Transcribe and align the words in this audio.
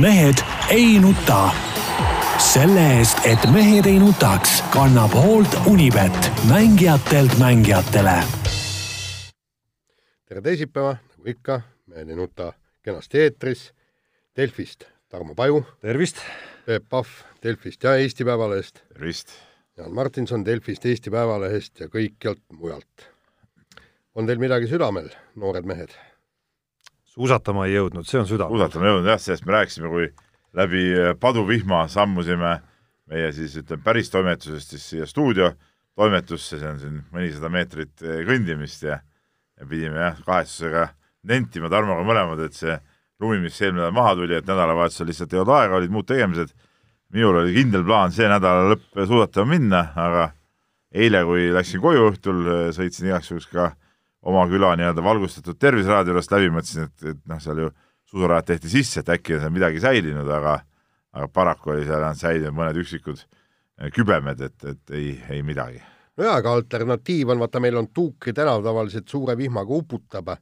mehed 0.00 0.42
ei 0.70 0.98
nuta. 1.00 1.50
selle 2.38 2.82
eest, 2.98 3.18
et 3.24 3.44
mehed 3.52 3.86
ei 3.86 3.98
nutaks, 3.98 4.58
kannab 4.74 5.14
hoolt 5.14 5.54
Unibet, 5.66 6.32
mängijatelt 6.48 7.38
mängijatele. 7.38 8.16
tere 10.28 10.40
teisipäeva, 10.40 10.96
nagu 11.16 11.30
ikka, 11.30 11.60
Mehed 11.86 12.08
ei 12.08 12.16
nuta 12.16 12.52
kenasti 12.82 13.20
eetris. 13.20 13.72
Delfist 14.36 14.84
Tarmo 15.08 15.34
Paju, 15.34 15.64
tervist! 15.80 16.16
Peep 16.66 16.88
Pahv 16.90 17.06
Delfist 17.42 17.84
ja 17.84 17.94
Eesti 17.96 18.24
Päevalehest, 18.24 18.80
tervist! 18.88 19.30
Jaan 19.76 19.94
Martinson 19.94 20.44
Delfist, 20.44 20.86
Eesti 20.86 21.10
Päevalehest 21.10 21.80
ja 21.80 21.86
kõikjalt 21.92 22.42
mujalt. 22.52 23.10
on 24.14 24.26
teil 24.26 24.38
midagi 24.38 24.66
südamel, 24.66 25.08
noored 25.36 25.64
mehed? 25.66 25.94
Suusatama 27.14 27.68
ei 27.68 27.76
jõudnud, 27.78 28.06
see 28.08 28.20
on 28.20 28.28
süda. 28.28 28.48
suusatama 28.50 28.86
ei 28.86 28.94
jõudnud 28.94 29.12
jah, 29.12 29.22
sellest 29.22 29.46
me 29.46 29.56
rääkisime, 29.56 29.90
kui 29.92 30.10
läbi 30.54 30.84
paduvihma 31.20 31.86
sammusime 31.90 32.58
meie 33.10 33.32
siis 33.36 33.56
ütleme 33.60 33.82
päris 33.84 34.10
toimetusest 34.10 34.74
siis 34.74 34.90
siia 34.90 35.06
stuudio 35.06 35.52
toimetusse, 35.94 36.58
see 36.58 36.68
on 36.68 36.78
siin 36.82 37.02
mõnisada 37.14 37.50
meetrit 37.52 38.02
kõndimist 38.02 38.86
ja 38.86 39.00
ja 39.60 39.66
pidime 39.70 40.00
jah, 40.00 40.20
kahetsusega 40.26 40.88
nentima 41.30 41.70
Tarmoga 41.72 42.04
mõlemad, 42.06 42.40
et 42.44 42.56
see 42.56 42.74
lumi, 43.22 43.40
mis 43.44 43.60
eelmine 43.62 43.84
nädal 43.84 43.94
maha 43.96 44.14
tuli, 44.18 44.36
et 44.38 44.48
nädalavahetusel 44.48 45.08
lihtsalt 45.08 45.34
ei 45.34 45.40
olnud 45.40 45.54
aega, 45.56 45.78
olid 45.78 45.94
muud 45.94 46.08
tegemised. 46.08 46.54
minul 47.14 47.36
oli 47.38 47.52
kindel 47.54 47.84
plaan 47.86 48.10
see 48.10 48.26
nädala 48.26 48.72
lõpp 48.72 49.04
suusatama 49.06 49.46
minna, 49.52 49.84
aga 49.94 50.32
eile, 50.90 51.22
kui 51.24 51.46
läksin 51.54 51.80
koju 51.80 52.08
õhtul, 52.10 52.40
sõitsin 52.74 53.06
igaks 53.06 53.30
juhuks 53.30 53.46
ka 53.52 53.70
oma 54.24 54.44
küla 54.48 54.74
nii-öelda 54.80 55.02
valgustatud 55.04 55.58
Terviseraadio 55.60 56.14
juurest 56.14 56.32
läbi, 56.32 56.52
mõtlesin, 56.52 56.88
et, 56.88 57.10
et 57.12 57.24
noh, 57.28 57.40
seal 57.42 57.64
ju 57.64 57.72
suusarajad 58.10 58.52
tehti 58.52 58.70
sisse, 58.72 59.02
et 59.02 59.10
äkki 59.16 59.36
on 59.36 59.44
seal 59.44 59.52
midagi 59.54 59.82
säilinud, 59.84 60.30
aga 60.30 60.58
aga 61.14 61.28
paraku 61.28 61.70
oli 61.74 61.86
seal 61.86 62.02
ainult 62.02 62.20
säilinud 62.20 62.56
mõned 62.56 62.78
üksikud 62.82 63.20
kübemed, 63.94 64.40
et, 64.46 64.56
et 64.70 64.94
ei, 64.94 65.10
ei 65.30 65.42
midagi. 65.46 65.82
nojaa, 66.18 66.38
aga 66.40 66.54
alternatiiv 66.58 67.34
on, 67.34 67.42
vaata, 67.42 67.62
meil 67.62 67.78
on 67.78 67.88
Tuukri 67.94 68.32
tänav 68.34 68.62
tavaliselt 68.62 69.08
suure 69.10 69.36
vihmaga 69.38 69.74
uputab 69.74 70.34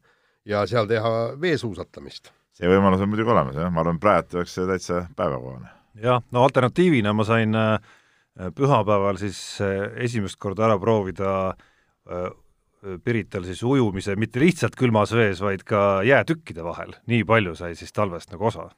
ja 0.48 0.66
seal 0.68 0.88
teha 0.88 1.12
veesuusatamist. 1.40 2.32
see 2.52 2.68
võimalus 2.68 3.00
on 3.04 3.12
muidugi 3.12 3.32
olemas, 3.32 3.56
jah, 3.56 3.72
ma 3.72 3.80
arvan, 3.84 4.00
praegu 4.00 4.40
oleks 4.40 4.56
see 4.56 4.68
täitsa 4.68 5.06
päevakohane. 5.16 5.72
jah, 6.02 6.22
no 6.30 6.44
alternatiivina 6.44 7.12
ma 7.12 7.24
sain 7.28 7.56
äh, 7.56 7.78
pühapäeval 8.56 9.20
siis 9.20 9.40
äh, 9.60 9.92
esimest 10.08 10.40
korda 10.40 10.68
ära 10.68 10.78
proovida 10.80 11.32
Pirital 13.04 13.44
siis 13.46 13.60
ujumise 13.62 14.16
mitte 14.18 14.40
lihtsalt 14.42 14.74
külmas 14.78 15.12
vees, 15.14 15.38
vaid 15.44 15.62
ka 15.66 16.02
jäätükkide 16.06 16.64
vahel, 16.66 16.96
nii 17.06 17.22
palju 17.28 17.54
sai 17.58 17.76
siis 17.78 17.94
talvest 17.94 18.32
nagu 18.34 18.48
osa. 18.50 18.70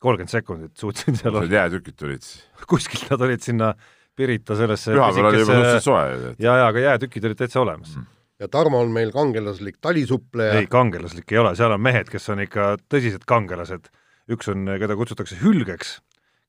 kolmkümmend 0.00 0.30
sekundit 0.30 0.76
suutsin 0.76 1.16
seal 1.18 1.34
olla. 1.34 1.50
jäätükid 1.50 1.96
tulid 1.98 2.22
siis? 2.22 2.46
kuskilt 2.70 3.10
nad 3.10 3.26
olid 3.26 3.42
sinna 3.42 3.74
Pirita 4.16 4.56
sellesse 4.56 4.92
pühapäeval 4.92 5.28
oli 5.30 5.42
juba 5.42 5.52
suhteliselt 5.52 5.84
soe. 5.84 6.34
ja, 6.38 6.56
ja 6.62 6.66
aga 6.70 6.86
jäätükid 6.86 7.24
olid 7.24 7.42
täitsa 7.42 7.60
olemas 7.60 7.96
mm 7.96 8.08
ja 8.40 8.48
Tarmo 8.48 8.80
on 8.80 8.92
meil 8.92 9.12
kangelaslik 9.12 9.76
talisuppleja. 9.80 10.60
ei, 10.60 10.66
kangelaslik 10.70 11.32
ei 11.32 11.38
ole, 11.38 11.54
seal 11.56 11.74
on 11.76 11.82
mehed, 11.84 12.08
kes 12.08 12.28
on 12.32 12.40
ikka 12.46 12.74
tõsised 12.92 13.26
kangelased. 13.28 13.90
üks 14.30 14.48
on, 14.52 14.68
keda 14.78 14.96
kutsutakse 14.96 15.36
hülgeks, 15.42 15.98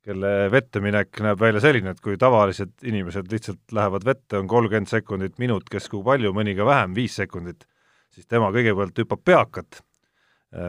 kelle 0.05 0.49
vette 0.51 0.81
minek 0.81 1.19
näeb 1.21 1.39
välja 1.41 1.61
selline, 1.61 1.93
et 1.93 2.01
kui 2.01 2.17
tavalised 2.19 2.73
inimesed 2.89 3.29
lihtsalt 3.31 3.75
lähevad 3.75 4.05
vette, 4.07 4.39
on 4.39 4.49
kolmkümmend 4.49 4.89
sekundit, 4.89 5.37
minut, 5.41 5.67
kes 5.69 5.87
kui 5.91 6.01
palju, 6.05 6.33
mõni 6.33 6.55
ka 6.57 6.65
vähem, 6.65 6.95
viis 6.97 7.15
sekundit, 7.19 7.67
siis 8.13 8.25
tema 8.25 8.49
kõigepealt 8.53 8.97
hüppab 9.03 9.21
peakat, 9.25 9.81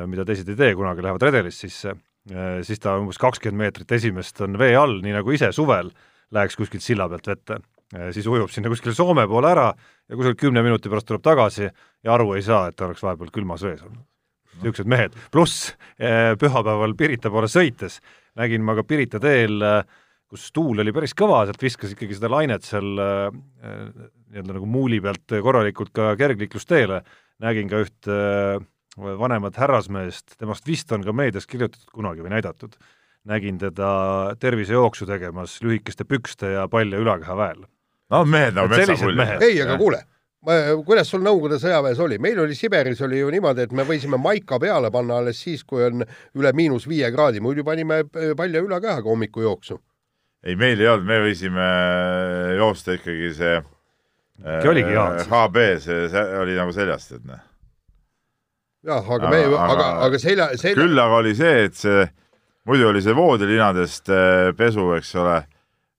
mida 0.06 0.26
teised 0.28 0.48
ei 0.52 0.58
tee, 0.58 0.74
kunagi 0.78 1.04
lähevad 1.04 1.24
redelist 1.30 1.64
sisse, 1.64 1.96
siis 2.62 2.82
ta 2.82 2.98
umbes 3.00 3.18
kakskümmend 3.18 3.64
meetrit 3.64 3.96
esimest 3.96 4.44
on 4.44 4.60
vee 4.60 4.76
all, 4.78 5.00
nii 5.02 5.16
nagu 5.16 5.32
ise 5.34 5.48
suvel 5.56 5.90
läheks 6.32 6.56
kuskilt 6.60 6.84
silla 6.84 7.08
pealt 7.10 7.32
vette. 7.32 7.58
Siis 8.14 8.24
ujub 8.30 8.48
sinna 8.48 8.70
kuskile 8.72 8.94
Soome 8.96 9.26
poole 9.28 9.50
ära 9.50 9.66
ja 9.72 10.16
kuskil 10.16 10.36
kümne 10.46 10.62
minuti 10.64 10.88
pärast 10.88 11.10
tuleb 11.10 11.24
tagasi 11.24 11.66
ja 11.66 12.14
aru 12.14 12.30
ei 12.38 12.44
saa, 12.44 12.70
et 12.70 12.76
ta 12.78 12.86
oleks 12.86 13.02
vahepeal 13.04 13.32
külmas 13.34 13.64
vees 13.66 13.82
olnud. 13.84 14.00
niisugused 14.62 14.88
mehed, 14.88 15.16
pluss 15.32 15.74
pühapäeval 16.40 16.94
Pirita 16.96 17.30
poole 17.32 17.48
sõites 17.52 17.98
nägin 18.38 18.64
ma 18.64 18.76
ka 18.78 18.84
Pirita 18.86 19.20
teel, 19.22 19.60
kus 20.32 20.48
tuul 20.54 20.80
oli 20.80 20.94
päris 20.94 21.14
kõva, 21.18 21.42
sealt 21.48 21.62
viskas 21.62 21.92
ikkagi 21.92 22.16
seda 22.16 22.30
lainet 22.32 22.64
seal 22.64 22.88
nii-öelda 22.96 24.56
nagu 24.56 24.68
muuli 24.68 25.00
pealt 25.04 25.34
korralikult 25.44 25.92
ka 25.96 26.14
kergliiklusteele, 26.20 27.02
nägin 27.44 27.68
ka 27.68 27.82
üht 27.84 28.08
vanemat 28.96 29.56
härrasmeest, 29.56 30.36
temast 30.40 30.66
vist 30.68 30.92
on 30.92 31.04
ka 31.04 31.14
meedias 31.16 31.48
kirjutatud 31.48 31.92
kunagi 31.92 32.24
või 32.24 32.34
näidatud, 32.34 32.76
nägin 33.28 33.58
teda 33.60 33.90
tervisejooksu 34.40 35.06
tegemas 35.08 35.58
lühikeste 35.64 36.04
pükste 36.08 36.56
ja 36.56 36.66
palja 36.68 37.00
ülakeha 37.00 37.36
väel. 37.38 37.62
No 38.12 38.24
mehed 38.28 38.56
nagu 38.56 38.68
metsapull. 38.72 39.20
ei, 39.40 39.60
aga 39.62 39.78
kuule, 39.80 40.02
kuidas 40.42 41.10
sul 41.10 41.22
Nõukogude 41.22 41.58
sõjaväes 41.62 42.00
oli, 42.02 42.18
meil 42.22 42.40
oli 42.42 42.56
Siberis 42.58 43.02
oli 43.06 43.20
ju 43.20 43.30
niimoodi, 43.30 43.66
et 43.66 43.74
me 43.76 43.84
võisime 43.86 44.18
maika 44.18 44.58
peale 44.62 44.90
panna 44.90 45.20
alles 45.20 45.38
siis, 45.42 45.62
kui 45.64 45.84
on 45.86 46.02
üle 46.38 46.52
miinus 46.58 46.88
viie 46.90 47.10
kraadi, 47.14 47.42
muidu 47.44 47.64
panime 47.64 48.02
palja 48.38 48.62
ülakehaga 48.64 49.08
hommikujooksu. 49.10 49.78
ei, 50.42 50.56
meil 50.56 50.80
ei 50.80 50.88
olnud, 50.90 51.06
me 51.06 51.20
võisime 51.22 51.68
joosta 52.58 52.98
ikkagi 52.98 53.30
see 53.36 53.54
äh, 53.60 54.66
oligi 54.66 54.90
hea. 54.90 55.06
HB, 55.30 55.62
see, 55.84 56.26
oli 56.40 56.58
nagu 56.58 56.74
seljast, 56.74 57.14
et 57.20 57.24
noh. 57.28 57.46
jah, 58.82 59.06
aga, 59.06 59.28
aga 59.28 59.30
me, 59.30 59.62
aga, 59.68 59.88
aga 60.08 60.18
selja, 60.18 60.50
selja. 60.58 60.80
küll 60.82 60.98
aga 60.98 61.22
oli 61.22 61.36
see, 61.38 61.68
et 61.68 61.78
see, 61.78 62.06
muidu 62.66 62.90
oli 62.90 63.02
see 63.04 63.14
voodilinadest 63.14 64.10
pesu, 64.58 64.90
eks 64.98 65.14
ole 65.22 65.42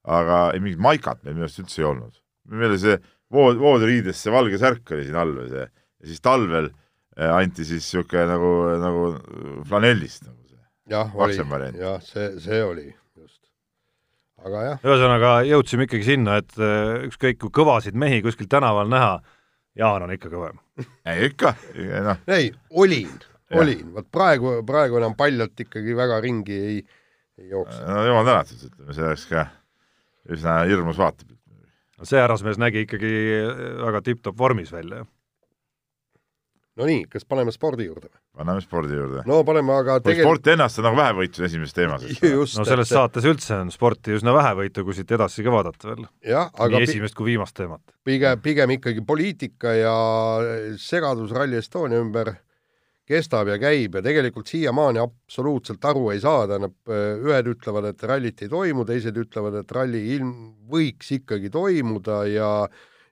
aga 0.03 0.49
ei 0.53 0.59
mingit 0.59 0.81
maikat 0.83 1.23
meil 1.23 1.37
minu 1.37 1.47
arust 1.47 1.61
üldse 1.63 1.79
ei 1.81 1.87
olnud. 1.87 2.19
meil 2.51 2.73
oli 2.73 2.79
see 2.81 2.97
vood, 3.33 3.59
voodiriides 3.61 4.19
see 4.23 4.33
valge 4.33 4.59
särk 4.61 4.93
oli 4.95 5.07
siin 5.07 5.19
all 5.19 5.33
või 5.37 5.49
see 5.51 5.65
ja 5.65 6.09
siis 6.09 6.23
talvel 6.23 6.69
eh, 6.69 7.29
anti 7.29 7.65
siis 7.67 7.85
niisugune 7.85 8.25
nagu, 8.29 8.51
nagu 8.81 9.05
flanellist 9.69 10.27
nagu 10.27 10.41
see. 10.47 10.61
jah, 10.93 11.15
oli, 11.15 11.37
jah, 11.79 12.01
see, 12.05 12.29
see 12.43 12.61
oli 12.63 12.87
just. 12.89 13.41
aga 14.43 14.65
jah. 14.69 14.81
ühesõnaga 14.83 15.35
jõudsime 15.49 15.87
ikkagi 15.87 16.09
sinna, 16.13 16.39
et 16.43 16.57
eh, 16.59 17.07
ükskõik 17.09 17.41
kui 17.45 17.53
kõvasid 17.61 17.97
mehi 17.99 18.23
kuskil 18.25 18.51
tänaval 18.51 18.91
näha, 18.91 19.15
Jaan 19.73 20.03
on 20.05 20.11
ikka 20.13 20.29
kõvem 20.29 20.59
ei 21.09 21.29
ikka, 21.31 21.55
noh. 22.05 22.19
ei, 22.29 22.51
olin, 22.69 23.15
olin, 23.57 23.87
vot 23.95 24.09
praegu, 24.13 24.59
praegu 24.67 24.99
enam 25.01 25.15
paljalt 25.17 25.65
ikkagi 25.65 25.95
väga 25.97 26.19
ringi 26.25 26.59
ei, 26.59 26.79
ei 27.39 27.53
jookse. 27.55 27.81
no 27.87 28.05
jumal 28.05 28.27
tänatud, 28.27 28.67
ütleme, 28.69 28.97
see 28.97 29.07
oleks 29.07 29.27
ka 29.31 29.47
üsna 30.33 30.61
hirmus 30.69 30.99
vaatepilt. 30.99 31.32
No 31.99 32.07
see 32.09 32.21
härrasmees 32.21 32.61
nägi 32.61 32.87
ikkagi 32.87 33.11
väga 33.83 34.01
tipp-topp 34.05 34.39
vormis 34.39 34.71
välja. 34.73 35.03
no 36.73 36.87
nii, 36.89 37.03
kas 37.09 37.25
paneme 37.29 37.53
spordi 37.53 37.85
juurde 37.85 38.09
või? 38.09 38.19
paneme 38.39 38.63
spordi 38.63 38.97
juurde. 38.97 39.25
no 39.29 39.41
paneme 39.47 39.75
aga 39.75 39.99
tegelikult 40.01 40.39
sporti 40.39 40.53
ennast 40.55 40.81
on 40.81 40.87
nagu 40.89 40.99
vähevõitu 40.99 41.45
esimeses 41.45 41.77
teemas. 41.77 42.05
no 42.23 42.47
selles 42.47 42.89
et... 42.89 42.93
saates 42.93 43.27
üldse 43.29 43.59
on 43.61 43.73
sporti 43.73 44.15
üsna 44.17 44.33
vähevõitu, 44.35 44.85
kui 44.87 44.97
siit 44.97 45.11
edasi 45.17 45.45
ka 45.45 45.53
vaadata 45.53 45.91
veel. 45.91 46.07
aga 46.39 46.71
nii 46.73 46.87
esimest 46.89 47.17
kui 47.17 47.33
viimast 47.33 47.57
teemat. 47.59 47.83
pigem, 48.03 48.41
pigem 48.41 48.77
ikkagi 48.79 49.05
poliitika 49.05 49.75
ja 49.77 49.93
segadus 50.81 51.35
Rally 51.35 51.61
Estonia 51.61 52.01
ümber 52.01 52.33
kestab 53.07 53.49
ja 53.51 53.57
käib 53.59 53.97
ja 53.97 54.03
tegelikult 54.05 54.47
siiamaani 54.47 55.01
absoluutselt 55.03 55.83
aru 55.85 56.09
ei 56.13 56.21
saa, 56.23 56.47
tähendab, 56.47 56.75
ühed 56.87 57.49
ütlevad, 57.51 57.89
et 57.91 58.03
rallit 58.07 58.43
ei 58.45 58.51
toimu, 58.51 58.85
teised 58.87 59.17
ütlevad, 59.19 59.59
et 59.59 59.75
ralli 59.75 60.03
ilm 60.15 60.33
võiks 60.71 61.11
ikkagi 61.17 61.51
toimuda 61.53 62.23
ja 62.31 62.49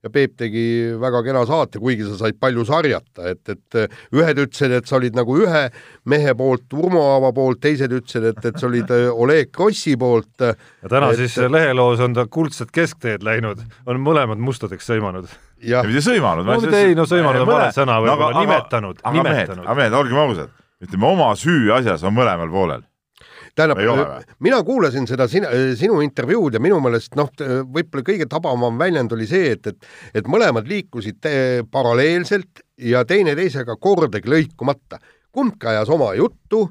ja 0.01 0.09
Peep 0.09 0.34
tegi 0.39 0.63
väga 1.01 1.22
kena 1.25 1.44
saate, 1.45 1.79
kuigi 1.81 2.07
sa 2.07 2.17
said 2.23 2.39
palju 2.41 2.66
sarjata, 2.66 3.28
et, 3.29 3.53
et 3.53 3.78
ühed 4.17 4.41
ütlesid, 4.45 4.73
et 4.79 4.89
sa 4.89 4.97
olid 4.97 5.17
nagu 5.17 5.35
ühe 5.44 5.63
mehe 6.09 6.34
poolt, 6.38 6.66
Urmo 6.73 7.03
Aava 7.13 7.31
poolt, 7.38 7.62
teised 7.62 7.94
ütlesid, 7.94 8.25
et, 8.31 8.41
et 8.49 8.58
sa 8.58 8.70
olid 8.70 8.91
Oleg 9.11 9.52
Krossi 9.53 9.93
poolt. 10.02 10.34
ja 10.41 10.90
täna 10.90 11.11
et... 11.14 11.22
siis 11.22 11.37
leheloos 11.46 12.02
on 12.02 12.17
ta 12.17 12.26
kuldset 12.26 12.73
keskteed 12.73 13.26
läinud, 13.28 13.61
on 13.85 14.02
mõlemad 14.02 14.41
mustadeks 14.41 14.90
sõimanud 14.90 15.29
ja 15.61 15.84
mitte 15.85 16.03
sõimanud. 16.05 16.47
no 16.47 16.58
mitte 16.61 16.81
ei, 16.81 16.96
no 16.97 17.05
sõimanud 17.09 17.46
on 17.46 17.52
vale 17.52 17.72
sõna 17.76 17.99
võib-olla, 18.02 18.41
nimetanud, 18.41 19.03
nimetanud. 19.05 19.66
aga 19.66 19.78
mehed, 19.78 19.97
olgem 20.02 20.22
ausad, 20.23 20.55
ütleme 20.81 21.11
oma 21.11 21.34
süü 21.40 21.70
asjas 21.78 22.03
on 22.08 22.17
mõlemal 22.17 22.49
poolel. 22.52 22.87
Tähendab, 23.56 23.80
mina 24.40 24.62
kuulasin 24.68 25.08
seda 25.09 25.28
sina, 25.32 25.50
sinu 25.78 26.02
intervjuud 26.06 26.58
ja 26.58 26.62
minu 26.64 26.80
meelest 26.84 27.16
noh, 27.20 27.32
võib-olla 27.38 28.06
kõige 28.08 28.28
tabavam 28.32 28.78
väljend 28.80 29.14
oli 29.16 29.28
see, 29.30 29.56
et, 29.56 29.72
et, 29.74 29.90
et 30.22 30.30
mõlemad 30.32 30.68
liikusid 30.70 31.28
paralleelselt 31.72 32.64
ja 32.92 33.06
teineteisega 33.08 33.76
kordagi 33.80 34.32
lõikumata. 34.32 35.02
kumbki 35.32 35.68
ajas 35.72 35.90
oma 35.90 36.14
juttu 36.18 36.66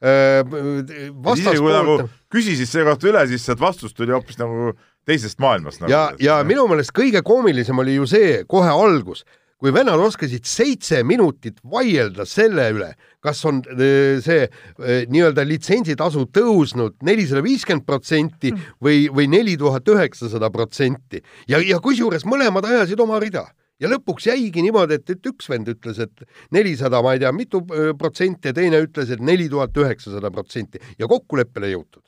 vastaspoolt. 0.00 1.74
Nagu 1.74 1.96
küsisid 2.30 2.68
selle 2.70 2.92
kohta 2.92 3.08
üle, 3.10 3.24
siis 3.30 3.44
sealt 3.46 3.60
vastus 3.60 3.94
tuli 3.96 4.14
hoopis 4.14 4.38
nagu 4.38 4.72
teisest 5.08 5.40
maailmast 5.42 5.82
nagu,. 5.82 5.90
ja, 5.90 6.12
ja 6.20 6.44
minu 6.46 6.66
meelest 6.70 6.92
kõige 6.94 7.22
koomilisem 7.26 7.78
oli 7.78 7.96
ju 7.96 8.06
see 8.06 8.44
kohe 8.46 8.70
algus, 8.70 9.24
kui 9.58 9.72
vennad 9.74 9.98
oskasid 10.00 10.46
seitse 10.46 11.02
minutit 11.06 11.58
vaielda 11.66 12.26
selle 12.28 12.68
üle, 12.74 12.92
kas 13.24 13.40
on 13.48 13.60
äh, 13.74 14.18
see 14.22 14.44
äh, 14.46 15.06
nii-öelda 15.10 15.44
litsentsitasu 15.46 16.28
tõusnud 16.34 16.98
nelisada 17.06 17.42
viiskümmend 17.44 17.86
protsenti 17.86 18.52
või, 18.84 19.08
või 19.10 19.26
neli 19.30 19.56
tuhat 19.58 19.88
üheksasada 19.90 20.52
protsenti. 20.54 21.22
Ja, 21.50 21.58
ja 21.58 21.80
kusjuures 21.82 22.26
mõlemad 22.28 22.68
ajasid 22.70 23.02
oma 23.02 23.18
rida. 23.22 23.48
Ja 23.78 23.90
lõpuks 23.90 24.26
jäigi 24.26 24.62
niimoodi, 24.62 24.96
et, 24.98 25.10
et 25.14 25.26
üks 25.30 25.46
vend 25.50 25.68
ütles, 25.70 26.00
et 26.02 26.24
nelisada, 26.54 26.98
ma 27.02 27.14
ei 27.14 27.22
tea, 27.22 27.34
mitu 27.34 27.62
äh, 27.66 27.90
protsenti 27.98 28.50
ja 28.50 28.56
teine 28.56 28.82
ütles, 28.86 29.10
et 29.14 29.22
neli 29.22 29.50
tuhat 29.50 29.74
üheksasada 29.78 30.30
protsenti. 30.34 30.82
Ja 30.98 31.10
kokkuleppele 31.10 31.74
jõutud 31.74 32.07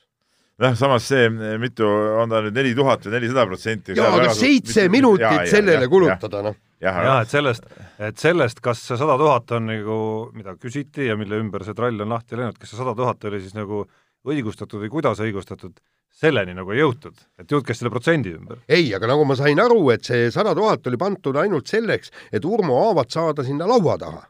jah, 0.61 0.75
samas 0.77 1.05
see, 1.09 1.29
mitu 1.61 1.87
on 1.87 2.31
ta 2.31 2.41
nüüd 2.45 2.57
neli 2.57 2.73
tuhat 2.77 3.05
või 3.05 3.15
nelisada 3.15 3.45
protsenti. 3.49 3.95
jaa, 3.97 4.11
aga 4.17 4.33
seitse 4.37 4.87
minutit 4.93 5.25
ja, 5.25 5.45
sellele 5.49 5.87
ja, 5.87 5.91
kulutada, 5.91 6.43
noh. 6.45 6.57
jah, 6.83 7.01
et 7.21 7.33
sellest, 7.33 7.65
et 8.09 8.21
sellest, 8.21 8.61
kas 8.63 8.83
see 8.89 8.99
sada 8.99 9.17
tuhat 9.21 9.55
on 9.57 9.71
nagu, 9.71 9.97
mida 10.37 10.55
küsiti 10.59 11.09
ja 11.09 11.17
mille 11.19 11.39
ümber 11.41 11.65
see 11.67 11.77
trall 11.77 12.05
on 12.05 12.13
lahti 12.13 12.39
läinud, 12.39 12.59
kas 12.61 12.73
see 12.73 12.81
sada 12.81 12.95
tuhat 12.97 13.29
oli 13.29 13.41
siis 13.43 13.57
nagu 13.57 13.85
õigustatud 14.27 14.83
või 14.83 14.93
kuidas 14.93 15.21
õigustatud, 15.23 15.79
selleni 16.21 16.53
nagu 16.53 16.73
ei 16.75 16.83
jõutud, 16.83 17.15
et 17.41 17.53
käis 17.65 17.79
selle 17.81 17.93
protsendi 17.93 18.35
ümber. 18.37 18.61
ei, 18.69 18.91
aga 18.93 19.09
nagu 19.09 19.25
ma 19.25 19.37
sain 19.39 19.59
aru, 19.59 19.81
et 19.95 20.05
see 20.05 20.29
sada 20.33 20.53
tuhat 20.57 20.85
oli 20.87 20.99
pandud 21.01 21.41
ainult 21.41 21.71
selleks, 21.71 22.13
et 22.31 22.45
Urmo 22.45 22.77
Aavat 22.85 23.09
saada 23.09 23.47
sinna 23.47 23.69
laua 23.69 23.97
taha. 23.97 24.27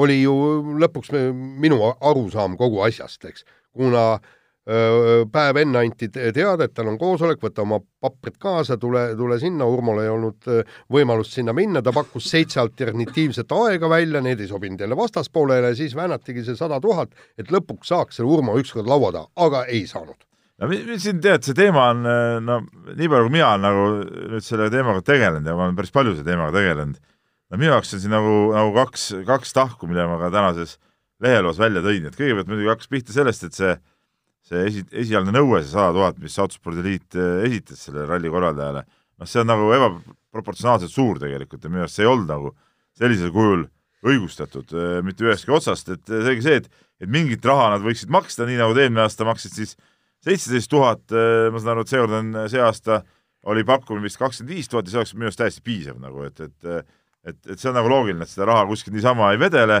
oli 0.00 0.22
ju 0.22 0.32
lõpuks 0.80 1.12
minu 1.60 1.82
arusaam 2.00 2.56
kogu 2.56 2.80
asjast, 2.86 3.26
eks, 3.28 3.44
kuna 3.76 4.14
äh, 4.14 4.30
päev 4.62 5.58
enne 5.58 5.80
anti 5.82 6.06
teada, 6.12 6.64
et 6.64 6.74
tal 6.74 6.92
on 6.92 6.98
koosolek, 6.98 7.40
võta 7.42 7.64
oma 7.64 7.80
paprid 7.82 8.36
kaasa, 8.42 8.76
tule, 8.78 9.08
tule 9.18 9.38
sinna, 9.42 9.66
Urmol 9.66 10.02
ei 10.04 10.10
olnud 10.12 10.46
võimalust 10.92 11.34
sinna 11.34 11.54
minna, 11.56 11.82
ta 11.82 11.90
pakkus 11.94 12.28
seitse 12.30 12.60
alternatiivset 12.62 13.50
aega 13.58 13.90
välja, 13.90 14.22
need 14.22 14.40
ei 14.40 14.50
sobinud 14.50 14.80
jälle 14.80 14.98
vastaspoolele, 14.98 15.74
siis 15.74 15.96
väänatigi 15.98 16.44
see 16.46 16.58
sada 16.58 16.78
tuhat, 16.80 17.10
et 17.38 17.50
lõpuks 17.50 17.90
saaks 17.90 18.20
selle 18.20 18.30
Urmo 18.30 18.54
ükskord 18.60 18.86
laua 18.86 19.10
taha, 19.16 19.28
aga 19.48 19.64
ei 19.66 19.82
saanud. 19.90 20.22
no 20.62 20.70
siin 20.94 21.18
tead, 21.24 21.42
see 21.42 21.58
teema 21.58 21.88
on, 21.90 22.06
no 22.46 22.62
nii 22.94 23.10
palju, 23.10 23.26
kui 23.26 23.34
mina 23.34 23.50
olen 23.56 23.66
nagu 23.66 23.86
nüüd 24.36 24.46
selle 24.46 24.70
teemaga 24.70 25.02
tegelenud 25.10 25.50
ja 25.50 25.58
ma 25.58 25.66
olen 25.66 25.78
päris 25.80 25.90
palju 25.90 26.14
selle 26.14 26.30
teemaga 26.30 26.54
tegelenud, 26.60 27.02
no 27.50 27.58
minu 27.58 27.74
jaoks 27.74 27.96
on 27.96 28.04
siin 28.04 28.14
nagu, 28.14 28.36
nagu 28.54 28.70
kaks, 28.78 29.10
kaks 29.26 29.58
tahku, 29.58 29.90
mille 29.90 30.06
ma 30.06 30.22
ka 30.22 30.30
tänases 30.30 30.78
leheloos 31.22 31.58
välja 31.58 31.82
tõin, 31.82 32.06
et 32.06 32.14
kõigepealt 32.14 32.46
muidugi 32.50 32.70
hakkas 32.70 32.90
pihta 32.90 33.14
sellest, 33.14 33.50
et 33.50 33.58
see 33.58 33.74
see 34.48 34.64
esi, 34.68 34.82
esialgne 35.04 35.34
nõue, 35.34 35.60
see 35.62 35.72
sada 35.74 35.92
tuhat, 35.96 36.18
mis 36.22 36.38
Autospordiliit 36.42 37.18
äh, 37.18 37.44
esitas 37.48 37.84
sellele 37.86 38.08
ralli 38.10 38.32
korraldajale, 38.32 38.84
noh, 39.20 39.28
see 39.28 39.42
on 39.42 39.50
nagu 39.50 39.68
ebaproportsionaalselt 39.76 40.92
suur 40.92 41.20
tegelikult 41.22 41.62
ja 41.62 41.72
minu 41.72 41.84
arust 41.84 41.98
see 41.98 42.06
ei 42.06 42.10
olnud 42.10 42.30
nagu 42.30 42.52
sellisel 42.98 43.32
kujul 43.34 43.66
õigustatud 44.02 44.74
äh, 44.74 44.98
mitte 45.06 45.26
ühestki 45.28 45.54
otsast, 45.54 45.92
et 45.94 46.10
äh, 46.10 46.24
seegi 46.26 46.46
see, 46.46 46.60
et, 46.62 46.70
et 47.02 47.10
mingit 47.10 47.44
raha 47.46 47.72
nad 47.76 47.86
võiksid 47.86 48.12
maksta, 48.12 48.46
nii 48.48 48.60
nagu 48.60 48.74
eelmine 48.76 49.04
aasta 49.06 49.26
maksid 49.28 49.54
siis 49.56 49.76
seitseteist 50.22 50.70
tuhat, 50.70 51.02
ma 51.10 51.58
saan 51.58 51.72
aru, 51.72 51.82
et 51.82 51.90
seekord 51.90 52.12
on, 52.14 52.28
see 52.46 52.60
aasta 52.62 53.00
oli 53.50 53.64
pakkumine 53.66 54.06
vist 54.06 54.20
kakskümmend 54.20 54.54
viis 54.54 54.68
tuhat 54.70 54.86
ja 54.86 54.92
see 54.92 55.00
oleks 55.00 55.14
minu 55.16 55.26
arust 55.26 55.40
täiesti 55.40 55.64
piisav 55.66 55.96
nagu, 55.98 56.22
et, 56.28 56.44
et 56.46 56.84
et, 57.22 57.38
et 57.46 57.58
see 57.58 57.70
on 57.70 57.76
nagu 57.78 57.90
loogiline, 57.90 58.24
et 58.24 58.30
seda 58.30 58.48
raha 58.50 58.64
kuskilt 58.70 58.96
niisama 58.96 59.32
ei 59.34 59.40
vedele 59.40 59.78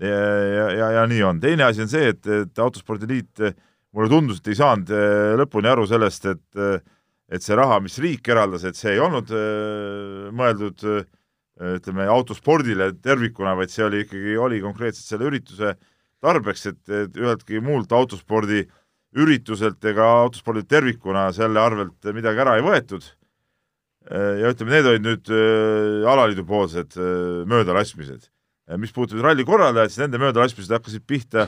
ja, 0.00 0.08
ja, 0.08 0.66
ja, 0.78 0.88
ja 0.98 1.04
nii 1.10 1.22
on. 1.24 1.40
teine 1.40 1.68
asi 1.68 1.84
on 1.84 1.90
see, 1.90 2.10
et, 2.12 2.26
et 2.26 2.58
Autospordiliit 2.60 3.44
mulle 3.94 4.10
tundus, 4.10 4.40
et 4.42 4.50
ei 4.50 4.58
saanud 4.58 4.90
äh, 4.92 5.32
lõpuni 5.38 5.70
aru 5.70 5.86
sellest, 5.88 6.28
et 6.32 6.60
äh, 6.60 6.78
et 7.34 7.40
see 7.40 7.56
raha, 7.56 7.78
mis 7.80 7.94
riik 8.02 8.28
eraldas, 8.28 8.66
et 8.68 8.76
see 8.76 8.92
ei 8.92 9.00
olnud 9.02 9.30
äh, 9.32 10.30
mõeldud 10.36 10.82
ütleme, 11.54 12.04
autospordile 12.10 12.90
tervikuna, 13.02 13.54
vaid 13.56 13.70
see 13.70 13.84
oli 13.86 14.02
ikkagi, 14.02 14.34
oli 14.42 14.58
konkreetselt 14.60 15.06
selle 15.06 15.28
ürituse 15.30 15.70
tarbeks, 16.22 16.66
et, 16.68 16.80
et 16.90 17.16
üheltki 17.16 17.62
muult 17.62 17.94
autospordi 17.94 18.64
ürituselt 19.22 19.86
ega 19.86 20.08
autospordilt 20.24 20.66
tervikuna 20.68 21.28
selle 21.32 21.62
arvelt 21.62 22.10
midagi 22.16 22.42
ära 22.42 22.56
ei 22.58 22.66
võetud. 22.66 23.06
ja 24.10 24.50
ütleme, 24.50 24.74
need 24.74 24.90
olid 24.90 25.06
nüüd 25.06 25.32
alaliidu 26.10 26.44
poolsed 26.44 26.98
möödalaskmised. 27.48 28.26
mis 28.76 28.92
puudutab 28.92 29.22
ralli 29.22 29.46
korraldajat, 29.46 29.94
siis 29.94 30.02
nende 30.02 30.18
möödalaskmised 30.18 30.74
hakkasid 30.74 31.06
pihta 31.06 31.46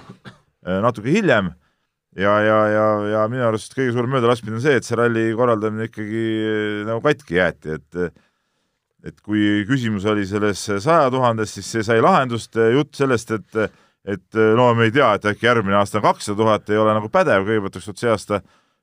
natuke 0.63 1.11
hiljem 1.11 1.51
ja, 2.17 2.37
ja, 2.41 2.59
ja, 2.73 2.87
ja 3.13 3.25
minu 3.31 3.45
arust 3.47 3.75
kõige 3.77 3.93
suurem 3.95 4.15
möödalaskmine 4.17 4.57
on 4.57 4.65
see, 4.65 4.77
et 4.79 4.87
see 4.87 4.97
ralli 4.99 5.27
korraldamine 5.37 5.89
ikkagi 5.91 6.23
eh, 6.37 6.79
nagu 6.89 7.03
katki 7.05 7.41
jäeti, 7.41 7.77
et 7.77 8.23
et 9.07 9.21
kui 9.23 9.63
küsimus 9.69 10.03
oli 10.11 10.25
selles 10.27 10.65
saja 10.83 11.11
tuhandes, 11.15 11.53
siis 11.55 11.69
see 11.71 11.85
sai 11.87 12.01
lahendust, 12.03 12.57
jutt 12.75 12.97
sellest, 12.99 13.37
et 13.37 13.61
et 14.07 14.39
no 14.59 14.69
me 14.79 14.87
ei 14.87 14.95
tea, 14.95 15.13
et 15.15 15.25
äkki 15.31 15.47
järgmine 15.49 15.77
aasta 15.79 15.99
on 15.99 16.05
kakssada 16.05 16.39
tuhat, 16.39 16.69
ei 16.71 16.79
ole 16.79 16.95
nagu 16.95 17.11
pädev, 17.11 17.43
kõigepealt 17.47 17.75
tuleks 17.75 18.03
see 18.03 18.11
aasta 18.11 18.41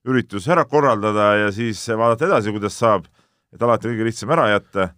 üritus 0.08 0.48
ära 0.52 0.66
korraldada 0.68 1.30
ja 1.40 1.52
siis 1.56 1.80
vaadata 1.88 2.28
edasi, 2.28 2.52
kuidas 2.52 2.76
saab, 2.80 3.08
et 3.56 3.64
alati 3.64 3.88
kõige 3.88 4.08
lihtsam 4.10 4.34
ära 4.36 4.50
jätta. 4.52 4.90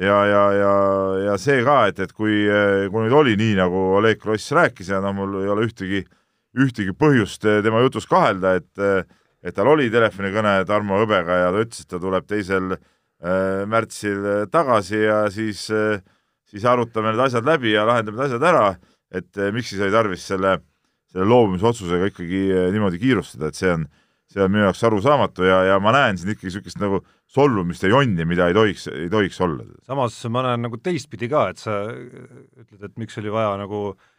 Ja, 0.00 0.18
ja, 0.24 0.42
ja, 0.56 0.74
ja 1.20 1.36
see 1.40 1.60
ka, 1.64 1.78
et, 1.88 1.98
et 2.00 2.12
kui, 2.16 2.44
kui 2.88 3.04
nüüd 3.04 3.16
oli 3.16 3.34
nii, 3.36 3.56
nagu 3.58 3.80
Oleg 3.98 4.20
Kross 4.20 4.52
rääkis 4.56 4.88
ja 4.88 5.02
noh, 5.04 5.12
mul 5.16 5.42
ei 5.42 5.50
ole 5.52 5.66
ühtegi 5.68 6.00
äh, 6.00 6.21
ühtegi 6.58 6.94
põhjust 6.96 7.44
eh, 7.48 7.60
tema 7.64 7.82
jutus 7.84 8.08
kahelda, 8.10 8.56
et 8.60 8.82
eh, 8.82 9.02
et 9.42 9.56
tal 9.56 9.72
oli 9.72 9.88
telefonikõne 9.90 10.60
Tarmo 10.68 11.00
Hõbega 11.00 11.38
ja 11.40 11.46
ta 11.50 11.62
ütles, 11.64 11.82
et 11.82 11.88
ta 11.90 11.98
tuleb 11.98 12.26
teisel 12.30 12.76
äh, 12.76 13.64
märtsil 13.66 14.46
tagasi 14.52 15.00
ja 15.00 15.24
siis 15.34 15.64
siis 16.52 16.66
arutame 16.68 17.10
need 17.10 17.24
asjad 17.24 17.48
läbi 17.48 17.72
ja 17.72 17.82
lahendame 17.88 18.20
need 18.20 18.28
asjad 18.28 18.46
ära, 18.46 18.68
et 19.10 19.40
miks 19.56 19.72
siis 19.72 19.82
oli 19.82 19.90
tarvis 19.90 20.28
selle, 20.30 20.60
selle 21.10 21.26
loobumisotsusega 21.26 22.12
ikkagi 22.12 22.44
niimoodi 22.76 23.02
kiirustada, 23.02 23.50
et 23.50 23.58
see 23.58 23.72
on, 23.72 23.88
see 24.30 24.44
on 24.44 24.52
minu 24.52 24.68
jaoks 24.68 24.84
arusaamatu 24.86 25.48
ja, 25.48 25.58
ja 25.72 25.80
ma 25.82 25.96
näen 25.96 26.20
siin 26.20 26.36
ikkagi 26.36 26.52
niisugust 26.52 26.78
nagu 26.78 27.02
solvumist 27.26 27.82
ja 27.82 27.90
jonni, 27.96 28.28
mida 28.28 28.46
ei 28.46 28.54
tohiks, 28.54 28.86
ei 28.92 29.10
tohiks 29.10 29.42
olla. 29.42 29.66
samas 29.88 30.22
ma 30.30 30.46
näen 30.46 30.68
nagu 30.68 30.78
teistpidi 30.78 31.32
ka, 31.32 31.48
et 31.50 31.64
sa 31.64 31.82
ütled, 31.90 32.78
et 32.84 32.94
miks 33.00 33.18
oli 33.18 33.34
vaja 33.34 33.56
nagu 33.64 33.88
Äh, 33.90 34.10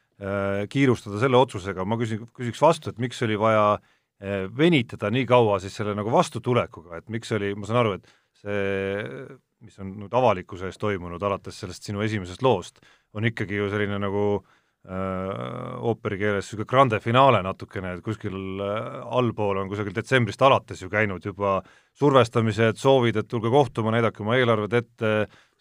kiirustada 0.71 1.19
selle 1.21 1.39
otsusega, 1.39 1.85
ma 1.85 1.97
küsin, 1.99 2.25
küsiks 2.35 2.61
vastu, 2.63 2.93
et 2.93 3.01
miks 3.03 3.21
oli 3.25 3.37
vaja 3.39 3.65
äh, 3.75 4.45
venitada 4.57 5.11
nii 5.13 5.27
kaua 5.29 5.59
siis 5.63 5.75
selle 5.79 5.95
nagu 5.97 6.13
vastutulekuga, 6.13 7.01
et 7.01 7.09
miks 7.13 7.33
oli, 7.35 7.53
ma 7.57 7.69
saan 7.69 7.81
aru, 7.83 7.97
et 7.99 8.13
see, 8.43 9.05
mis 9.63 9.79
on 9.79 9.93
nüüd 10.03 10.15
avalikkuse 10.15 10.67
ees 10.69 10.79
toimunud 10.81 11.23
alates 11.23 11.61
sellest 11.63 11.87
sinu 11.87 12.03
esimesest 12.03 12.43
loost, 12.43 12.83
on 13.15 13.27
ikkagi 13.29 13.61
ju 13.61 13.69
selline 13.71 13.99
nagu 14.01 14.25
äh, 14.39 14.62
ooperi 14.83 16.17
keeles 16.19 16.43
niisugune 16.43 16.67
grande 16.67 16.99
finale 16.99 17.39
natukene, 17.45 17.93
et 17.95 18.03
kuskil 18.03 18.35
äh, 18.59 18.97
allpool 19.15 19.61
on 19.61 19.69
kusagil 19.71 19.95
detsembrist 19.95 20.41
alates 20.43 20.81
ju 20.83 20.89
käinud 20.91 21.23
juba 21.23 21.61
survestamised, 21.95 22.81
soovid, 22.81 23.21
et 23.21 23.29
tulge 23.31 23.51
kohtuma, 23.53 23.93
näidake 23.95 24.23
oma 24.25 24.35
eelarved 24.35 24.75
ette, 24.75 25.13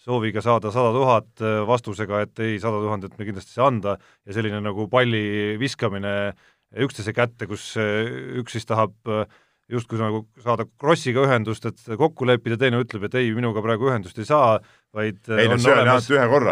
sooviga 0.03 0.43
saada 0.43 0.73
sada 0.75 0.91
tuhat 0.97 1.45
äh, 1.45 1.61
vastusega, 1.69 2.25
et 2.27 2.43
ei, 2.43 2.59
sada 2.63 2.83
tuhandet 2.83 3.15
me 3.19 3.29
kindlasti 3.29 3.55
ei 3.55 3.61
saa 3.61 3.71
anda 3.71 3.95
ja 4.27 4.35
selline 4.35 4.59
nagu 4.65 4.89
palli 4.91 5.55
viskamine 5.61 6.17
üksteise 6.83 7.15
kätte, 7.15 7.47
kus 7.47 7.77
äh, 7.79 8.11
üks 8.43 8.59
siis 8.59 8.67
tahab 8.67 8.97
äh, 9.07 9.23
justkui 9.73 9.99
nagu 10.01 10.23
saada 10.43 10.67
Krossiga 10.81 11.25
ühendust, 11.27 11.67
et 11.69 11.97
kokku 11.99 12.29
leppida, 12.29 12.59
teine 12.61 12.81
ütleb, 12.83 13.09
et 13.09 13.19
ei, 13.21 13.33
minuga 13.37 13.65
praegu 13.65 13.89
ühendust 13.91 14.21
ei 14.21 14.29
saa, 14.29 14.59
vaid 14.93 15.19
ei, 15.33 15.49
no, 15.49 15.57
on, 15.57 15.67
olemas, 15.73 16.09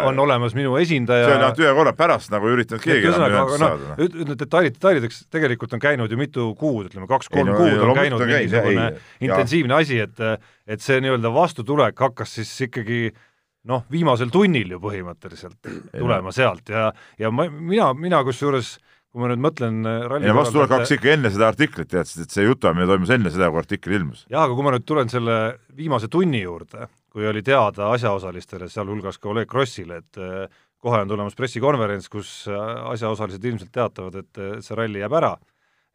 on 0.09 0.21
olemas 0.25 0.55
minu 0.57 0.75
esindaja. 0.81 1.27
See 1.29 1.37
on 1.37 1.45
ainult 1.45 1.63
ühe 1.63 1.73
korra, 1.77 1.95
pärast 1.97 2.33
nagu 2.33 2.49
ei 2.49 2.57
üritanud 2.57 2.85
keegi 2.85 3.11
enam 3.11 3.25
ühendust 3.27 3.61
no, 3.61 3.71
saada. 3.71 3.97
ütleme 4.07 4.37
detailid 4.43 4.77
detailideks, 4.77 5.23
tegelikult 5.33 5.77
on 5.77 5.83
käinud 5.83 6.11
ju 6.11 6.19
mitu 6.19 6.51
kuud, 6.59 6.91
ütleme 6.91 7.09
kaks-kolm 7.11 7.53
kuud 7.55 7.75
no, 7.77 7.89
on 7.91 7.99
käinud 8.01 8.25
mingisugune 8.25 8.87
intensiivne 9.21 9.81
asi, 9.81 10.01
et 10.07 10.25
et 10.71 10.81
see 10.81 11.01
nii-öelda 11.03 11.33
vastutulek 11.35 11.99
hakkas 11.99 12.39
siis 12.39 12.51
ikkagi 12.69 13.03
äh, 13.09 13.27
noh, 13.69 13.83
viimasel 13.91 14.31
tunnil 14.33 14.75
ju 14.75 14.79
põhimõtteliselt 14.81 15.69
tulema 15.91 16.33
sealt 16.35 16.71
ja, 16.73 16.89
ja 17.21 17.31
ma, 17.33 17.47
mina, 17.51 17.91
mina 17.97 18.21
kusjuures 18.25 18.77
kui 19.11 19.23
ma 19.23 19.29
nüüd 19.31 19.43
mõtlen 19.43 19.81
äh, 19.87 19.99
ralli 20.07 20.29
ja 20.29 20.35
vastutulek 20.35 20.71
hakkas 20.71 20.95
ikka 20.95 21.11
enne 21.13 21.31
seda 21.33 21.49
artiklit, 21.51 21.89
teadsid, 21.91 22.25
et 22.25 22.33
see 22.33 22.45
jutuajamine 22.47 22.87
toimus 22.89 23.11
enne 23.11 23.31
seda, 23.33 23.51
kui 23.51 23.61
artikkel 23.61 23.97
ilmus. 23.99 24.25
jaa, 24.31 24.45
aga 24.45 24.55
kui 24.55 24.65
ma 24.65 24.73
nüüd 24.75 24.87
tulen 24.87 25.11
selle 25.11 25.37
viimase 25.77 26.09
tunni 26.11 26.43
juurde, 26.45 26.87
kui 27.11 27.27
oli 27.27 27.43
teada 27.45 27.91
asjaosalistele, 27.97 28.69
sealhulgas 28.71 29.19
ka 29.19 29.31
Oleg 29.33 29.49
Krossile, 29.51 30.01
et 30.03 30.21
äh, 30.21 30.61
kohe 30.81 31.01
on 31.03 31.11
tulemas 31.11 31.35
pressikonverents, 31.37 32.07
kus 32.11 32.33
äh, 32.49 32.59
asjaosalised 32.93 33.47
ilmselt 33.51 33.73
teatavad, 33.75 34.21
et 34.23 34.63
see 34.63 34.77
ralli 34.79 35.03
jääb 35.03 35.17
ära 35.19 35.35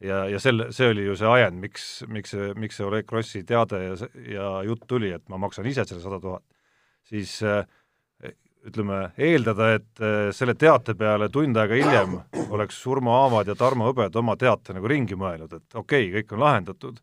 ja, 0.04 0.26
ja 0.28 0.42
selle, 0.42 0.68
see 0.76 0.90
oli 0.92 1.06
ju 1.08 1.16
see 1.16 1.30
ajend, 1.30 1.62
miks, 1.62 1.86
miks 2.12 2.36
see, 2.36 2.52
miks 2.60 2.76
see 2.76 2.86
Oleg 2.86 3.08
Krossi 3.08 3.46
teade 3.48 3.80
ja, 3.80 3.96
ja 4.28 4.52
jutt 4.68 4.84
tuli, 4.90 5.14
et 5.16 5.24
ma 5.32 5.40
maksan 5.40 5.68
ise 5.72 5.88
selle 5.88 6.04
sada 6.04 6.20
tuhat 6.20 6.44
siis 7.06 7.38
äh, 7.46 7.64
ütleme, 8.66 9.00
eeldada, 9.18 9.72
et 9.78 10.02
äh, 10.02 10.30
selle 10.34 10.56
teate 10.58 10.96
peale 10.98 11.28
tund 11.32 11.56
aega 11.60 11.76
hiljem 11.78 12.16
oleks 12.50 12.78
Urmo 12.90 13.14
Aavad 13.20 13.50
ja 13.50 13.56
Tarmo 13.58 13.90
Hõbed 13.90 14.16
oma 14.18 14.36
teate 14.40 14.74
nagu 14.76 14.90
ringi 14.90 15.18
mõelnud, 15.18 15.52
et 15.52 15.78
okei 15.78 16.08
okay,, 16.08 16.14
kõik 16.16 16.34
on 16.34 16.42
lahendatud, 16.42 17.02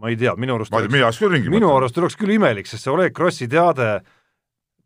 ma 0.00 0.12
ei 0.12 0.16
tea, 0.20 0.34
minu 0.40 0.56
arust 0.56 0.72
ma 0.72 0.80
ei 0.80 0.88
tea, 0.88 0.94
mina 0.96 1.08
oleks 1.08 1.20
küll 1.20 1.34
ringi 1.36 1.52
minu 1.52 1.72
arust 1.74 1.98
oleks 2.00 2.16
küll 2.18 2.36
imelik, 2.38 2.70
sest 2.70 2.86
see 2.86 2.94
Oleg 2.94 3.16
Krossi 3.16 3.50
teade 3.50 3.98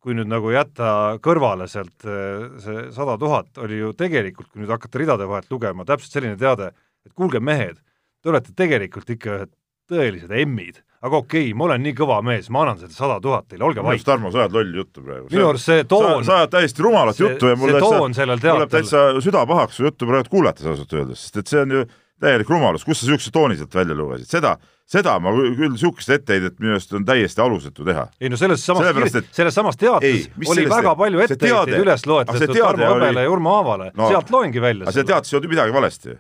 kui 0.03 0.17
nüüd 0.19 0.27
nagu 0.27 0.51
jätta 0.51 1.19
kõrvale 1.23 1.69
sealt 1.71 2.07
äh, 2.09 2.51
see 2.63 2.87
sada 2.95 3.15
tuhat, 3.21 3.55
oli 3.63 3.79
ju 3.79 3.93
tegelikult, 3.95 4.51
kui 4.51 4.65
nüüd 4.65 4.73
hakata 4.75 4.99
ridade 4.99 5.29
vahelt 5.31 5.51
lugema, 5.55 5.87
täpselt 5.87 6.19
selline 6.19 6.39
teade, 6.41 6.73
et 7.07 7.15
kuulge, 7.15 7.39
mehed, 7.39 7.79
te 8.23 8.33
olete 8.33 8.55
tegelikult 8.59 9.15
ikka 9.15 9.37
ühed 9.37 9.53
tõelised 9.93 10.35
emmid, 10.43 10.83
aga 11.03 11.21
okei 11.21 11.49
okay,, 11.49 11.57
ma 11.59 11.69
olen 11.69 11.85
nii 11.87 11.97
kõva 11.99 12.21
mees, 12.27 12.51
ma 12.53 12.65
annan 12.65 12.81
selle 12.83 12.97
sada 12.97 13.19
tuhat 13.23 13.49
teile, 13.51 13.67
olge 13.69 13.85
vait. 13.85 14.05
Tarmo, 14.07 14.33
sa 14.35 14.45
ajad 14.45 14.57
lolli 14.59 14.81
juttu 14.83 15.05
praegu. 15.05 15.29
minu 15.31 15.49
arust 15.51 15.71
see 15.71 15.89
toon, 15.89 16.25
sa 16.27 16.43
ajad 16.43 16.55
täiesti 16.59 16.87
rumalat 16.87 17.19
see, 17.19 17.27
juttu 17.29 17.53
ja 17.53 17.59
mul 17.59 17.75
täitsa 17.77 17.99
mul 17.99 18.63
läheb 18.63 18.77
täitsa 18.77 19.05
süda 19.25 19.45
pahaks 19.51 19.81
su 19.81 19.89
juttu 19.89 20.09
praegu 20.11 20.33
kuulates 20.33 20.67
ausalt 20.67 20.97
öeldes, 20.99 21.27
sest 21.27 21.43
et 21.43 21.53
see 21.55 21.65
on 21.65 21.77
ju 21.79 21.85
täielik 22.23 22.51
rumalus, 22.51 22.85
kust 22.87 23.03
sa 23.03 23.09
niisuguse 23.09 23.33
tooni 23.35 23.57
sealt 23.59 23.75
välja 23.75 23.97
lugesid, 23.99 24.31
seda, 24.31 24.55
seda 24.89 25.17
ma 25.23 25.33
küll, 25.35 25.73
niisugust 25.75 26.11
etteheidet 26.15 26.59
minu 26.63 26.77
arust 26.77 26.95
on 26.97 27.07
täiesti 27.07 27.43
alusetu 27.43 27.87
teha. 27.87 28.07
ei 28.21 28.31
no 28.31 28.39
selles 28.41 28.63
samas 28.67 28.85
Sellepärast, 28.87 29.19
et-, 29.23 29.31
selles 29.39 29.57
samas 29.59 29.79
teates 29.81 30.09
Ei, 30.09 30.51
oli 30.55 30.67
väga 30.71 30.95
palju 30.99 31.23
see 31.23 31.37
etteheiteid 31.39 31.79
üles 31.83 32.07
loetletud 32.07 32.55
Tarmo 32.59 32.91
oli- 32.93 32.93
Hõbele 32.93 33.25
ja 33.27 33.33
Urmo 33.33 33.57
Aavale 33.57 33.91
No, 33.99 34.11
sealt 34.13 34.31
loengi 34.35 34.63
välja 34.63 34.87
aga 34.87 34.95
see 34.95 35.09
teates 35.09 35.33
ei 35.33 35.39
olnud 35.39 35.51
ju 35.51 35.55
midagi 35.57 35.75
valesti. 35.75 36.19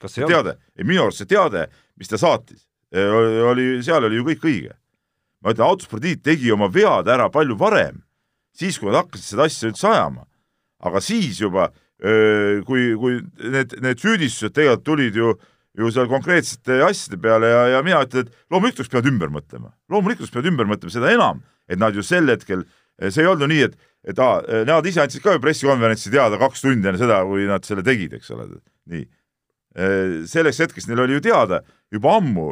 Kas 0.00 0.14
see 0.14 0.24
olnud? 0.24 0.34
teade, 0.34 0.56
ei 0.78 0.86
minu 0.86 1.04
arust 1.06 1.22
see 1.22 1.30
teade, 1.30 1.66
mis 1.98 2.10
ta 2.10 2.20
saatis, 2.20 2.64
oli, 2.94 3.40
oli, 3.50 3.66
seal 3.84 4.06
oli 4.08 4.20
ju 4.20 4.26
kõik 4.30 4.46
õige. 4.48 4.76
ma 5.44 5.52
ütlen, 5.54 5.68
autospordiit 5.68 6.22
tegi 6.26 6.50
oma 6.54 6.70
vead 6.72 7.10
ära 7.10 7.28
palju 7.30 7.58
varem, 7.58 8.00
siis 8.56 8.78
kui 8.78 8.90
nad 8.90 9.04
hakkasid 9.04 9.34
seda 9.34 9.46
asja 9.46 9.70
üldse 9.70 9.90
ajama. 9.90 10.26
aga 10.78 11.02
siis 11.02 11.40
juba, 11.40 11.68
kui, 12.66 12.94
kui 12.98 13.20
need, 13.50 13.74
need 13.82 14.02
süüdistused 14.02 14.54
tegelikult 14.54 14.86
tulid 14.86 15.18
ju, 15.18 15.34
ju 15.78 15.90
seal 15.94 16.08
konkreetsete 16.10 16.80
asjade 16.86 17.20
peale 17.22 17.50
ja, 17.50 17.62
ja 17.74 17.84
mina 17.86 18.02
ütlen, 18.06 18.26
et 18.26 18.50
loomulikult 18.50 18.90
peavad 18.90 19.10
ümber 19.10 19.30
mõtlema, 19.34 19.72
loomulikult 19.90 20.32
peavad 20.32 20.50
ümber 20.52 20.70
mõtlema, 20.70 20.94
seda 20.94 21.12
enam, 21.14 21.42
et 21.68 21.78
nad 21.78 21.94
ju 21.94 22.02
sel 22.06 22.30
hetkel, 22.30 22.64
see 23.02 23.22
ei 23.22 23.30
olnud 23.30 23.50
nii, 23.50 23.68
et 23.68 23.78
et 24.08 24.20
aa, 24.22 24.38
nemad 24.64 24.86
ise 24.86 25.02
andsid 25.02 25.20
ka 25.20 25.34
ju 25.34 25.40
pressikonverentsi 25.42 26.08
teada 26.14 26.38
kaks 26.40 26.62
tundi 26.62 26.86
enne 26.86 27.00
seda, 27.00 27.18
kui 27.28 27.48
nad 27.50 27.66
selle 27.66 27.82
tegid, 27.84 28.14
eks 28.16 28.30
ole, 28.32 28.46
nii 28.88 29.02
selleks 29.76 30.58
hetkeks 30.64 30.88
neil 30.88 31.04
oli 31.04 31.18
ju 31.18 31.20
teada 31.28 31.60
juba 31.92 32.16
ammu, 32.18 32.46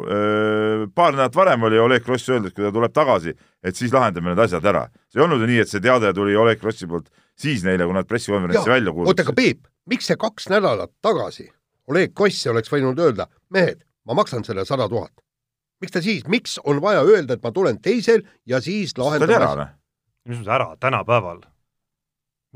paar 0.95 1.15
nädalat 1.15 1.35
varem 1.35 1.63
oli 1.67 1.79
Oleg 1.79 2.05
Kross 2.05 2.29
öeldud, 2.29 2.53
kui 2.55 2.65
ta 2.65 2.71
tuleb 2.73 2.93
tagasi, 2.93 3.33
et 3.63 3.77
siis 3.77 3.93
lahendame 3.93 4.31
need 4.31 4.41
asjad 4.41 4.65
ära. 4.65 4.87
see 5.09 5.19
ei 5.21 5.25
olnud 5.25 5.41
ju 5.41 5.49
nii, 5.49 5.59
et 5.61 5.69
see 5.69 5.83
teade 5.83 6.13
tuli 6.13 6.35
Oleg 6.37 6.61
Krossi 6.61 6.87
poolt 6.87 7.09
siis 7.37 7.63
neile, 7.65 7.85
kui 7.85 7.93
nad 7.93 8.07
pressikonverentsi 8.09 8.69
välja 8.69 8.91
oota, 8.91 9.01
aga 9.01 9.13
kuulutasid. 9.13 9.35
Peep, 9.37 9.67
miks 9.89 10.09
see 10.09 10.17
kaks 10.17 10.49
nädalat 10.53 10.93
tagasi 11.05 11.49
Oleg 11.87 12.13
Koss 12.17 12.47
oleks 12.51 12.71
võinud 12.71 12.99
öelda, 12.99 13.27
mehed, 13.53 13.83
ma 14.07 14.17
maksan 14.17 14.45
selle 14.47 14.65
sada 14.65 14.89
tuhat. 14.89 15.13
miks 15.81 15.93
ta 15.93 16.01
siis, 16.01 16.25
miks 16.27 16.57
on 16.65 16.81
vaja 16.81 17.03
öelda, 17.05 17.37
et 17.37 17.43
ma 17.43 17.51
tulen 17.53 17.81
teisel 17.81 18.25
ja 18.45 18.61
siis 18.61 18.93
ta 18.93 19.03
oli 19.03 19.21
ära, 19.21 19.29
lahendame 19.29 19.61
noh. 19.61 19.75
mis 20.25 20.39
mõttes 20.39 20.55
ära, 20.55 20.71
tänapäeval? 20.79 21.43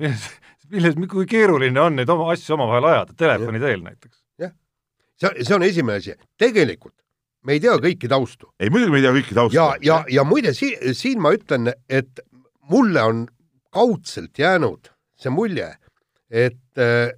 milles, 0.01 0.25
milles, 0.69 0.97
kui 1.11 1.27
keeruline 1.29 1.81
on 1.81 1.95
neid 1.99 2.09
oma 2.09 2.31
asju 2.33 2.57
omavahel 2.57 2.89
ajada, 2.93 3.13
telefoni 3.17 3.61
teel 3.61 3.85
näiteks? 3.85 4.20
see, 5.21 5.45
see 5.45 5.55
on 5.55 5.67
esimene 5.67 6.01
asi. 6.01 6.17
tegelikult 6.41 6.95
me 7.45 7.57
ei 7.57 7.63
tea 7.63 7.77
kõiki 7.81 8.09
taustu 8.11 8.51
ei, 8.59 8.69
muidugi 8.73 8.93
me 8.93 9.01
ei 9.01 9.07
tea 9.07 9.15
kõiki 9.19 9.37
tausta. 9.37 9.57
ja, 9.57 9.67
ja, 9.85 10.01
ja 10.09 10.25
muide 10.27 10.55
si 10.57 10.73
siin 10.97 11.21
ma 11.21 11.33
ütlen, 11.37 11.71
et 11.89 12.23
mulle 12.71 13.03
on 13.03 13.27
kaudselt 13.71 14.39
jäänud 14.39 14.91
see 15.21 15.31
mulje, 15.33 15.69
et 16.31 16.81
äh, 16.81 17.11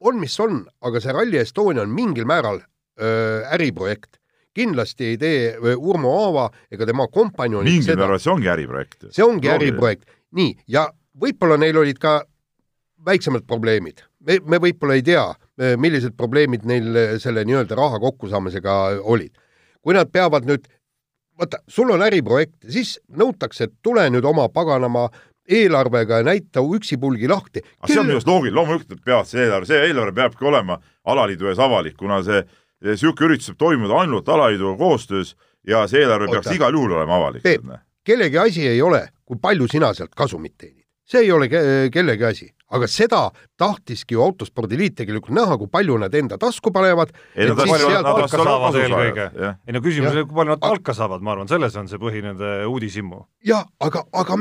on, 0.00 0.18
mis 0.20 0.34
on, 0.40 0.62
aga 0.82 1.02
see 1.02 1.14
Rally 1.14 1.38
Estonia 1.42 1.84
on 1.84 1.92
mingil 1.94 2.26
määral 2.28 2.62
äh, 2.62 3.54
äriprojekt. 3.54 4.18
kindlasti 4.52 5.06
ei 5.14 5.16
tee 5.16 5.36
äh, 5.54 5.78
Urmo 5.78 6.10
Aava 6.24 6.50
ega 6.72 6.86
tema 6.86 7.06
kompanjonid 7.08 7.72
mingil 7.72 7.96
määral 7.96 8.20
see 8.20 8.32
ongi 8.32 8.50
äriprojekt. 8.52 9.08
see 9.10 9.24
ongi 9.24 9.48
äriprojekt. 9.52 10.08
nii, 10.36 10.56
ja 10.68 10.88
võib-olla 11.18 11.58
neil 11.60 11.76
olid 11.76 12.00
ka 12.00 12.22
väiksemad 13.04 13.46
probleemid. 13.46 14.04
me, 14.26 14.38
me 14.46 14.60
võib-olla 14.62 14.98
ei 14.98 15.04
tea, 15.06 15.24
millised 15.78 16.16
probleemid 16.18 16.64
neil 16.68 16.96
äh, 16.96 17.16
selle 17.22 17.44
nii-öelda 17.48 17.76
raha 17.78 18.00
kokkusaamisega 18.02 18.78
olid. 19.02 19.34
kui 19.82 19.94
nad 19.94 20.10
peavad 20.14 20.46
nüüd, 20.46 20.68
vaata, 21.38 21.58
sul 21.68 21.90
on 21.90 22.04
äriprojekt, 22.06 22.60
siis 22.70 22.96
nõutakse, 23.18 23.66
et 23.66 23.72
tule 23.82 24.04
nüüd 24.10 24.24
oma 24.24 24.46
paganama 24.48 25.08
eelarvega 25.48 26.20
ja 26.20 26.26
näita 26.26 26.62
üksipulgi 26.62 27.28
lahti. 27.28 27.62
aga 27.80 27.90
see 27.90 28.00
on 28.00 28.06
minu 28.06 28.18
arust 28.18 28.30
loogiline, 28.30 28.56
loomulikult 28.56 28.94
nad 28.94 29.04
peavad 29.04 29.30
see 29.30 29.42
eelarve, 29.42 29.66
see 29.66 29.86
eelarve 29.88 30.14
peabki 30.18 30.46
olema 30.46 30.78
alaliidu 31.04 31.50
ees 31.50 31.62
avalik, 31.62 31.96
kuna 31.98 32.22
see 32.26 32.44
niisugune 32.82 33.30
üritus 33.30 33.50
saab 33.50 33.58
toimuda 33.58 34.02
ainult 34.02 34.28
alaliiduga 34.28 34.76
koostöös 34.78 35.34
ja 35.66 35.86
see 35.90 36.02
eelarve 36.02 36.28
Oota. 36.28 36.40
peaks 36.40 36.56
igal 36.56 36.78
juhul 36.78 36.94
olema 36.98 37.18
avalik. 37.18 37.46
Kellegi 38.04 38.38
asi 38.38 38.66
ei 38.66 38.82
ole, 38.82 39.08
kui 39.24 39.38
palju 39.42 39.68
sina 39.70 39.92
sealt 39.94 40.14
kasumit 40.14 40.54
teenid. 40.58 40.86
see 41.06 41.20
ei 41.26 41.32
ole 41.32 41.48
ke 41.48 41.90
kellegi 41.92 42.24
asi, 42.24 42.54
aga 42.72 42.88
seda 42.88 43.22
tahtiski 43.60 44.16
ju 44.16 44.24
autospordiliit 44.24 44.96
tegelikult 44.98 45.34
näha, 45.36 45.58
kui 45.60 45.70
palju 45.72 45.98
nad 46.02 46.14
enda 46.14 46.38
tasku 46.40 46.72
panevad. 46.74 47.14
ei 47.36 47.48
no 47.48 47.56
siis 47.58 47.70
palju 47.70 47.94
nad 47.94 48.08
palka 48.08 48.40
on 48.40 48.50
saavad 48.50 48.78
eelkõige. 48.82 49.30
jah. 49.46 49.56
ei 49.66 49.76
no 49.76 49.84
küsimus 49.84 50.10
Jah. 50.10 50.18
oli, 50.18 50.28
kui 50.28 50.40
palju 50.40 50.54
nad 50.54 50.62
palka 50.62 50.94
saavad, 50.96 51.24
ma 51.24 51.36
arvan, 51.36 51.50
selles 51.50 51.76
on 51.76 51.90
see 51.90 52.00
põhi 52.02 52.22
nende 52.24 52.52
uudishimmu. 52.68 53.24
ja 53.46 53.64
aga, 53.80 54.06
aga 54.12 54.38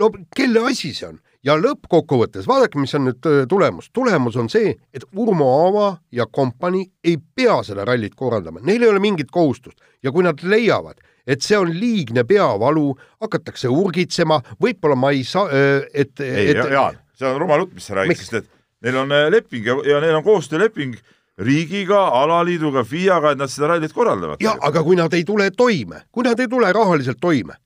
no 0.00 0.10
kelle 0.36 0.66
asi 0.70 0.92
see 0.94 1.08
on 1.08 1.20
ja 1.44 1.56
lõppkokkuvõttes 1.60 2.48
vaadake, 2.48 2.80
mis 2.80 2.94
on 2.96 3.08
nüüd 3.08 3.28
öö, 3.28 3.46
tulemus. 3.48 3.90
tulemus 3.92 4.36
on 4.40 4.48
see, 4.52 4.74
et 4.94 5.04
Urmo 5.16 5.50
Aava 5.64 5.88
ja 6.12 6.26
kompanii 6.26 6.86
ei 7.04 7.18
pea 7.18 7.60
seda 7.66 7.84
rallit 7.84 8.14
korraldama, 8.16 8.62
neil 8.64 8.82
ei 8.82 8.92
ole 8.92 9.02
mingit 9.02 9.30
kohustust 9.32 9.80
ja 10.02 10.12
kui 10.12 10.24
nad 10.24 10.40
leiavad, 10.42 11.00
et 11.26 11.44
see 11.44 11.56
on 11.58 11.70
liigne 11.72 12.24
peavalu, 12.28 12.92
hakatakse 13.24 13.68
urgitsema, 13.72 14.40
võib-olla 14.60 14.96
ma 14.98 15.12
ei 15.14 15.24
saa, 15.24 15.48
et, 15.92 16.20
ei, 16.20 16.50
et 16.52 16.60
Jaan, 16.72 17.00
see 17.18 17.28
on 17.28 17.40
rumal 17.40 17.64
jutt, 17.64 17.74
mis 17.74 17.86
sa 17.88 17.98
räägid, 17.98 18.20
sest 18.20 18.38
et 18.40 18.48
neil 18.84 18.96
on 19.00 19.12
äh, 19.14 19.28
leping 19.32 19.66
ja, 19.66 19.76
ja 19.88 20.00
neil 20.04 20.18
on 20.18 20.24
koostööleping 20.26 20.96
riigiga, 21.38 22.00
alaliiduga, 22.22 22.84
FIA-ga, 22.86 23.34
et 23.34 23.40
nad 23.40 23.50
seda 23.50 23.72
rallit 23.72 23.92
korraldavad. 23.92 24.42
ja 24.42 24.54
aga 24.60 24.82
kui 24.86 24.96
nad 24.96 25.14
ei 25.14 25.24
tule 25.24 25.50
toime, 25.50 26.04
kui 26.12 26.26
nad 26.26 26.40
ei 26.40 26.48
tule 26.48 26.72
rahaliselt 26.72 27.18
toime, 27.20 27.56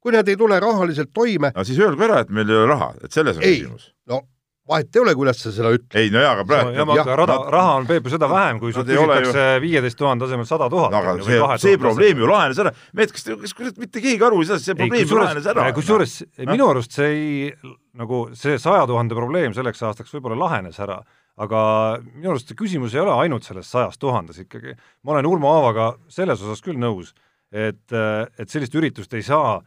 kui 0.00 0.14
nad 0.14 0.28
ei 0.28 0.36
tule 0.36 0.60
rahaliselt 0.60 1.12
toime, 1.12 1.52
no 1.56 1.64
siis 1.64 1.78
öelgu 1.82 2.08
ära, 2.08 2.22
et 2.24 2.32
meil 2.32 2.48
ei 2.50 2.56
ole 2.62 2.72
raha, 2.72 2.94
et 3.04 3.12
selles 3.12 3.36
on 3.36 3.44
Ei. 3.44 3.60
küsimus. 3.60 3.92
no 4.08 4.22
vahet 4.68 4.96
ei 4.96 5.02
ole, 5.02 5.14
kuidas 5.18 5.40
sa 5.40 5.52
seda 5.54 5.70
ütled. 5.74 5.96
ei 5.98 6.10
no 6.12 6.22
jaa, 6.22 6.32
aga 6.34 6.44
praegu 6.48 6.86
ma 6.88 6.96
jah, 6.98 7.10
rada 7.20 7.36
nad-, 7.38 7.50
raha 7.54 7.74
on 7.80 7.88
Peep 7.88 8.08
ju 8.08 8.12
seda 8.14 8.28
vähem, 8.30 8.60
kui 8.62 8.72
sul 8.74 8.86
küsitakse 8.88 9.44
viieteist 9.62 9.98
tuhande 9.98 10.26
asemel 10.26 10.48
sada 10.48 10.68
tuhat. 10.72 10.94
no 10.94 11.02
aga 11.02 11.26
see, 11.26 11.40
see 11.62 11.80
probleem 11.80 12.22
ju 12.22 12.30
lahenes 12.30 12.62
ära, 12.62 12.72
mehed, 12.96 13.12
kas, 13.14 13.28
kas 13.42 13.54
kurat 13.58 13.78
mitte 13.82 14.02
keegi 14.04 14.26
aru 14.26 14.40
ei 14.42 14.48
saa, 14.50 14.62
see 14.62 14.78
probleem 14.78 15.06
ju 15.06 15.20
lahenes 15.20 15.46
ära. 15.52 15.68
kusjuures 15.76 16.16
minu 16.42 16.70
arust 16.72 16.98
see 16.98 17.12
ei, 17.12 17.52
nagu 18.00 18.24
see 18.38 18.58
saja 18.62 18.88
tuhande 18.90 19.18
probleem 19.18 19.54
selleks 19.56 19.84
aastaks 19.86 20.16
võib-olla 20.16 20.40
lahenes 20.46 20.80
ära, 20.82 20.98
aga 21.46 21.60
minu 22.08 22.34
arust 22.34 22.50
see 22.50 22.58
küsimus 22.58 22.96
ei 22.96 23.04
ole 23.04 23.14
ainult 23.22 23.46
selles 23.46 23.70
sajas 23.70 24.00
tuhandes 24.02 24.42
ikkagi. 24.42 24.74
ma 25.06 25.14
olen 25.14 25.30
Urmo 25.30 25.52
Aavaga 25.54 25.92
selles 26.10 26.42
osas 26.42 26.64
küll 26.64 26.80
nõus, 26.80 27.14
et, 27.54 27.86
et 27.92 28.50
sellist 28.50 28.74
üritust 28.74 29.14
ei 29.14 29.22
saa 29.26 29.60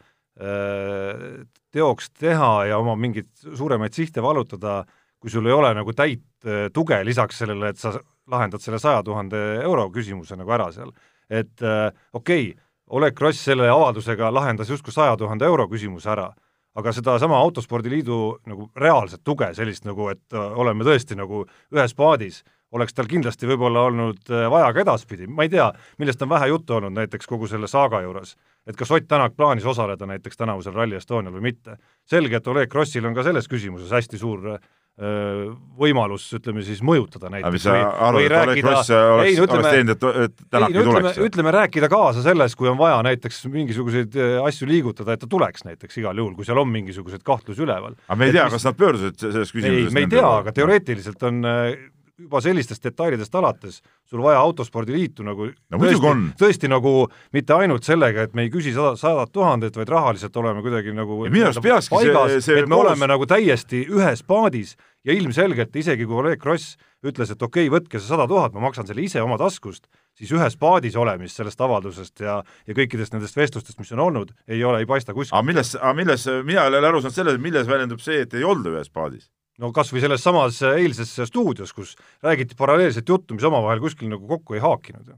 teoks 1.71 2.09
teha 2.17 2.53
ja 2.71 2.79
oma 2.81 2.95
mingeid 2.95 3.29
suuremaid 3.43 3.93
sihte 3.93 4.23
vallutada, 4.23 4.83
kui 5.19 5.31
sul 5.31 5.47
ei 5.47 5.55
ole 5.55 5.73
nagu 5.77 5.93
täit 5.93 6.23
äh, 6.45 6.67
tuge 6.73 7.01
lisaks 7.05 7.43
sellele, 7.43 7.73
et 7.73 7.81
sa 7.81 7.93
lahendad 8.29 8.61
selle 8.63 8.79
saja 8.79 9.03
tuhande 9.03 9.39
euro 9.63 9.89
küsimuse 9.93 10.37
nagu 10.39 10.51
ära 10.55 10.71
seal. 10.71 10.91
et 11.29 11.61
äh, 11.61 11.91
okei 12.13 12.51
okay,, 12.51 12.65
Oleg 12.89 13.13
Kross 13.13 13.43
selle 13.45 13.67
avaldusega 13.69 14.31
lahendas 14.33 14.69
justkui 14.69 14.93
saja 14.93 15.17
tuhande 15.17 15.45
euro 15.45 15.67
küsimuse 15.69 16.09
ära, 16.09 16.31
aga 16.79 16.93
sedasama 16.93 17.37
Autospordiliidu 17.37 18.15
nagu 18.49 18.69
reaalset 18.81 19.21
tuge, 19.23 19.51
sellist 19.53 19.85
nagu, 19.85 20.07
et 20.09 20.33
äh, 20.33 20.55
oleme 20.57 20.87
tõesti 20.87 21.17
nagu 21.17 21.43
ühes 21.75 21.93
paadis, 21.93 22.41
oleks 22.73 22.97
tal 22.97 23.09
kindlasti 23.09 23.49
võib-olla 23.49 23.85
olnud 23.91 24.33
äh, 24.33 24.47
vaja 24.49 24.71
ka 24.73 24.81
edaspidi, 24.85 25.29
ma 25.29 25.45
ei 25.45 25.53
tea, 25.53 25.69
millest 26.01 26.25
on 26.25 26.31
vähe 26.33 26.49
juttu 26.49 26.79
olnud 26.79 26.97
näiteks 26.97 27.29
kogu 27.29 27.49
selle 27.49 27.69
saaga 27.69 28.01
juures, 28.05 28.35
et 28.69 28.77
kas 28.77 28.91
Ott 28.93 29.07
Tänak 29.09 29.37
plaanis 29.37 29.65
osaleda 29.65 30.05
näiteks 30.09 30.37
tänavusel 30.37 30.75
Rally 30.75 30.99
Estonial 30.99 31.33
või 31.33 31.49
mitte. 31.49 31.79
selge, 32.05 32.37
et 32.37 32.47
Oleg 32.47 32.69
Krossil 32.69 33.05
on 33.05 33.15
ka 33.17 33.25
selles 33.25 33.49
küsimuses 33.49 33.91
hästi 33.93 34.17
suur 34.17 34.45
öö, 34.53 35.49
võimalus, 35.79 36.27
ütleme 36.35 36.61
siis 36.65 36.81
mõjutada 36.85 37.31
näiteks 37.31 37.55
mis 37.55 37.65
sa 37.65 37.75
arvad, 37.79 38.25
et 38.25 38.35
Oleg 38.37 38.61
Kross 38.63 38.91
oleks, 38.93 39.29
ei 39.29 39.39
oleks 39.39 39.45
ütleme, 39.45 39.73
teinud, 39.73 39.93
et, 39.95 40.25
et 40.25 40.41
Tänak 40.51 40.73
ei 40.73 40.81
ei 40.81 40.89
tuleks? 40.89 41.21
ütleme 41.29 41.53
rääkida 41.55 41.89
kaasa 41.91 42.23
selles, 42.25 42.55
kui 42.59 42.69
on 42.69 42.77
vaja 42.79 42.99
näiteks 43.07 43.45
mingisuguseid 43.49 44.17
eh, 44.19 44.35
asju 44.43 44.69
liigutada, 44.69 45.15
et 45.15 45.23
ta 45.23 45.29
tuleks 45.31 45.65
näiteks 45.69 46.01
igal 46.03 46.21
juhul, 46.21 46.35
kui 46.37 46.47
seal 46.47 46.61
on 46.61 46.69
mingisuguseid 46.73 47.23
kahtlusi 47.25 47.65
üleval. 47.65 47.95
aga 48.07 48.19
me 48.19 48.29
ei 48.29 48.35
tea, 48.35 48.49
kas 48.53 48.67
nad 48.69 48.77
pöördusid 48.79 49.17
selles 49.23 49.53
ei 49.55 49.61
küsimuses, 49.61 49.95
me 49.95 50.05
ei 50.05 50.11
tea, 50.13 50.27
aga 50.43 50.53
teoreetiliselt 50.59 51.25
on 51.31 51.41
eh, 51.47 51.87
juba 52.19 52.41
sellistest 52.43 52.83
detailidest 52.83 53.35
alates 53.35 53.79
sul 54.09 54.21
vaja 54.23 54.39
autospordiliitu 54.43 55.23
nagu 55.23 55.49
No 55.71 55.79
on. 56.09 56.25
tõesti 56.39 56.69
nagu 56.69 57.07
mitte 57.33 57.53
ainult 57.53 57.83
sellega, 57.87 58.27
et 58.27 58.33
me 58.35 58.43
ei 58.45 58.49
küsi 58.53 58.73
sada, 58.75 58.95
sadat 58.99 59.31
tuhandet, 59.31 59.75
vaid 59.77 59.89
rahaliselt 59.89 60.35
oleme 60.37 60.61
kuidagi 60.65 60.93
nagu 60.95 61.21
minu 61.29 61.45
arust 61.49 61.63
peakski 61.63 61.95
see- 61.95 62.13
paigas, 62.13 62.45
see 62.45 62.59
et 62.59 62.67
me 62.67 62.75
koos- 62.75 62.85
oleme 62.89 63.07
nagu 63.07 63.25
täiesti 63.25 63.85
ühes 63.87 64.23
paadis 64.27 64.75
ja 65.05 65.13
ilmselgelt 65.13 65.75
isegi 65.75 66.05
kui 66.05 66.15
Oleg 66.19 66.39
Kross 66.41 66.75
ütles, 67.05 67.31
et 67.31 67.41
okei 67.41 67.67
okay,, 67.69 67.79
võtke 67.79 67.99
see 67.99 68.07
sada 68.09 68.27
tuhat, 68.27 68.53
ma 68.53 68.59
maksan 68.67 68.87
selle 68.87 69.01
ise 69.01 69.21
oma 69.23 69.37
taskust, 69.39 69.87
siis 70.17 70.31
ühes 70.35 70.57
paadis 70.59 70.95
olemist 70.99 71.39
sellest 71.39 71.61
avaldusest 71.61 72.19
ja, 72.19 72.41
ja 72.67 72.73
kõikidest 72.75 73.13
nendest 73.15 73.37
vestlustest, 73.39 73.79
mis 73.79 73.91
on 73.95 73.99
olnud, 74.09 74.33
ei 74.47 74.63
ole, 74.63 74.79
ei 74.83 74.85
paista 74.89 75.13
kuskil. 75.15 75.37
aga 75.37 75.47
milles, 75.47 75.75
aga 75.79 75.93
milles, 75.95 76.27
mina 76.43 76.65
ei 76.67 76.73
ole 76.75 76.87
aru 76.87 76.99
saanud 77.01 77.15
selles, 77.15 77.39
milles 77.39 77.67
väljendub 77.67 78.03
see, 78.03 78.25
et 78.27 78.33
ei 78.33 78.43
olda 78.43 78.75
ühes 78.75 78.91
paadis? 78.91 79.29
No 79.59 79.73
kas 79.75 79.91
või 79.93 80.03
selles 80.03 80.23
samas 80.25 80.61
eilses 80.73 81.11
stuudios, 81.29 81.73
kus 81.75 81.95
räägiti 82.25 82.57
paralleelset 82.59 83.09
juttu, 83.09 83.37
mis 83.37 83.45
omavahel 83.47 83.81
kuskil 83.83 84.11
nagu 84.11 84.27
kokku 84.29 84.57
ei 84.57 84.63
haakinud. 84.63 85.11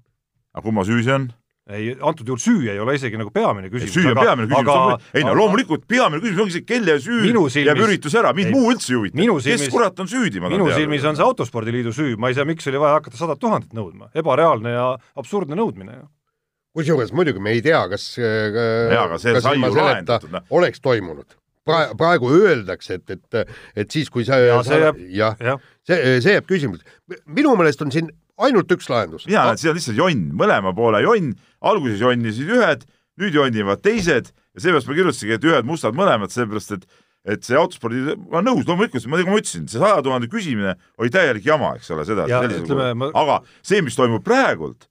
aga 0.53 0.65
kumma 0.65 0.85
süü 0.87 1.03
see 1.05 1.15
on? 1.15 1.29
ei, 1.71 1.91
antud 2.01 2.27
juhul 2.27 2.41
süü 2.41 2.69
ei 2.71 2.79
ole 2.81 2.95
isegi 2.97 3.19
nagu 3.21 3.31
peamine 3.31 3.69
küsimus. 3.69 3.93
süü 3.93 4.11
on 4.11 4.15
aga, 4.15 4.21
peamine 4.25 4.47
küsimus 4.49 4.71
aga..., 4.75 4.97
ei 5.13 5.25
no 5.27 5.35
loomulikult 5.37 5.85
peamine 5.87 6.21
küsimus 6.23 6.45
ongi 6.45 6.55
see, 6.57 6.65
kelle 6.65 6.97
süü 6.99 7.27
silmis, 7.27 7.59
jääb 7.61 7.83
üritus 7.85 8.15
ära, 8.17 8.33
mind 8.37 8.49
ei, 8.49 8.55
muu 8.55 8.71
üldse 8.73 8.93
ei 8.93 8.97
huvita. 8.99 9.43
kes 9.49 9.67
kurat 9.73 9.99
on 9.99 10.09
süüdi, 10.09 10.41
ma 10.41 10.49
tahan 10.49 10.57
teada. 10.57 10.71
minu 10.71 10.79
silmis 10.79 11.05
on 11.11 11.19
see 11.19 11.27
Autospordiliidu 11.27 11.93
süü, 11.95 12.15
ma 12.17 12.31
ei 12.31 12.39
saa, 12.39 12.47
miks 12.49 12.67
oli 12.71 12.81
vaja 12.81 12.97
hakata 12.97 13.21
sadat 13.21 13.39
tuhandet 13.39 13.77
nõudma, 13.77 14.09
ebareaalne 14.17 14.73
ja 14.73 14.87
absurdne 15.15 15.59
nõudmine 15.59 15.99
ju 15.99 16.09
kusjuures 16.71 17.11
muidugi 17.11 17.41
me 17.43 17.51
ei 17.51 17.61
tea, 17.61 17.81
kas 17.91 18.13
jaa, 18.15 19.01
aga 19.03 19.17
see 19.19 19.41
sai 19.43 19.57
ju 19.59 19.71
lahendatud. 19.75 20.31
Noh. 20.31 20.45
oleks 20.55 20.79
toimunud 20.79 21.35
praegu, 21.67 21.97
praegu 21.99 22.31
öeldakse, 22.37 22.99
et, 22.99 23.15
et, 23.17 23.53
et 23.83 23.93
siis, 23.93 24.09
kui 24.13 24.25
sa 24.27 24.39
ja, 24.41 24.57
see 24.65 24.81
jääb, 24.81 25.03
jah 25.17 25.43
ja., 25.43 25.57
see, 25.87 26.17
see 26.23 26.35
jääb 26.37 26.49
küsimus. 26.49 26.81
minu 27.25 27.53
meelest 27.59 27.83
on 27.85 27.93
siin 27.93 28.09
ainult 28.41 28.71
üks 28.73 28.89
lahendus. 28.91 29.27
mina 29.29 29.45
näen, 29.49 29.61
see 29.61 29.71
on 29.71 29.77
lihtsalt 29.77 29.99
jonn, 29.99 30.25
mõlema 30.37 30.73
poole 30.77 31.03
jonn, 31.05 31.35
alguses 31.61 32.01
jonnisid 32.01 32.49
ühed, 32.57 32.85
nüüd 33.21 33.37
jonnivad 33.37 33.83
teised 33.85 34.31
ja 34.31 34.63
seepärast 34.63 34.89
ma 34.89 34.97
kirjutasingi, 34.97 35.37
et 35.37 35.47
ühed 35.47 35.67
mustad 35.67 35.97
mõlemad, 35.97 36.33
sellepärast 36.33 36.77
et 36.79 36.89
et 37.21 37.43
see 37.45 37.57
autospordi, 37.57 37.99
ma 38.17 38.39
olen 38.39 38.47
nõus, 38.49 38.63
loomulikult, 38.65 39.03
ma, 39.05 39.19
nagu 39.19 39.29
ma 39.29 39.37
ütlesin, 39.37 39.67
see 39.69 39.81
saja 39.81 39.99
tuhande 40.01 40.29
küsimine 40.31 40.73
oli 40.97 41.11
täielik 41.13 41.45
jama, 41.45 41.75
eks 41.77 41.91
ole, 41.93 42.05
seda. 42.07 42.25
Ma... 42.97 43.11
aga 43.21 43.35
see, 43.61 43.83
mis 43.85 43.97
toimub 43.97 44.23
praegult, 44.25 44.87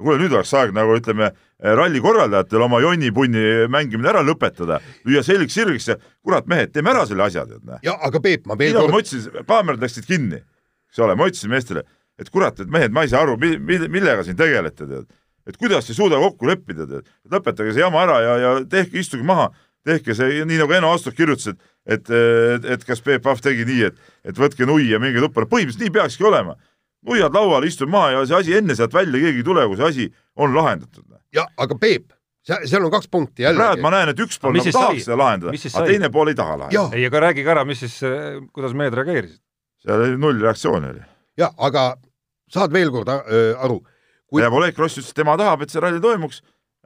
kuule, 0.00 0.16
nüüd 0.22 0.32
oleks 0.32 0.54
aeg 0.56 0.72
nagu 0.72 0.96
ütleme, 0.96 1.34
ralli 1.62 2.00
korraldajatel 2.02 2.64
oma 2.66 2.80
jonnipunni 2.82 3.68
mängimine 3.72 4.10
ära 4.10 4.22
lõpetada, 4.26 4.80
lüüa 5.06 5.22
selgeks 5.24 5.54
sirgeks 5.54 5.90
ja 5.92 5.98
kurat, 6.22 6.48
mehed, 6.50 6.72
teeme 6.74 6.90
ära 6.92 7.04
selle 7.08 7.26
asja, 7.26 7.46
tead. 7.48 7.76
ja 7.86 7.98
aga 8.02 8.20
Peep, 8.20 8.46
ma 8.50 8.58
veel 8.58 8.76
kord. 8.78 8.92
ma 8.92 9.02
ütlesin, 9.04 9.44
kaamerad 9.46 9.84
läksid 9.84 10.08
kinni, 10.08 10.40
eks 10.90 11.04
ole, 11.04 11.16
ma 11.18 11.28
ütlesin 11.30 11.52
meestele 11.54 11.84
et 12.20 12.30
kurat, 12.30 12.58
et 12.62 12.70
mehed, 12.70 12.94
ma 12.94 13.04
ei 13.04 13.10
saa 13.10 13.24
aru, 13.24 13.36
millega 13.38 14.24
siin 14.26 14.38
tegelete, 14.38 14.86
tead. 14.86 15.06
et 15.48 15.56
kuidas 15.60 15.88
ei 15.90 15.96
suuda 15.96 16.20
kokku 16.22 16.48
leppida, 16.48 16.86
tead. 16.90 17.08
lõpetage 17.30 17.74
see 17.74 17.82
jama 17.82 18.04
ära 18.06 18.18
ja, 18.22 18.34
ja 18.42 18.52
tehke, 18.70 19.00
istuge 19.02 19.26
maha, 19.26 19.50
tehke 19.84 20.14
see, 20.16 20.44
nii 20.48 20.60
nagu 20.62 20.76
Eno 20.76 20.92
Astok 20.94 21.16
kirjutas, 21.18 21.52
et 21.52 21.72
et, 21.84 22.08
et, 22.10 22.64
et 22.76 22.84
kas 22.88 23.02
Peep 23.04 23.24
Pahv 23.24 23.42
tegi 23.44 23.66
nii, 23.68 23.90
et, 23.90 23.98
et 24.24 24.38
võtke 24.40 24.66
nui 24.68 24.86
ja 24.88 25.00
minge 25.02 25.20
tuppa, 25.20 25.44
no 25.44 25.50
põhimõtteliselt 25.50 25.84
nii 25.84 25.92
peakski 25.98 26.24
olema. 26.24 26.54
Nuiad 27.06 27.34
lauale, 27.34 27.68
istume 27.70 27.94
maha 27.94 28.10
ja 28.14 28.26
see 28.26 28.38
asi 28.40 28.58
enne 28.58 28.76
sealt 28.78 28.94
välja 28.94 29.20
keegi 29.20 29.42
ei 29.42 29.46
tule, 29.46 29.66
kui 29.70 29.80
see 29.80 29.88
asi 29.88 30.10
on 30.36 30.54
lahendatud. 30.56 31.06
jah, 31.34 31.48
aga 31.56 31.78
Peep, 31.80 32.12
seal 32.44 32.84
on 32.84 32.92
kaks 32.94 33.08
punkti 33.12 33.46
jälle. 33.46 33.60
praegu 33.60 33.82
ma 33.84 33.94
näen, 33.94 34.12
et 34.14 34.20
üks 34.24 34.40
pool 34.40 34.56
nagu 34.56 34.76
tahaks 34.76 35.08
seda 35.08 35.18
lahendada, 35.20 35.54
aga 35.54 35.86
teine 35.88 36.10
pool 36.10 36.32
ei 36.32 36.38
taha 36.38 36.58
lahendada. 36.64 36.96
ei, 36.96 37.06
aga 37.10 37.26
räägi 37.28 37.44
ka 37.46 37.56
ära, 37.56 37.64
mis 37.68 37.84
siis, 37.84 37.98
kuidas 38.52 38.76
mehed 38.76 38.96
reageerisid? 39.00 39.40
seal 39.84 40.06
oli 40.06 40.16
null 40.20 40.40
reaktsiooni 40.40 40.92
oli 40.94 41.04
jah, 41.40 41.52
aga 41.58 41.94
saad 42.52 42.72
veel 42.74 42.92
kord 42.94 43.10
äh, 43.10 43.52
aru 43.58 43.80
kui.... 44.28 44.42
ja 44.42 44.50
Oleg 44.50 44.76
Kross 44.76 44.98
ütles, 44.98 45.12
et 45.12 45.22
tema 45.22 45.36
tahab, 45.40 45.64
et 45.64 45.72
see 45.72 45.82
ralli 45.82 46.02
toimuks 46.02 46.42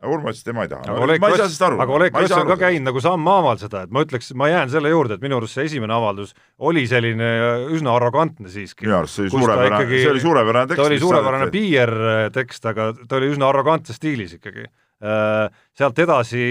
Urmas 0.07 0.43
tema 0.47 0.62
ei 0.62 0.71
taha. 0.71 0.85
aga 0.93 1.02
Oleg 1.02 1.23
Kross, 1.23 1.61
aga 1.67 1.95
Oleg 1.97 2.12
Kross 2.14 2.35
on 2.37 2.47
ka 2.47 2.57
käinud 2.61 2.87
nagu 2.87 3.00
sammhaaval 3.02 3.59
seda, 3.59 3.83
et 3.87 3.95
ma 3.95 4.05
ütleks, 4.05 4.31
ma 4.38 4.50
jään 4.50 4.71
selle 4.71 4.93
juurde, 4.93 5.17
et 5.19 5.25
minu 5.25 5.40
arust 5.40 5.59
see 5.59 5.67
esimene 5.67 5.95
avaldus 5.97 6.35
oli 6.59 6.85
selline 6.90 7.31
üsna 7.75 7.97
arrogantne 7.99 8.52
siiski. 8.52 8.87
minu 8.87 9.00
arust 9.00 9.19
see 9.19 9.26
oli 9.26 9.35
suurepärane, 9.35 9.88
see 9.90 10.11
oli 10.12 10.23
suurepärane 10.23 10.69
tekst. 10.71 10.83
ta 10.83 10.87
oli 10.87 11.00
suurepärane 11.02 11.49
PR 11.55 11.95
tekst, 12.35 12.69
aga 12.71 12.93
ta 13.00 13.19
oli 13.19 13.33
üsna 13.35 13.49
arrogantses 13.50 13.99
stiilis 13.99 14.37
ikkagi. 14.38 14.69
Äh, 14.99 15.47
sealt 15.78 15.99
edasi, 16.02 16.43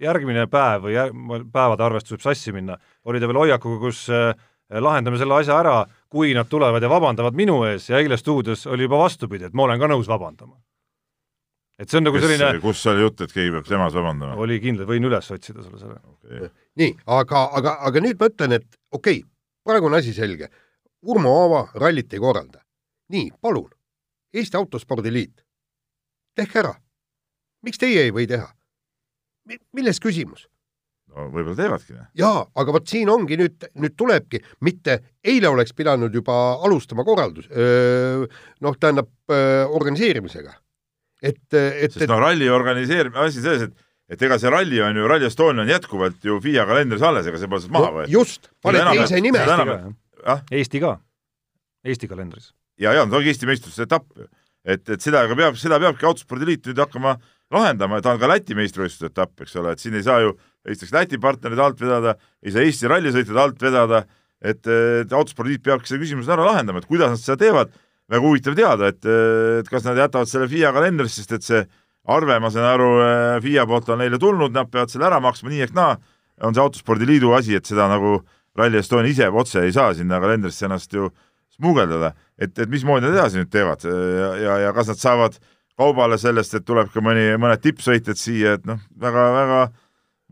järgmine 0.00 0.46
päev 0.48 0.86
või 0.86 0.94
järg, 0.94 1.16
päevade 1.52 1.84
arvestus 1.84 2.16
võib 2.16 2.22
sassi 2.24 2.52
minna, 2.56 2.78
oli 3.04 3.20
ta 3.20 3.28
veel 3.28 3.42
hoiakuga, 3.42 3.80
kus 3.82 4.06
äh, 4.12 4.30
lahendame 4.80 5.20
selle 5.20 5.36
asja 5.36 5.58
ära, 5.60 5.82
kui 6.08 6.32
nad 6.36 6.48
tulevad 6.48 6.82
ja 6.82 6.88
vabandavad 6.88 7.36
minu 7.36 7.62
ees 7.68 7.90
ja 7.90 8.00
eile 8.00 8.16
stuudios 8.16 8.64
oli 8.66 8.88
juba 8.88 9.02
vastupidi, 9.04 9.48
et 9.48 9.56
ma 9.56 9.66
olen 9.66 9.80
ka 9.80 9.90
nõus 9.92 10.08
vabandama. 10.08 10.56
Et 11.78 11.90
see 11.90 11.98
on 11.98 12.06
nagu 12.06 12.20
selline 12.22 12.50
Kes, 12.54 12.62
kus 12.62 12.82
oli 12.92 13.04
jutt, 13.04 13.24
et 13.24 13.32
keegi 13.34 13.54
peab 13.56 13.68
temas 13.68 13.94
vabandama? 13.96 14.36
oli 14.40 14.60
kindlalt, 14.62 14.88
võin 14.90 15.08
üles 15.08 15.30
otsida 15.34 15.64
sulle 15.64 15.80
selle 15.80 15.98
okay.. 16.12 16.50
nii, 16.80 16.94
aga, 17.18 17.46
aga, 17.60 17.78
aga 17.90 18.04
nüüd 18.04 18.20
ma 18.20 18.30
ütlen, 18.30 18.56
et 18.60 18.68
okei 18.94 19.20
okay,, 19.20 19.28
praegu 19.66 19.90
on 19.90 19.98
asi 19.98 20.14
selge. 20.16 20.50
Urmo 21.04 21.32
Aava 21.42 21.66
rallit 21.82 22.14
ei 22.14 22.22
korralda. 22.22 22.62
nii, 23.12 23.30
palun, 23.42 23.68
Eesti 24.34 24.56
Autospordiliit, 24.58 25.44
tehke 26.34 26.62
ära. 26.62 26.74
miks 27.62 27.80
teie 27.80 28.06
ei 28.06 28.14
või 28.14 28.28
teha? 28.30 28.48
milles 29.76 30.00
küsimus? 30.00 30.46
no 31.14 31.28
võib-olla 31.30 31.56
teevadki. 31.58 31.96
jaa, 32.18 32.42
aga 32.54 32.74
vot 32.74 32.88
siin 32.90 33.10
ongi 33.10 33.38
nüüd, 33.38 33.66
nüüd 33.78 33.96
tulebki, 33.98 34.40
mitte 34.66 34.98
eile 35.24 35.50
oleks 35.50 35.74
pidanud 35.76 36.14
juba 36.14 36.36
alustama 36.64 37.04
korraldus, 37.06 37.48
noh, 38.60 38.78
tähendab 38.80 39.10
organiseerimisega. 39.74 40.54
Et, 41.24 41.40
et 41.56 41.94
sest 41.94 42.10
no 42.10 42.20
ralli 42.20 42.50
organiseerimine, 42.52 43.26
asi 43.28 43.42
selles, 43.44 43.68
et 43.68 43.84
et 44.10 44.22
ega 44.26 44.36
see 44.40 44.52
ralli 44.52 44.80
on 44.84 44.96
ju, 44.98 45.06
Rally 45.08 45.28
Estonia 45.30 45.64
on 45.64 45.70
jätkuvalt 45.70 46.24
ju 46.28 46.38
FIA 46.44 46.66
kalendris 46.68 47.04
alles, 47.04 47.28
ega 47.30 47.40
see 47.40 47.50
pole 47.50 47.64
sealt 47.64 47.74
maha 47.74 47.92
võetud. 47.98 48.12
just, 48.12 48.50
paned 48.64 48.84
teise 48.92 49.20
nime. 49.24 49.44
Eesti 50.52 50.80
ka, 50.82 50.96
Eesti 51.88 52.08
kalendris. 52.10 52.50
ja, 52.80 52.92
ja, 52.92 53.06
see 53.06 53.20
ongi 53.20 53.32
Eesti 53.32 53.48
meistrivõistluste 53.48 53.86
etapp. 53.88 54.10
Ju. 54.18 54.28
et, 54.64 54.84
et 54.88 55.04
seda 55.04 55.24
peab, 55.32 55.56
seda 55.60 55.80
peabki 55.80 56.06
Autospordiliit 56.08 56.68
nüüd 56.70 56.82
hakkama 56.84 57.16
lahendama, 57.52 58.00
ta 58.04 58.14
on 58.14 58.20
ka 58.20 58.28
Läti 58.28 58.56
meistrivõistluste 58.56 59.12
etapp, 59.12 59.40
eks 59.44 59.56
ole, 59.60 59.74
et 59.74 59.82
siin 59.82 59.96
ei 59.96 60.04
saa 60.04 60.20
ju 60.24 60.36
esiteks 60.68 60.92
Läti 60.94 61.20
partnerid 61.20 61.60
alt 61.60 61.80
vedada, 61.80 62.16
ei 62.44 62.52
saa 62.52 62.64
Eesti 62.64 62.92
rallisõitjad 62.92 63.40
alt 63.40 63.64
vedada, 63.64 64.04
et, 64.44 64.68
et 64.68 65.12
autospordiliit 65.12 65.64
peabki 65.64 65.88
selle 65.88 66.04
küsimuse 66.04 66.32
ära 66.32 66.44
lahendama, 66.48 66.80
et 66.80 66.88
kuidas 66.88 67.12
nad 67.12 67.20
seda 67.20 67.40
teevad, 67.40 67.72
väga 68.12 68.26
huvitav 68.26 68.56
teada, 68.58 68.90
et, 68.92 69.00
et 69.60 69.70
kas 69.70 69.86
nad 69.86 69.98
jätavad 69.98 70.28
selle 70.28 70.48
FIA 70.50 70.72
kalendrisse, 70.76 71.22
sest 71.22 71.36
et 71.38 71.46
see 71.46 71.62
arve, 72.12 72.36
ma 72.42 72.50
saan 72.52 72.66
aru, 72.68 72.88
FIA 73.44 73.64
poolt 73.68 73.88
on 73.94 74.02
neile 74.02 74.20
tulnud, 74.20 74.52
nad 74.52 74.68
peavad 74.72 74.92
selle 74.92 75.08
ära 75.08 75.20
maksma 75.24 75.52
nii 75.52 75.62
ehk 75.64 75.76
naa, 75.76 75.94
on 76.44 76.56
see 76.56 76.64
Autospordiliidu 76.64 77.32
asi, 77.36 77.56
et 77.56 77.68
seda 77.68 77.88
nagu 77.88 78.18
Rally 78.58 78.78
Estonia 78.82 79.10
ise 79.10 79.30
otse 79.32 79.64
ei 79.64 79.72
saa 79.74 79.94
sinna 79.96 80.20
kalendrisse 80.22 80.68
ennast 80.68 80.92
ju 80.92 81.08
smuugeldada, 81.56 82.12
et, 82.36 82.52
et 82.58 82.70
mismoodi 82.70 83.06
nad 83.06 83.16
edasi 83.16 83.40
nüüd 83.40 83.50
teevad? 83.54 83.86
Ja, 83.86 84.28
ja, 84.42 84.58
ja 84.66 84.74
kas 84.76 84.90
nad 84.92 85.00
saavad 85.00 85.38
kaubale 85.78 86.18
sellest, 86.20 86.54
et 86.58 86.66
tuleb 86.66 86.92
ka 86.92 87.02
mõni, 87.02 87.32
mõned 87.40 87.62
tippsõitjad 87.64 88.20
siia, 88.20 88.58
et 88.58 88.68
noh, 88.68 88.82
väga-väga 89.00 89.64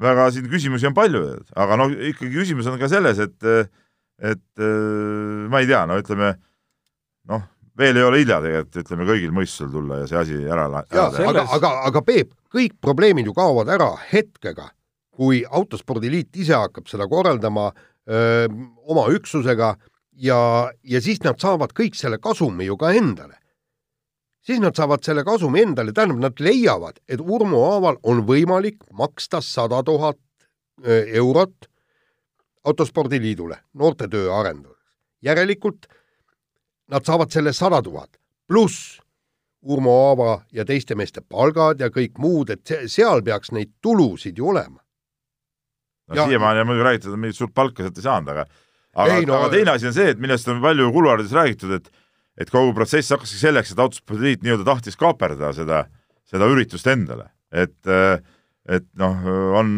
väga 0.02 0.28
siin 0.34 0.48
küsimusi 0.50 0.88
on 0.88 0.94
palju, 0.96 1.22
aga 1.58 1.78
no 1.78 1.88
ikkagi 1.92 2.32
küsimus 2.34 2.68
on 2.70 2.78
ka 2.80 2.88
selles, 2.90 3.20
et, 3.22 3.68
et 4.32 4.64
ma 5.52 5.62
ei 5.62 5.68
tea, 5.68 5.84
no 5.88 5.98
ütleme 6.00 6.34
veel 7.78 7.96
ei 7.96 8.04
ole 8.06 8.22
hilja 8.22 8.40
tegelikult, 8.44 8.78
ütleme 8.84 9.08
kõigil 9.08 9.34
mõistusel 9.34 9.70
tulla 9.72 10.02
ja 10.02 10.08
see 10.10 10.18
asi 10.20 10.38
ära, 10.44 10.66
ära 10.68 10.82
teha. 10.90 11.30
aga, 11.30 11.46
aga, 11.56 11.72
aga 11.88 12.02
Peep, 12.06 12.32
kõik 12.52 12.76
probleemid 12.84 13.28
ju 13.30 13.34
kaovad 13.36 13.70
ära 13.72 13.90
hetkega, 14.10 14.70
kui 15.12 15.42
Autospordiliit 15.48 16.36
ise 16.40 16.56
hakkab 16.56 16.88
seda 16.88 17.08
korraldama 17.08 17.70
öö, 18.08 18.48
oma 18.88 19.06
üksusega 19.12 19.74
ja, 20.20 20.40
ja 20.82 21.00
siis 21.04 21.22
nad 21.24 21.40
saavad 21.40 21.72
kõik 21.76 21.96
selle 21.98 22.20
kasumi 22.22 22.68
ju 22.68 22.76
ka 22.80 22.92
endale 22.96 23.38
siis 24.46 24.60
nad 24.60 24.76
saavad 24.76 25.04
selle 25.06 25.24
kasumi 25.26 25.62
endale, 25.62 25.94
tähendab, 25.94 26.18
nad 26.22 26.40
leiavad, 26.42 26.98
et 27.08 27.20
Urmo 27.22 27.62
Aaval 27.70 27.98
on 28.02 28.24
võimalik 28.26 28.80
maksta 28.98 29.40
sada 29.44 29.82
tuhat 29.86 30.18
eurot 30.88 31.68
autospordiliidule 32.64 33.58
noortetöö 33.74 34.32
arendamiseks. 34.34 34.78
järelikult 35.22 35.86
nad 36.90 37.06
saavad 37.06 37.30
selle 37.32 37.52
sada 37.52 37.82
tuhat 37.82 38.18
pluss 38.48 38.98
Urmo 39.62 39.92
Aava 40.08 40.40
ja 40.52 40.64
teiste 40.66 40.96
meeste 40.98 41.22
palgad 41.22 41.80
ja 41.80 41.88
kõik 41.94 42.18
muud, 42.18 42.50
et 42.50 42.72
seal 42.90 43.22
peaks 43.22 43.52
neid 43.54 43.70
tulusid 43.82 44.38
ju 44.38 44.48
olema. 44.50 44.80
no 46.10 46.18
ja, 46.18 46.26
siiamaani 46.26 46.64
on 46.64 46.66
muidugi 46.66 46.86
räägitud, 46.88 47.14
et 47.14 47.22
mingit 47.22 47.38
suurt 47.38 47.54
palka 47.54 47.84
sealt 47.84 48.00
ei 48.00 48.06
saanud, 48.08 48.32
aga 48.34 48.46
aga, 48.92 49.20
no, 49.26 49.36
aga 49.38 49.52
teine 49.54 49.76
asi 49.76 49.88
on 49.88 49.94
see, 49.96 50.10
et 50.12 50.20
millest 50.20 50.50
on 50.50 50.58
palju 50.64 50.90
kuluaarides 50.92 51.34
räägitud, 51.38 51.76
et 51.78 51.92
et 52.42 52.50
kogu 52.50 52.72
protsess 52.74 53.12
hakkaski 53.12 53.38
selleks, 53.38 53.74
et 53.74 53.80
Autospordiliit 53.82 54.42
nii-öelda 54.42 54.64
tahtis 54.64 54.96
kaaperdada 54.98 55.52
seda, 55.54 55.82
seda 56.26 56.48
üritust 56.50 56.88
endale, 56.90 57.28
et 57.52 57.76
et 58.72 58.86
noh, 58.98 59.24
on 59.58 59.72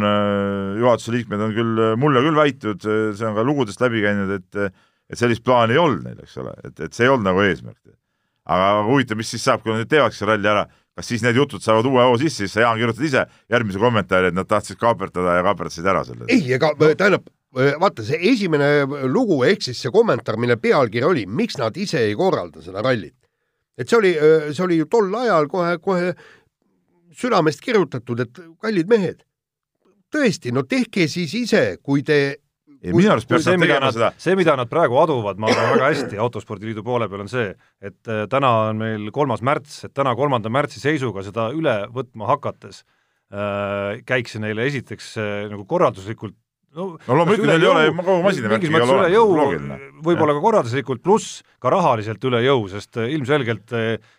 juhatuse 0.81 1.12
liikmed 1.12 1.40
on 1.40 1.55
küll 1.57 1.85
mulle 2.01 2.21
küll 2.25 2.37
väitnud, 2.37 2.85
see 2.85 3.27
on 3.29 3.37
ka 3.37 3.45
lugudest 3.45 3.81
läbi 3.85 4.05
käinud, 4.05 4.33
et 4.38 4.77
et 5.11 5.21
sellist 5.21 5.45
plaani 5.45 5.77
ei 5.77 5.83
olnud 5.83 6.07
neil, 6.07 6.23
eks 6.25 6.38
ole, 6.43 6.55
et, 6.64 6.81
et 6.87 6.97
see 6.97 7.07
ei 7.07 7.12
olnud 7.12 7.29
nagu 7.29 7.45
eesmärk. 7.45 7.79
aga 8.45 8.73
huvitav, 8.88 9.17
mis 9.17 9.31
siis 9.33 9.45
saab, 9.45 9.62
kui 9.62 9.73
nad 9.73 9.83
nüüd 9.83 9.90
teevadki 9.93 10.19
selle 10.19 10.35
ralli 10.35 10.51
ära, 10.51 10.67
kas 10.95 11.09
siis 11.11 11.25
need 11.25 11.38
jutud 11.38 11.62
saavad 11.64 11.87
uue 11.88 12.05
hoo 12.05 12.19
sisse, 12.21 12.45
siis 12.45 12.53
sa, 12.55 12.67
Jaan, 12.67 12.79
kirjutad 12.81 13.07
ise 13.09 13.25
järgmise 13.53 13.81
kommentaari, 13.83 14.31
et 14.31 14.37
nad 14.37 14.49
tahtsid 14.51 14.79
kaaperdada 14.81 15.38
ja 15.38 15.47
kaaperdasid 15.47 15.88
ära 15.90 16.05
selle? 16.07 16.29
ei, 16.29 16.45
ega 16.57 16.75
tähendab, 16.83 17.27
vaata, 17.81 18.05
see 18.07 18.21
esimene 18.33 18.71
lugu 19.11 19.43
ehk 19.49 19.64
siis 19.64 19.81
see 19.85 19.93
kommentaar, 19.95 20.38
mille 20.40 20.59
pealkiri 20.61 21.07
oli, 21.09 21.27
miks 21.27 21.59
nad 21.61 21.77
ise 21.81 22.05
ei 22.05 22.17
korralda 22.19 22.62
seda 22.64 22.85
rallit. 22.85 23.17
et 23.79 23.88
see 23.90 23.99
oli, 23.99 24.14
see 24.53 24.64
oli 24.67 24.81
ju 24.83 24.88
tol 24.90 25.14
ajal 25.25 25.49
kohe-kohe 25.51 26.14
südamest 27.14 27.62
kirjutatud, 27.62 28.21
et 28.21 28.43
kallid 28.62 28.90
mehed, 28.90 29.23
tõesti, 30.14 30.53
no 30.55 30.62
tehke 30.69 31.09
siis 31.11 31.35
ise, 31.35 31.64
kui 31.83 32.03
te 32.07 32.43
ei, 32.85 32.92
minu 32.92 33.12
arust 33.14 33.29
peaks 33.31 33.47
nad 33.49 33.62
tegema 33.64 33.87
nad, 33.87 33.97
seda. 33.97 34.11
see, 34.20 34.37
mida 34.38 34.57
nad 34.61 34.70
praegu 34.70 34.99
aduvad, 35.01 35.40
ma 35.40 35.51
arvan 35.51 35.73
väga 35.75 35.90
hästi 35.92 36.20
Autospordiliidu 36.25 36.85
poole 36.87 37.09
peal, 37.11 37.25
on 37.25 37.33
see, 37.33 37.51
et 37.85 38.12
äh, 38.12 38.25
täna 38.31 38.53
on 38.70 38.83
meil 38.83 39.09
kolmas 39.14 39.44
märts, 39.47 39.81
et 39.88 39.94
täna 39.97 40.14
kolmanda 40.18 40.53
märtsi 40.53 40.83
seisuga 40.83 41.25
seda 41.27 41.49
üle 41.57 41.79
võtma 41.94 42.29
hakates 42.35 42.83
äh, 43.33 44.03
käiks 44.09 44.37
see 44.37 44.44
neile 44.44 44.68
esiteks 44.70 45.14
äh, 45.20 45.35
nagu 45.53 45.64
korralduslikult 45.70 46.37
no, 46.75 46.87
no 46.99 47.18
loomulikult 47.18 47.51
neil 47.51 47.64
ei 47.64 47.70
ole 47.70 47.85
ju 47.87 47.97
kogu 47.99 48.20
masinavärki 48.27 48.70
mõttes 48.75 48.94
üle 48.97 49.11
jõu, 49.14 49.35
võib-olla 50.05 50.37
ka 50.37 50.44
korralduslikult, 50.44 51.03
pluss 51.05 51.42
ka 51.62 51.73
rahaliselt 51.75 52.25
üle 52.29 52.42
jõu, 52.44 52.66
sest 52.73 53.01
äh, 53.01 53.11
ilmselgelt 53.16 53.75
äh, 53.79 54.14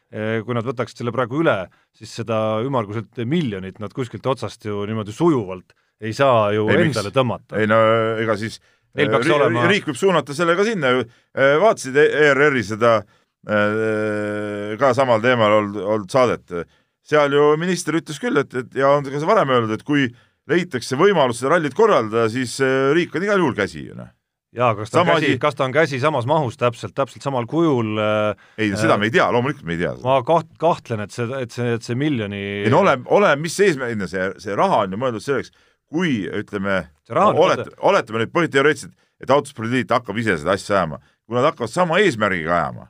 kui 0.45 0.57
nad 0.57 0.67
võtaksid 0.67 1.01
selle 1.01 1.13
praegu 1.15 1.41
üle, 1.43 1.57
siis 1.95 2.13
seda 2.21 2.61
ümmarguselt 2.65 3.23
miljonit 3.27 3.81
nad 3.83 3.93
kuskilt 3.95 4.25
otsast 4.31 4.65
ju 4.67 4.85
niimoodi 4.87 5.15
sujuvalt 5.15 5.75
ei 6.01 6.15
saa 6.15 6.49
ju 6.55 6.67
ei, 6.69 6.87
endale 6.87 7.11
miks? 7.11 7.17
tõmmata. 7.17 7.59
ei 7.59 7.69
no 7.69 7.81
ega 8.23 8.37
siis 8.39 8.59
Neil 8.95 9.11
peaks 9.11 9.27
ri 9.27 9.35
olema 9.35 9.67
riik 9.67 9.89
võib 9.89 9.99
suunata 9.99 10.35
selle 10.35 10.55
ka 10.55 10.63
sinna 10.63 10.93
ju, 10.93 11.01
vaatasid 11.35 11.97
ERR-i 11.99 12.63
seda 12.63 12.97
ka 13.45 14.91
samal 14.97 15.19
teemal 15.21 15.51
olnud, 15.59 15.81
olnud 15.83 16.13
saadet, 16.13 16.63
seal 17.05 17.35
ju 17.35 17.49
minister 17.61 17.99
ütles 17.99 18.17
küll, 18.23 18.39
et, 18.39 18.55
et 18.55 18.79
ja 18.79 18.95
on 18.95 19.03
ka 19.03 19.19
see 19.19 19.27
varem 19.29 19.51
öeldud, 19.51 19.75
et 19.75 19.83
kui 19.85 20.07
leitakse 20.49 20.97
võimalus 20.97 21.41
seda 21.41 21.57
rallit 21.57 21.75
korraldada, 21.75 22.29
siis 22.31 22.55
riik 22.95 23.13
on 23.19 23.27
igal 23.27 23.43
juhul 23.43 23.57
käsi 23.59 23.83
ju 23.89 23.99
noh 23.99 24.09
jaa, 24.55 24.71
kas 24.77 24.91
ta 24.91 25.01
on 25.03 25.11
käsi, 25.11 25.35
kas 25.41 25.57
ta 25.57 25.67
on 25.67 25.75
käsi 25.75 25.99
samas 26.01 26.27
mahus 26.29 26.57
täpselt, 26.59 26.95
täpselt 26.97 27.25
samal 27.25 27.47
kujul 27.49 27.99
äh, 28.01 28.47
ei 28.61 28.71
no 28.71 28.79
seda 28.79 28.95
äh, 28.95 29.01
me 29.01 29.09
ei 29.09 29.13
tea, 29.15 29.27
loomulikult 29.33 29.67
me 29.67 29.75
ei 29.75 29.81
tea. 29.83 29.93
ma 30.03 30.19
kaht-, 30.27 30.53
kahtlen, 30.61 31.03
et 31.05 31.15
see, 31.15 31.27
et 31.41 31.55
see, 31.55 31.75
et 31.77 31.85
see 31.85 31.97
miljoni 31.99 32.41
ei 32.63 32.73
no 32.73 32.83
ole, 32.85 32.97
ole, 33.17 33.33
mis 33.41 33.57
eesmärk, 33.65 34.05
see, 34.11 34.29
see 34.43 34.57
raha 34.57 34.83
on 34.85 34.95
ju 34.95 35.01
mõeldud 35.01 35.25
selleks, 35.25 35.51
kui 35.91 36.25
ütleme, 36.27 36.81
olet-, 37.11 37.69
oletame 37.77 38.23
nüüd 38.23 38.33
põhiteoreetiliselt, 38.35 38.95
et 39.21 39.31
autospordiliit 39.31 39.93
hakkab 39.93 40.17
ise 40.21 40.37
seda 40.41 40.55
asja 40.57 40.79
ajama, 40.81 40.99
kui 41.25 41.37
nad 41.37 41.47
hakkavad 41.49 41.71
sama 41.71 41.99
eesmärgiga 42.03 42.55
ajama, 42.57 42.89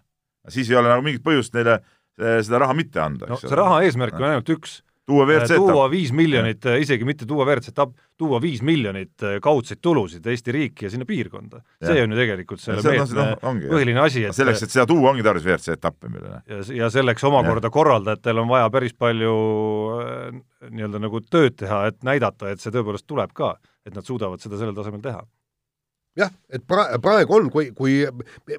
siis 0.54 0.72
ei 0.72 0.80
ole 0.80 0.92
nagu 0.92 1.06
mingit 1.06 1.26
põhjust 1.26 1.56
neile 1.58 1.80
eh, 1.80 2.40
seda 2.46 2.64
raha 2.66 2.78
mitte 2.78 3.02
anda. 3.02 3.30
no 3.30 3.40
see 3.42 3.56
raha 3.56 3.82
eesmärk 3.86 4.18
on 4.20 4.30
ainult 4.30 4.52
üks 4.56 4.80
tuua 5.06 5.26
WRC 5.26 5.52
etapp. 5.52 5.68
tuua 5.70 5.86
viis 5.92 6.12
miljonit, 6.16 6.66
isegi 6.82 7.06
mitte 7.08 7.28
tuua 7.30 7.46
WRC 7.46 7.72
etapp, 7.74 7.94
tuua 8.18 8.40
viis 8.42 8.62
miljonit 8.66 9.24
äh, 9.24 9.38
kaudseid 9.44 9.82
tulusid 9.84 10.26
Eesti 10.32 10.56
riiki 10.56 10.88
ja 10.88 10.92
sinna 10.94 11.06
piirkonda. 11.06 11.62
see 11.84 12.02
on 12.04 12.16
ju 12.16 12.20
tegelikult 12.20 12.64
selle 12.64 12.84
meetme 12.84 13.28
no, 13.44 13.54
põhiline 13.76 14.02
asi, 14.02 14.26
et 14.26 14.38
selleks, 14.38 14.66
et 14.66 14.74
seda 14.74 14.88
tuua, 14.90 15.12
ongi 15.14 15.26
tarvis 15.26 15.46
WRC 15.46 15.78
etappe 15.78 16.10
millele. 16.10 16.42
ja, 16.50 16.62
ja 16.82 16.92
selleks 16.94 17.24
omakorda 17.30 17.70
ja. 17.70 17.76
korraldajatel 17.78 18.44
on 18.44 18.52
vaja 18.52 18.70
päris 18.74 18.98
palju 18.98 19.38
äh, 20.02 20.44
nii-öelda 20.72 21.02
nagu 21.06 21.22
tööd 21.30 21.58
teha, 21.62 21.86
et 21.92 22.02
näidata, 22.08 22.52
et 22.52 22.64
see 22.64 22.74
tõepoolest 22.74 23.08
tuleb 23.08 23.34
ka, 23.38 23.56
et 23.86 23.94
nad 23.96 24.06
suudavad 24.06 24.42
seda 24.42 24.58
sellel 24.58 24.78
tasemel 24.78 25.04
teha 25.06 25.26
jah, 26.20 26.32
et 26.50 26.64
pra-, 26.68 26.88
praegu 27.04 27.36
on, 27.38 27.50
kui, 27.52 27.70
kui 27.76 28.00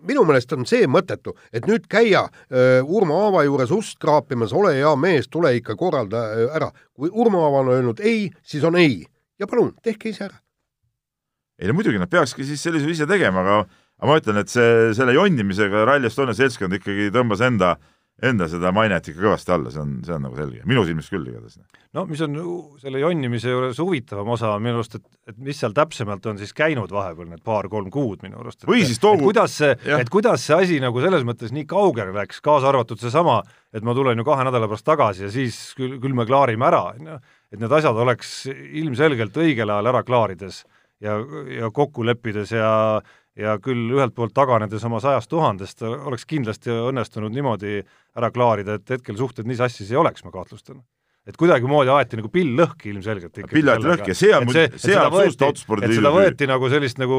minu 0.07 0.25
meelest 0.29 0.53
on 0.57 0.67
see 0.69 0.89
mõttetu, 0.91 1.35
et 1.53 1.67
nüüd 1.69 1.89
käia 1.91 2.27
uh, 2.29 2.97
Urmo 2.99 3.19
Aava 3.27 3.45
juures 3.47 3.73
ust 3.75 4.01
kraapimas, 4.03 4.55
ole 4.57 4.77
hea 4.79 4.93
mees, 5.01 5.31
tule 5.33 5.55
ikka 5.59 5.77
korralda 5.79 6.27
uh, 6.35 6.55
ära. 6.57 6.71
kui 6.97 7.11
Urmo 7.13 7.45
Aava 7.47 7.65
on 7.65 7.73
öelnud 7.77 8.03
ei, 8.05 8.29
siis 8.45 8.65
on 8.65 8.79
ei 8.81 9.03
ja 9.41 9.49
palun, 9.49 9.75
tehke 9.83 10.13
ise 10.13 10.29
ära. 10.29 10.41
ei 11.59 11.69
no 11.69 11.77
muidugi 11.77 12.01
nad 12.01 12.13
peakski 12.13 12.45
siis 12.45 12.63
sellisel 12.63 12.93
ise 12.93 13.09
tegema, 13.09 13.43
aga 13.45 13.59
aga 13.97 14.09
ma 14.11 14.17
ütlen, 14.21 14.41
et 14.43 14.53
see, 14.53 14.93
selle 14.97 15.15
jonnimisega 15.17 15.87
Rally 15.89 16.11
Estonia 16.11 16.37
seltskond 16.37 16.77
ikkagi 16.77 17.09
tõmbas 17.15 17.41
enda 17.45 17.79
äh, 17.79 17.96
enda 18.25 18.47
seda 18.49 18.71
mainet 18.73 19.11
ikka 19.11 19.21
kõvasti 19.21 19.53
alla, 19.53 19.71
see 19.73 19.83
on, 19.83 19.91
see 20.07 20.15
on 20.17 20.23
nagu 20.25 20.39
selge, 20.39 20.63
minu 20.69 20.85
silmis 20.89 21.11
küll 21.13 21.27
igatahes. 21.29 21.59
no 21.97 22.07
mis 22.09 22.23
on 22.25 22.39
selle 22.81 23.03
jonnimise 23.03 23.53
juures 23.53 23.81
huvitavam 23.83 24.31
osa 24.33 24.55
minu 24.63 24.79
arust, 24.81 24.97
et, 24.97 25.05
et 25.29 25.37
mis 25.49 25.59
seal 25.61 25.75
täpsemalt 25.77 26.25
on 26.31 26.41
siis 26.41 26.55
käinud 26.57 26.93
vahepeal 26.97 27.29
need 27.29 27.43
paar-kolm 27.45 27.91
kuud 27.93 28.25
minu 28.25 28.41
arust. 28.41 28.65
või 28.69 28.87
siis 28.89 29.03
toogu 29.03 29.29
kuidas 29.29 29.59
see, 29.61 29.75
et 29.99 30.13
kuidas 30.13 30.47
see 30.49 30.57
asi 30.57 30.81
nagu 30.81 31.03
selles 31.05 31.27
mõttes 31.29 31.53
nii 31.53 31.67
kaugele 31.69 32.17
läks, 32.17 32.41
kaasa 32.45 32.71
arvatud 32.73 33.03
seesama, 33.03 33.43
et 33.77 33.85
ma 33.85 33.97
tulen 33.97 34.17
ju 34.17 34.25
kahe 34.29 34.49
nädala 34.49 34.71
pärast 34.71 34.89
tagasi 34.89 35.27
ja 35.27 35.31
siis 35.35 35.61
küll, 35.77 35.99
küll 36.01 36.17
me 36.17 36.25
klaarime 36.29 36.71
ära, 36.71 36.87
on 36.95 37.13
ju, 37.13 37.21
et 37.53 37.61
need 37.61 37.79
asjad 37.81 38.01
oleks 38.01 38.33
ilmselgelt 38.49 39.37
õigel 39.45 39.77
ajal 39.77 39.93
ära 39.93 40.03
klaarides 40.09 40.65
ja, 41.05 41.21
ja 41.53 41.69
kokku 41.75 42.07
leppides 42.09 42.57
ja 42.57 42.73
ja 43.37 43.57
küll 43.63 43.93
ühelt 43.95 44.15
poolt 44.17 44.35
taganedes 44.37 44.85
oma 44.89 45.01
sajast 45.03 45.31
tuhandest, 45.31 45.83
oleks 45.85 46.27
kindlasti 46.29 46.73
õnnestunud 46.73 47.35
niimoodi 47.35 47.81
ära 48.17 48.31
klaarida, 48.33 48.79
et 48.79 48.97
hetkel 48.97 49.19
suhted 49.19 49.49
nii 49.49 49.59
sassis 49.61 49.93
ei 49.93 50.01
oleks, 50.01 50.25
ma 50.25 50.33
kahtlustan. 50.35 50.83
et 51.27 51.37
kuidagimoodi 51.37 51.91
aeti 51.91 52.21
nagu 52.21 52.29
pill 52.31 52.55
lõhki 52.55 52.93
ilmselgelt 52.93 53.41
pill 53.51 53.69
aeti 53.69 53.89
lõhki 53.91 54.13
ja 54.13 54.19
see 54.19 54.35
on 54.37 54.45
muidugi, 54.47 54.79
see, 54.79 54.93
see 54.93 54.99
on 54.99 55.09
absoluutselt 55.09 55.49
autospordi 55.49 55.89
et 55.89 55.97
seda 55.99 56.13
võeti 56.15 56.47
nagu 56.47 56.69
sellist 56.71 57.01
nagu 57.03 57.19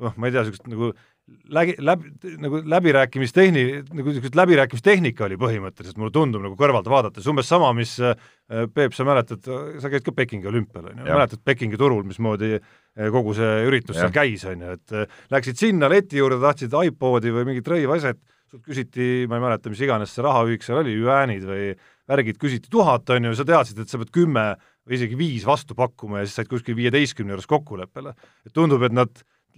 noh, 0.00 0.14
ma 0.16 0.28
ei 0.28 0.32
tea, 0.32 0.44
niisugust 0.46 0.70
nagu 0.72 0.92
läbi, 1.26 1.74
läbi, 1.78 2.10
nagu 2.42 2.60
läbirääkimistehni, 2.70 3.64
nagu 3.90 4.10
niisugust 4.10 4.36
läbirääkimistehnika 4.38 5.26
oli 5.26 5.38
põhimõtteliselt, 5.40 5.98
mulle 6.00 6.14
tundub 6.14 6.44
nagu 6.44 6.58
kõrvalt 6.58 6.88
vaadates, 6.90 7.26
umbes 7.30 7.48
sama, 7.50 7.72
mis 7.76 7.96
äh, 8.00 8.14
Peep, 8.46 8.94
sa 8.94 9.06
mäletad, 9.06 9.42
sa 9.42 9.90
käisid 9.90 10.06
ka 10.06 10.14
Pekingi 10.14 10.46
olümpial, 10.50 10.92
on 10.92 11.02
ju, 11.02 11.08
mäletad 11.08 11.42
Pekingi 11.46 11.80
turul, 11.80 12.04
mismoodi 12.06 12.54
äh, 12.56 13.10
kogu 13.14 13.34
see 13.38 13.66
üritus 13.66 13.98
seal 13.98 14.14
käis, 14.14 14.46
on 14.46 14.62
ju, 14.62 14.78
et 14.78 14.96
äh, 14.96 15.20
läksid 15.34 15.58
sinna 15.58 15.90
leti 15.90 16.22
juurde, 16.22 16.38
tahtsid 16.42 16.78
iPodi 16.86 17.34
või 17.34 17.50
mingit 17.50 17.74
rõivasjat, 17.74 18.22
sult 18.52 18.62
küsiti, 18.62 19.26
ma 19.26 19.40
ei 19.40 19.46
mäleta, 19.48 19.72
mis 19.72 19.82
iganes 19.82 20.14
see 20.14 20.24
rahaühik 20.26 20.62
seal 20.62 20.84
oli, 20.84 20.94
jüäänid 20.94 21.46
või 21.46 21.72
värgid, 22.06 22.38
küsiti 22.38 22.70
tuhat, 22.70 23.10
on 23.10 23.26
ju, 23.26 23.34
sa 23.34 23.46
teadsid, 23.48 23.82
et 23.82 23.90
sa 23.90 23.98
pead 23.98 24.14
kümme 24.14 24.52
või 24.86 25.00
isegi 25.00 25.18
viis 25.18 25.46
vastu 25.46 25.74
pakkuma 25.74 26.20
ja 26.20 26.28
siis 26.28 26.38
said 26.38 26.50
kuskil 26.50 26.76
viieteistkümne 26.78 27.34
juures 27.34 27.48
kokkuleppele. 27.50 28.14
et 28.46 28.54
tundub, 28.54 28.84
et 28.86 28.94
nad 28.94 29.10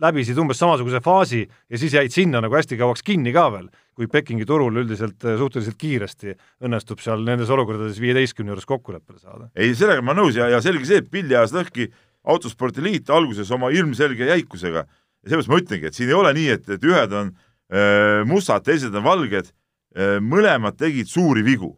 läbisid 0.02 0.38
umbes 0.38 0.61
samasuguse 0.61 1.00
faasi 1.04 1.42
ja 1.44 1.80
siis 1.80 1.94
jäid 1.94 2.14
sinna 2.14 2.42
nagu 2.44 2.54
hästi 2.54 2.78
kauaks 2.80 3.02
kinni 3.06 3.32
ka 3.34 3.48
veel, 3.54 3.66
kui 3.98 4.06
Pekingi 4.11 4.46
turul 4.46 4.82
üldiselt 4.82 5.24
äh, 5.24 5.38
suhteliselt 5.40 5.78
kiiresti 5.80 6.37
õnnestub 6.64 7.02
seal 7.02 7.24
nendes 7.26 7.50
olukordades 7.54 7.98
viieteistkümne 8.02 8.54
juures 8.54 8.68
kokkuleppele 8.68 9.18
saada. 9.18 9.50
ei, 9.56 9.74
sellega 9.74 10.04
ma 10.04 10.14
nõus 10.18 10.38
ja, 10.38 10.48
ja 10.52 10.62
selge 10.64 10.87
see, 10.88 11.02
et 11.02 11.11
Pilli 11.11 11.37
ajas 11.37 11.56
lõhki 11.56 11.90
autospordiliit 12.28 13.11
alguses 13.11 13.50
oma 13.54 13.72
ilmselge 13.74 14.30
jäikusega 14.30 14.84
ja 14.87 15.28
seepärast 15.28 15.50
ma 15.50 15.61
ütlengi, 15.61 15.90
et 15.90 15.98
siin 15.98 16.11
ei 16.12 16.18
ole 16.18 16.32
nii, 16.37 16.48
et, 16.58 16.74
et 16.78 16.84
ühed 16.84 17.14
on 17.14 17.32
äh, 17.32 17.44
Äh, 17.68 18.24
mustad, 18.24 18.64
teised 18.64 18.94
on 18.96 19.04
valged, 19.04 19.50
äh, 19.92 20.16
mõlemad 20.24 20.78
tegid 20.80 21.08
suuri 21.08 21.44
vigu. 21.44 21.76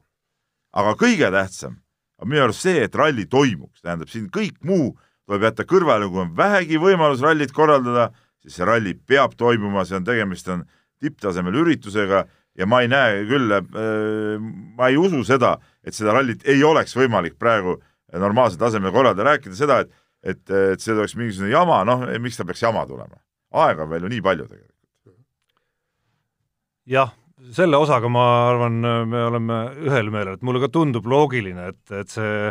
aga 0.70 0.92
kõige 0.94 1.26
tähtsam 1.34 1.80
on 2.22 2.28
minu 2.30 2.44
arust 2.44 2.62
see, 2.62 2.84
et 2.84 2.94
ralli 2.94 3.24
toimuks, 3.26 3.80
tähendab 3.82 4.06
siin 4.06 4.28
kõik 4.30 4.60
muu 4.62 4.92
tuleb 5.30 5.46
jätta 5.46 5.66
kõrvale, 5.68 6.08
kui 6.10 6.24
on 6.24 6.34
vähegi 6.36 6.80
võimalus 6.82 7.22
rallit 7.22 7.54
korraldada, 7.54 8.08
siis 8.42 8.58
see 8.58 8.66
ralli 8.66 8.96
peab 8.98 9.36
toimuma, 9.38 9.84
see 9.86 10.00
on, 10.00 10.06
tegemist 10.08 10.50
on 10.50 10.64
tipptasemel 11.00 11.54
üritusega 11.62 12.24
ja 12.58 12.66
ma 12.66 12.82
ei 12.82 12.90
näe 12.90 13.22
küll 13.30 13.54
äh,, 13.54 14.42
ma 14.76 14.90
ei 14.90 14.98
usu 14.98 15.22
seda, 15.28 15.54
et 15.86 15.94
seda 15.96 16.16
rallit 16.18 16.42
ei 16.50 16.64
oleks 16.66 16.96
võimalik 16.98 17.38
praegu 17.38 17.78
normaalsel 18.10 18.58
tasemel 18.58 18.92
korraldada, 18.92 19.36
rääkida 19.36 19.56
seda, 19.56 19.82
et 19.84 19.96
et, 20.20 20.42
et 20.50 20.82
see 20.82 20.92
oleks 20.92 21.14
mingisugune 21.16 21.48
jama, 21.48 21.78
noh, 21.88 22.02
miks 22.20 22.36
ta 22.36 22.44
peaks 22.44 22.60
jama 22.60 22.82
tulema? 22.88 23.22
aega 23.56 23.86
on 23.86 23.90
veel 23.90 24.04
ju 24.04 24.10
nii 24.12 24.20
palju 24.26 24.44
tegelikult 24.50 24.80
jah, 26.90 27.14
selle 27.56 27.78
osaga 27.80 28.10
ma 28.12 28.24
arvan, 28.50 28.80
me 29.08 29.22
oleme 29.28 29.60
ühel 29.86 30.10
meelel, 30.12 30.36
et 30.36 30.44
mulle 30.46 30.62
ka 30.62 30.70
tundub 30.74 31.06
loogiline, 31.08 31.70
et, 31.72 31.94
et 32.02 32.12
see 32.12 32.50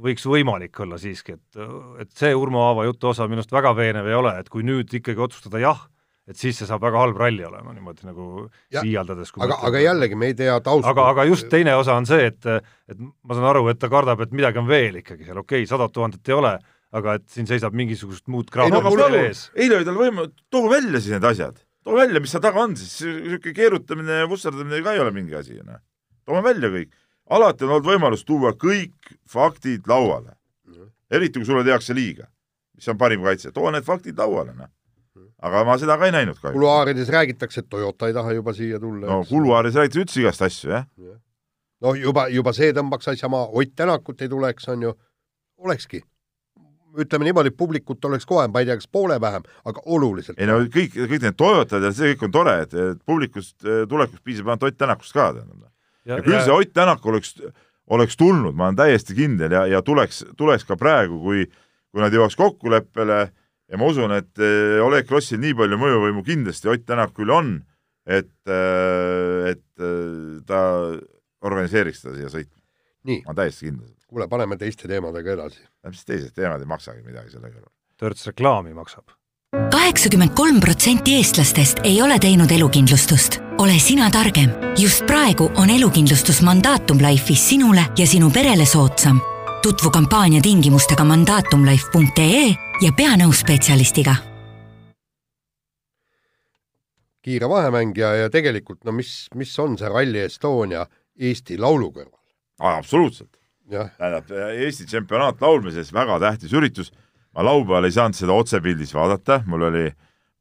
võiks 0.00 0.26
võimalik 0.26 0.78
olla 0.82 0.98
siiski, 0.98 1.36
et, 1.38 1.64
et 2.02 2.12
see 2.18 2.34
Urmo 2.34 2.64
Aava 2.68 2.86
jutu 2.88 3.12
osa 3.12 3.28
minu 3.30 3.42
arust 3.42 3.54
väga 3.54 3.74
veenev 3.78 4.08
ei 4.10 4.16
ole, 4.18 4.32
et 4.40 4.48
kui 4.50 4.64
nüüd 4.66 4.90
ikkagi 4.98 5.22
otsustada 5.26 5.60
jah, 5.62 5.84
et 6.28 6.40
siis 6.40 6.56
see 6.58 6.68
saab 6.68 6.82
väga 6.82 7.02
halb 7.02 7.20
ralli 7.20 7.44
olema, 7.46 7.74
niimoodi 7.76 8.08
nagu 8.08 8.46
siia-, 8.72 9.04
aga, 9.04 9.58
aga 9.68 9.82
jällegi 9.84 10.18
me 10.18 10.32
ei 10.32 10.38
tea 10.38 10.56
tausta. 10.64 10.90
aga, 10.90 11.08
aga 11.12 11.26
just 11.28 11.50
teine 11.52 11.76
osa 11.78 11.98
on 12.00 12.08
see, 12.10 12.30
et, 12.32 12.48
et 12.90 13.02
ma 13.02 13.36
saan 13.36 13.50
aru, 13.52 13.68
et 13.70 13.82
ta 13.82 13.90
kardab, 13.92 14.24
et 14.24 14.32
midagi 14.34 14.62
on 14.62 14.70
veel 14.70 15.02
ikkagi 15.02 15.28
seal, 15.28 15.42
okei 15.44 15.62
okay,, 15.62 15.70
sadat 15.70 15.94
tuhandet 15.94 16.32
ei 16.32 16.38
ole, 16.38 16.56
aga 16.94 17.18
et 17.18 17.28
siin 17.30 17.46
seisab 17.50 17.74
mingisugust 17.76 18.26
muud 18.30 18.50
kraami 18.54 18.74
no, 18.74 18.82
ees. 19.20 19.48
eile 19.58 19.78
oli 19.78 19.86
tal 19.86 20.00
võim-, 20.00 20.26
toogu 20.50 20.72
välja 20.72 21.02
siis 21.02 21.14
need 21.16 21.30
asjad 21.30 21.62
too 21.84 21.96
välja, 21.98 22.20
mis 22.22 22.32
seal 22.32 22.42
taga 22.44 22.62
on 22.64 22.76
siis, 22.78 22.96
niisugune 23.04 23.56
keerutamine 23.56 24.20
ja 24.22 24.28
vusserdamine 24.30 24.80
ka 24.84 24.94
ei 24.96 25.02
ole 25.04 25.12
mingi 25.14 25.36
asi, 25.38 25.58
noh. 25.60 25.82
toome 26.24 26.42
välja 26.46 26.70
kõik. 26.72 26.94
alati 27.36 27.66
on 27.66 27.74
olnud 27.76 27.88
võimalus 27.88 28.24
tuua 28.24 28.54
kõik 28.60 28.93
faktid 29.30 29.88
lauale. 29.88 30.36
eriti, 31.10 31.38
kui 31.38 31.46
sulle 31.46 31.64
tehakse 31.64 31.94
liiga, 31.94 32.26
mis 32.74 32.88
on 32.88 32.98
parim 32.98 33.22
kaitse, 33.22 33.52
too 33.52 33.70
need 33.70 33.84
faktid 33.86 34.18
lauale, 34.18 34.54
noh. 34.56 34.70
aga 35.44 35.64
ma 35.64 35.76
seda 35.78 35.98
ka 36.00 36.08
ei 36.08 36.14
näinud 36.14 36.38
kahjuks. 36.40 36.56
kuluaarides 36.56 37.12
räägitakse, 37.12 37.60
et 37.60 37.68
Toyota 37.70 38.08
ei 38.08 38.16
taha 38.16 38.32
juba 38.32 38.52
siia 38.52 38.80
tulla. 38.80 39.06
no 39.06 39.24
kuluaarides 39.28 39.78
räägitakse 39.78 40.00
üldse 40.00 40.20
igast 40.20 40.42
asju, 40.42 40.70
jah 40.70 40.88
ja. 40.96 41.18
no 41.84 41.94
juba, 41.94 42.26
juba 42.28 42.52
see 42.56 42.72
tõmbaks 42.72 43.12
asja 43.14 43.28
maha, 43.28 43.50
Ott 43.52 43.76
Tänakut 43.76 44.22
ei 44.22 44.28
tuleks, 44.28 44.68
on 44.68 44.88
ju, 44.88 44.96
olekski 45.58 46.02
ütleme 46.98 47.26
niimoodi, 47.28 47.50
publikut 47.50 48.04
oleks 48.04 48.26
kohe, 48.26 48.46
ma 48.48 48.62
ei 48.62 48.68
tea, 48.68 48.76
kas 48.78 48.88
poole 48.92 49.16
vähem, 49.20 49.44
aga 49.66 49.82
oluliselt. 49.96 50.38
ei 50.38 50.48
no 50.48 50.60
kõik, 50.72 50.94
kõik 50.94 51.26
need 51.26 51.38
Toyotad 51.38 51.84
ja 51.84 51.92
see 51.94 52.12
kõik 52.14 52.28
on 52.28 52.34
tore, 52.34 52.56
et, 52.66 52.74
publikust 53.06 53.66
eh, 53.66 53.84
tulekuks 53.90 54.22
piisab 54.24 54.50
ainult 54.52 54.68
Ott 54.68 54.78
Tänakust 54.80 55.14
ka, 55.16 55.30
tähendab. 55.36 55.70
ja, 56.04 56.16
ja 56.16 56.22
küll 56.22 56.38
ja... 56.38 56.44
see 56.46 56.54
Ott 56.54 56.74
Tänak 56.76 57.06
oleks, 57.06 57.34
oleks 57.90 58.16
tulnud, 58.16 58.54
ma 58.56 58.68
olen 58.70 58.78
täiesti 58.78 59.16
kindel 59.16 59.52
ja, 59.52 59.66
ja 59.66 59.82
tuleks, 59.82 60.24
tuleks 60.36 60.64
ka 60.64 60.76
praegu, 60.80 61.18
kui, 61.22 61.44
kui 61.92 62.02
nad 62.02 62.14
jõuaks 62.14 62.36
kokkuleppele 62.40 63.18
ja 63.24 63.80
ma 63.80 63.90
usun, 63.90 64.14
et 64.16 64.40
eh, 64.40 64.80
Oleg 64.84 65.08
Krossil 65.08 65.42
nii 65.42 65.56
palju 65.58 65.80
mõjuvõimu 65.80 66.24
kindlasti 66.24 66.72
Ott 66.72 66.86
Tänakul 66.88 67.32
on, 67.34 67.56
et, 68.06 68.32
eh, 68.48 69.52
et 69.52 69.84
ta 70.48 70.62
organiseeriks 71.44 72.04
seda 72.04 72.16
siia 72.16 72.32
sõitma. 72.32 72.60
ma 73.04 73.34
olen 73.34 73.42
täiesti 73.42 73.68
kindel 73.68 73.92
kuule, 74.14 74.28
paneme 74.30 74.56
teiste 74.60 74.88
teemadega 74.90 75.34
edasi. 75.34 75.64
mis 75.90 76.06
teised 76.06 76.34
teemad 76.36 76.62
ei 76.62 76.70
maksagi 76.70 77.02
midagi 77.02 77.34
selle 77.34 77.50
kõrval. 77.50 77.72
törts 77.98 78.26
reklaami 78.30 78.74
maksab. 78.76 79.10
Kaheksakümmend 79.84 80.32
kolm 80.34 80.60
protsenti 80.60 81.14
eestlastest 81.14 81.80
ei 81.84 82.02
ole 82.02 82.18
teinud 82.18 82.50
elukindlustust. 82.50 83.36
ole 83.58 83.72
sina 83.78 84.10
targem. 84.10 84.50
just 84.78 85.06
praegu 85.06 85.50
on 85.56 85.70
elukindlustus 85.70 86.42
Mandatum 86.42 86.98
Life'is 86.98 87.48
sinule 87.48 87.84
ja 87.98 88.06
sinu 88.06 88.30
perele 88.30 88.64
soodsam. 88.66 89.20
tutvu 89.62 89.90
kampaania 89.90 90.40
tingimustega 90.40 91.04
mandatumlife.ee 91.04 92.46
ja 92.80 92.92
pea 92.96 93.16
nõu 93.16 93.32
spetsialistiga 93.32 94.16
kiire 97.22 97.48
vahemängija 97.48 98.14
ja 98.14 98.30
tegelikult 98.30 98.84
no 98.84 98.92
mis, 98.92 99.28
mis 99.34 99.58
on 99.58 99.78
see 99.78 99.88
Rally 99.88 100.24
Estonia 100.24 100.86
Eesti 101.20 101.58
laulu 101.58 101.92
kõrval? 101.92 102.24
absoluutselt 102.58 103.36
tähendab, 103.68 104.32
Eesti 104.32 104.86
tsempionaat 104.86 105.40
laulmises 105.40 105.92
väga 105.92 106.18
tähtis 106.20 106.52
üritus. 106.52 106.92
Ma 107.34 107.44
laupäeval 107.44 107.88
ei 107.88 107.94
saanud 107.94 108.18
seda 108.18 108.36
otsepildis 108.36 108.94
vaadata, 108.94 109.40
mul 109.50 109.66
oli 109.68 109.88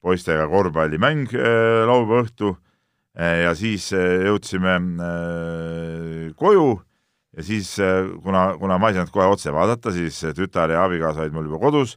poistega 0.04 0.46
korvpallimäng 0.52 1.32
äh, 1.34 1.84
laupäeva 1.88 2.24
õhtu 2.26 2.54
äh, 3.18 3.44
ja 3.46 3.54
siis 3.58 3.90
äh, 3.96 4.26
jõudsime 4.30 4.80
koju. 6.40 6.74
Ja 7.34 7.42
siis, 7.42 7.72
kuna, 8.22 8.52
kuna 8.62 8.76
ma 8.78 8.92
ei 8.92 8.98
saanud 9.00 9.10
kohe 9.10 9.26
otse 9.26 9.50
vaadata, 9.50 9.90
siis 9.96 10.20
tütar 10.38 10.70
ja 10.70 10.84
abikaasa 10.86 11.24
olid 11.24 11.34
mul 11.34 11.48
juba 11.48 11.64
kodus. 11.64 11.96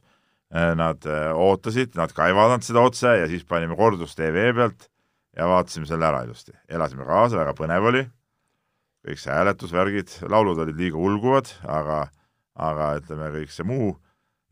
Nad 0.49 1.03
ootasid, 1.35 1.91
nad 1.99 2.09
ka 2.15 2.25
ei 2.25 2.33
vaadanud 2.33 2.65
seda 2.65 2.81
otse 2.87 3.11
ja 3.19 3.27
siis 3.29 3.43
panime 3.45 3.75
kordus 3.77 4.15
tv 4.17 4.47
pealt 4.55 4.87
ja 5.37 5.45
vaatasime 5.51 5.85
selle 5.85 6.07
ära 6.07 6.23
ilusti, 6.25 6.55
elasime 6.71 7.05
kaasa, 7.05 7.37
väga 7.37 7.53
põnev 7.53 7.85
oli. 7.91 8.01
Kõik 9.05 9.21
see 9.21 9.35
hääletusvärgid, 9.35 10.15
laulud 10.31 10.63
olid 10.63 10.79
liiga 10.79 10.97
ulguvad, 10.97 11.51
aga, 11.69 11.99
aga 12.57 12.89
ütleme, 13.03 13.29
kõik 13.35 13.53
see 13.53 13.67
muu, 13.67 13.91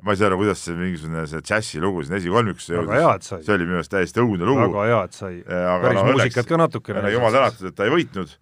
ma 0.06 0.14
ei 0.14 0.20
saa 0.20 0.30
aru, 0.30 0.40
kuidas 0.44 0.62
see 0.62 0.76
mingisugune 0.78 1.26
see 1.30 1.42
džässilugu 1.46 2.04
siin 2.06 2.18
esikolmikusse 2.20 2.76
jõudis, 2.78 3.32
see 3.34 3.54
oli 3.56 3.68
minu 3.68 3.80
arust 3.80 3.94
täiesti 3.94 4.22
õudne 4.22 4.48
lugu. 4.48 4.68
väga 4.68 4.88
hea, 4.90 5.00
et 5.10 5.18
sai, 5.18 5.40
päris 5.46 6.00
no, 6.00 6.06
muusikat 6.12 6.50
ka 6.50 6.60
natukene. 6.62 7.06
jumal 7.14 7.34
tänatud, 7.34 7.72
et 7.72 7.78
ta 7.78 7.88
ei 7.88 7.94
võitnud 7.94 8.36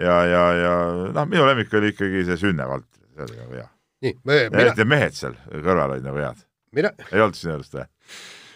ja, 0.00 0.16
ja, 0.30 0.44
ja 0.56 0.72
noh, 1.12 1.28
minu 1.28 1.44
lemmik 1.48 1.74
oli 1.76 1.92
ikkagi 1.94 2.24
see 2.28 2.40
Sünne 2.40 2.68
Valt, 2.70 2.88
see 3.12 3.26
oli 3.26 3.40
nagu 3.42 3.58
hea. 3.58 3.66
nii, 4.06 4.14
me, 4.24 4.38
mina 4.48 4.64
eriti 4.64 4.88
mehed 4.88 5.18
seal 5.18 5.36
kõrval 5.50 5.96
olid 5.96 6.08
nagu 6.08 6.24
head. 6.24 6.46
mina 6.76 6.94
ei 7.10 7.20
olnud 7.20 7.38
sinu 7.38 7.58
arust 7.58 7.76
või? 7.76 7.86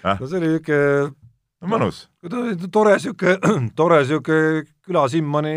no 0.08 0.30
see 0.30 0.40
oli 0.40 0.52
niisugune 0.54 1.12
no 1.64 1.72
mõnus. 1.74 2.04
tore 2.72 2.96
sihuke, 3.02 3.36
tore 3.80 4.00
sihuke 4.08 4.38
küla 4.84 5.04
Simmani 5.10 5.52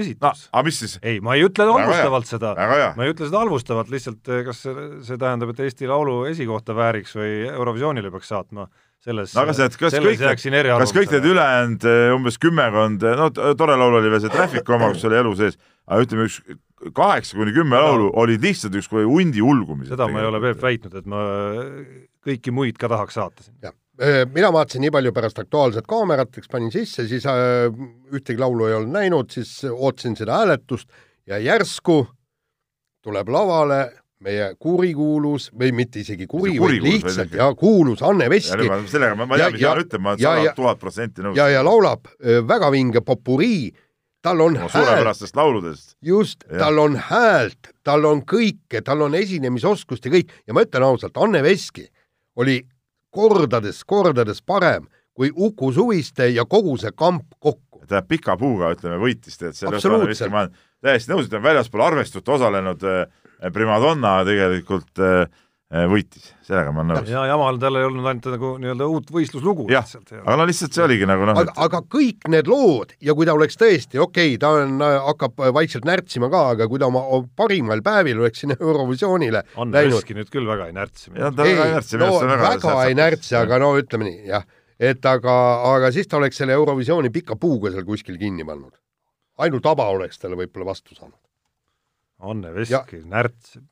esitus 0.00 0.22
no,. 0.22 0.32
aga 0.52 0.64
mis 0.66 0.80
siis? 0.82 0.96
ei, 1.02 1.20
ma 1.24 1.36
ei 1.36 1.44
ütle 1.46 1.66
halvustavalt 1.68 2.30
seda, 2.30 2.52
ma 2.96 3.06
ei 3.06 3.14
ütle 3.14 3.28
seda 3.28 3.42
halvustavalt, 3.42 3.92
lihtsalt 3.92 4.32
eh, 4.32 4.42
kas 4.46 4.64
see, 4.66 4.88
see 5.06 5.20
tähendab, 5.20 5.52
et 5.54 5.62
Eesti 5.66 5.88
Laulu 5.90 6.20
esikohta 6.30 6.76
vääriks 6.76 7.16
või 7.18 7.32
Eurovisioonile 7.50 8.12
peaks 8.14 8.30
saatma, 8.34 8.68
selles 9.02 9.34
no 9.36 9.44
aga 9.44 9.56
see, 9.56 9.70
et 9.70 9.78
kas 9.80 9.96
kõik, 9.98 10.22
kas 10.22 10.94
kõik 10.96 11.16
need 11.16 11.30
ülejäänud 11.32 11.88
eh, 11.90 12.12
umbes 12.14 12.38
kümmekond, 12.42 13.08
no 13.22 13.30
tore 13.34 13.78
laul 13.78 13.98
oli 14.02 14.12
veel 14.14 14.22
see 14.24 14.34
Traffic 14.34 14.76
oma, 14.76 14.92
kus 14.94 15.06
oli 15.10 15.18
elu 15.22 15.34
sees, 15.40 15.58
aga 15.86 16.06
ütleme, 16.06 16.28
üks 16.30 16.40
kaheksa 16.94 17.38
kuni 17.38 17.54
kümme 17.56 17.80
laulu 17.80 18.10
olid 18.20 18.42
lihtsalt 18.44 18.74
ükskõik 18.78 19.08
hundi 19.08 19.42
ulgumised. 19.42 19.94
seda 19.94 20.10
ma 20.12 20.22
ei 20.22 20.28
ole, 20.28 20.42
Peep, 20.44 20.62
väitnud, 20.62 20.94
et 21.00 21.08
ma 21.08 21.24
kõiki 22.26 22.54
muid 22.54 22.78
ka 22.78 22.90
tahaks 22.92 23.16
saata 23.18 23.46
siin. 23.46 23.56
Äh, 24.02 24.26
mina 24.28 24.52
vaatasin 24.52 24.82
nii 24.84 24.92
palju 24.92 25.12
pärast 25.16 25.38
Aktuaalset 25.40 25.86
kaamerat, 25.88 26.34
eks 26.36 26.50
panin 26.52 26.72
sisse, 26.72 27.06
siis 27.08 27.24
äh, 27.26 27.70
ühtegi 28.12 28.40
laulu 28.40 28.66
ei 28.68 28.74
olnud 28.76 28.92
näinud, 28.92 29.30
siis 29.32 29.62
ootasin 29.70 30.16
seda 30.18 30.42
hääletust 30.42 30.90
ja 31.26 31.38
järsku 31.40 32.02
tuleb 33.06 33.30
lavale 33.32 33.80
meie 34.20 34.50
kurikuulus 34.60 35.48
või 35.56 35.72
mitte 35.76 36.00
isegi 36.00 36.26
kuri, 36.28 36.58
vaid 36.60 36.84
lihtsalt 36.84 37.32
ja 37.36 37.48
kuulus 37.56 38.02
Anne 38.04 38.28
Veski. 38.32 38.68
sellega 38.88 39.16
ma, 39.16 39.26
ma 39.28 39.40
tean, 39.40 39.56
mis 39.56 39.64
ma 39.64 39.74
ütlen, 39.80 40.04
ma 40.04 40.14
olen 40.14 40.22
sada 40.26 40.54
tuhat 40.56 40.80
protsenti 40.80 41.24
nõus. 41.24 41.36
ja, 41.40 41.48
ja 41.52 41.64
laulab 41.64 42.08
äh, 42.12 42.40
väga 42.44 42.70
vinge 42.76 43.00
popurii, 43.00 43.72
tal 44.20 44.44
on 44.44 44.60
no, 44.60 44.68
suurepärastest 44.72 45.36
lauludest. 45.40 45.96
just, 46.04 46.44
tal 46.52 46.84
on 46.84 47.00
häält, 47.08 47.72
tal 47.84 48.04
on 48.04 48.24
kõike, 48.28 48.84
tal 48.84 49.08
on 49.08 49.16
esinemisoskust 49.16 50.04
ja 50.04 50.16
kõik 50.18 50.36
ja 50.44 50.56
ma 50.56 50.68
ütlen 50.68 50.84
ausalt, 50.84 51.16
Anne 51.16 51.40
Veski 51.44 51.88
oli 52.36 52.60
kordades, 53.16 53.82
kordades 53.88 54.42
parem 54.44 54.86
kui 55.16 55.32
Uku 55.32 55.72
Suviste 55.72 56.28
ja 56.28 56.44
kogu 56.44 56.76
see 56.80 56.92
kamp 56.92 57.24
kokku. 57.40 57.84
ta 57.88 58.02
pika 58.02 58.34
puuga, 58.36 58.72
ütleme, 58.74 58.98
võitis, 59.00 59.38
tead, 59.38 59.54
selle 59.56 59.78
ma 60.32 60.42
olen 60.42 60.56
täiesti 60.82 61.12
nõus, 61.12 61.26
et 61.26 61.30
ta 61.30 61.38
on 61.38 61.44
väljaspool 61.44 61.84
arvestust 61.86 62.28
osalenud 62.28 62.82
äh, 62.82 63.06
primadonna 63.54 64.18
tegelikult 64.26 64.98
Äh, 64.98 65.26
võitis, 65.66 66.28
sellega 66.46 66.70
ma 66.70 66.84
olen 66.84 66.92
nõus. 66.94 67.08
ja 67.10 67.24
Jamal 67.26 67.56
tal 67.58 67.74
ei 67.80 67.86
olnud 67.88 68.06
ainult 68.06 68.26
nagu 68.30 68.50
nii-öelda 68.62 68.86
uut 68.86 69.08
võistluslugu. 69.10 69.64
jah, 69.72 69.88
aga 70.20 70.36
no 70.38 70.46
lihtsalt 70.46 70.76
see 70.76 70.84
oligi 70.84 71.08
nagu 71.10 71.26
noh 71.26 71.40
aga 71.42 71.54
aga 71.64 71.80
kõik 71.90 72.28
need 72.30 72.46
lood 72.50 72.92
ja 73.02 73.16
kui 73.18 73.26
ta 73.26 73.34
oleks 73.34 73.58
tõesti, 73.58 73.98
okei 73.98 74.36
okay,, 74.36 74.38
ta 74.42 74.52
on, 74.60 74.78
hakkab 75.08 75.42
vaikselt 75.56 75.88
närtsima 75.88 76.30
ka, 76.30 76.44
aga 76.54 76.70
kui 76.70 76.78
ta 76.78 76.86
oma 76.86 77.02
parimal 77.34 77.82
päevil 77.86 78.22
oleks 78.22 78.44
sinna 78.44 78.58
Eurovisioonile 78.60 79.42
on 79.58 79.74
läinud 79.74 80.14
nüüd 80.20 80.30
küll 80.30 80.46
väga 80.46 80.70
ei 80.70 80.76
närtsi. 80.76 81.10
ei, 81.10 81.58
no 81.98 82.14
väga, 82.14 82.38
väga 82.46 82.78
ei 82.86 82.98
närtsi, 83.02 83.34
aga 83.42 83.58
no 83.58 83.74
ütleme 83.80 84.06
nii, 84.06 84.24
jah. 84.30 84.46
et 84.78 85.10
aga, 85.10 85.36
aga 85.74 85.90
siis 85.90 86.06
ta 86.06 86.20
oleks 86.20 86.38
selle 86.44 86.54
Eurovisiooni 86.54 87.10
pika 87.10 87.34
puuga 87.34 87.74
seal 87.74 87.88
kuskil 87.88 88.22
kinni 88.22 88.46
pannud. 88.46 88.76
ainult 89.42 89.66
aba 89.66 89.90
oleks 89.98 90.22
talle 90.22 90.38
võib-olla 90.38 90.70
vastu 90.70 90.94
saanud. 90.94 91.18
Anne 92.22 92.54
Veski 92.54 93.02
närtsib 93.04 93.66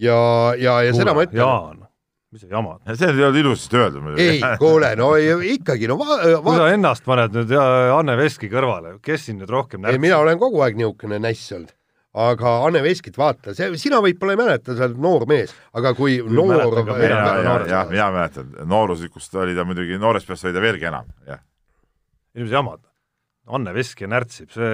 ja, 0.00 0.18
ja, 0.60 0.80
ja 0.86 0.96
seda 0.96 1.14
ma 1.16 1.26
ütlen. 1.26 1.40
Jaan, 1.42 1.82
mis 2.30 2.44
sa 2.44 2.52
jamad? 2.52 2.84
see 2.94 3.10
ei 3.10 3.26
olnud 3.26 3.40
ilusasti 3.42 3.80
öeldud 3.80 4.06
muidugi. 4.06 4.28
ei, 4.36 4.54
kuule, 4.60 4.94
no 4.98 5.10
ikkagi, 5.16 5.90
no 5.90 5.98
va-, 6.00 6.20
va-. 6.22 6.40
kui 6.46 6.62
sa 6.62 6.70
ennast 6.74 7.06
paned 7.06 7.36
nüüd 7.36 7.52
Anne 7.58 8.16
Veski 8.20 8.50
kõrvale, 8.52 8.96
kes 9.04 9.28
siin 9.28 9.40
nüüd 9.42 9.52
rohkem 9.52 9.84
näeb? 9.84 9.98
ei, 9.98 10.02
mina 10.02 10.22
olen 10.22 10.40
kogu 10.40 10.64
aeg 10.64 10.78
niisugune 10.80 11.20
näss 11.22 11.52
olnud 11.56 11.74
aga 12.10 12.52
Anne 12.66 12.82
Veskit 12.82 13.18
vaata, 13.18 13.54
see, 13.54 13.70
sina 13.78 14.00
võib-olla 14.02 14.34
ei 14.34 14.40
mäleta, 14.40 14.74
sa 14.74 14.88
oled 14.88 14.98
noor 15.02 15.26
mees, 15.30 15.52
aga 15.78 15.92
kui 15.94 16.18
Küll 16.18 16.34
noor 16.34 17.66
jah, 17.70 17.86
mina 17.90 18.08
mäletan, 18.14 18.50
nooruslikust 18.66 19.36
oli 19.38 19.54
ta 19.54 19.64
muidugi, 19.66 19.98
noores 20.00 20.26
peas 20.26 20.42
oli 20.46 20.56
ta 20.56 20.62
veelgi 20.64 20.88
enam, 20.90 21.10
jah. 21.28 21.42
inimesed 22.34 22.56
jamad. 22.58 22.82
Anne 23.50 23.74
Veski 23.74 24.06
närtsib, 24.10 24.50
see, 24.54 24.70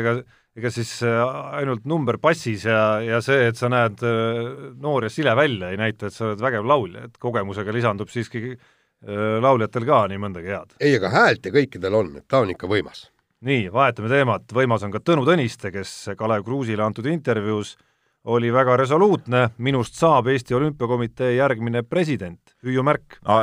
ega 0.00 0.14
ega 0.56 0.72
siis 0.72 0.90
äh, 1.04 1.20
ainult 1.60 1.84
number 1.88 2.18
passis 2.22 2.64
ja, 2.68 2.98
ja 3.04 3.20
see, 3.24 3.50
et 3.50 3.58
sa 3.60 3.68
näed 3.72 4.00
äh, 4.06 4.46
noor 4.80 5.06
ja 5.06 5.12
sile 5.12 5.36
välja, 5.36 5.70
ei 5.72 5.80
näita, 5.80 6.08
et 6.08 6.16
sa 6.16 6.30
oled 6.30 6.42
vägev 6.42 6.68
laulja, 6.68 7.06
et 7.08 7.18
kogemusega 7.20 7.74
lisandub 7.76 8.12
siiski 8.12 8.42
äh, 8.54 9.36
lauljatel 9.44 9.88
ka 9.88 10.06
nii 10.12 10.22
mõndagi 10.22 10.54
head. 10.54 10.78
ei, 10.80 10.96
aga 10.96 11.12
häält 11.12 11.50
ja 11.50 11.52
kõikidel 11.58 11.98
on, 12.00 12.14
et 12.22 12.28
ta 12.28 12.40
on 12.44 12.54
ikka 12.54 12.70
võimas. 12.72 13.10
nii, 13.46 13.68
vahetame 13.72 14.12
teemat, 14.12 14.48
võimas 14.56 14.86
on 14.86 14.94
ka 14.94 15.02
Tõnu 15.04 15.26
Tõniste, 15.28 15.72
kes 15.74 15.92
Kalev 16.16 16.46
Kruusile 16.46 16.86
antud 16.86 17.06
intervjuus 17.10 17.76
oli 18.26 18.48
väga 18.50 18.74
resoluutne, 18.80 19.44
minust 19.62 19.94
saab 20.00 20.26
Eesti 20.32 20.56
Olümpiakomitee 20.56 21.36
järgmine 21.36 21.84
president, 21.86 22.56
hüüumärk 22.66 23.20
no,. 23.20 23.36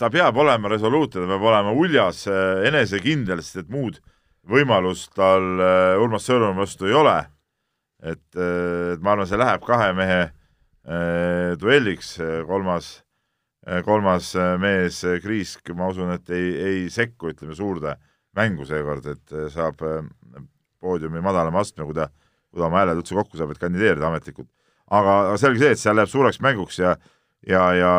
ta 0.00 0.08
peab 0.10 0.40
olema 0.42 0.72
resoluutne, 0.72 1.20
ta 1.20 1.28
peab 1.36 1.44
olema 1.52 1.76
uljas, 1.76 2.24
enesekindel, 2.66 3.44
sest 3.44 3.66
et 3.66 3.70
muud 3.70 4.00
võimalust 4.50 5.14
tal 5.16 5.60
äh, 5.60 5.96
Urmas 6.00 6.26
Sõõrumaa 6.26 6.62
vastu 6.62 6.88
ei 6.88 6.96
ole. 6.96 7.16
et, 8.02 8.36
äh, 8.36 8.94
et 8.94 9.02
ma 9.02 9.14
arvan, 9.14 9.26
see 9.26 9.40
läheb 9.40 9.64
kahe 9.66 9.92
mehe 9.96 10.20
äh, 10.26 11.56
duelliks, 11.58 12.16
kolmas, 12.46 13.00
kolmas 13.84 14.28
mees, 14.62 15.00
Kriisk, 15.24 15.72
ma 15.74 15.88
usun, 15.90 16.12
et 16.14 16.30
ei, 16.30 16.52
ei 16.54 16.84
sekku, 16.92 17.32
ütleme, 17.32 17.56
suurde 17.58 17.96
mängu 18.36 18.66
seekord, 18.68 19.08
et 19.10 19.34
saab 19.50 19.80
poodiumi 20.78 21.22
madalama 21.24 21.64
astme, 21.64 21.82
kui 21.88 21.96
ta, 21.96 22.06
kui 22.52 22.60
ta 22.60 22.68
oma 22.68 22.84
hääled 22.84 23.00
üldse 23.00 23.16
kokku 23.16 23.40
saab, 23.40 23.50
et 23.50 23.58
kandideerida 23.58 24.06
ametlikult. 24.06 24.46
aga, 24.86 25.16
aga 25.32 25.38
selge 25.40 25.64
see, 25.64 25.72
et 25.74 25.82
seal 25.82 25.98
läheb 25.98 26.12
suureks 26.12 26.38
mänguks 26.44 26.78
ja 26.78 26.94
ja, 27.46 27.62
ja 27.74 27.92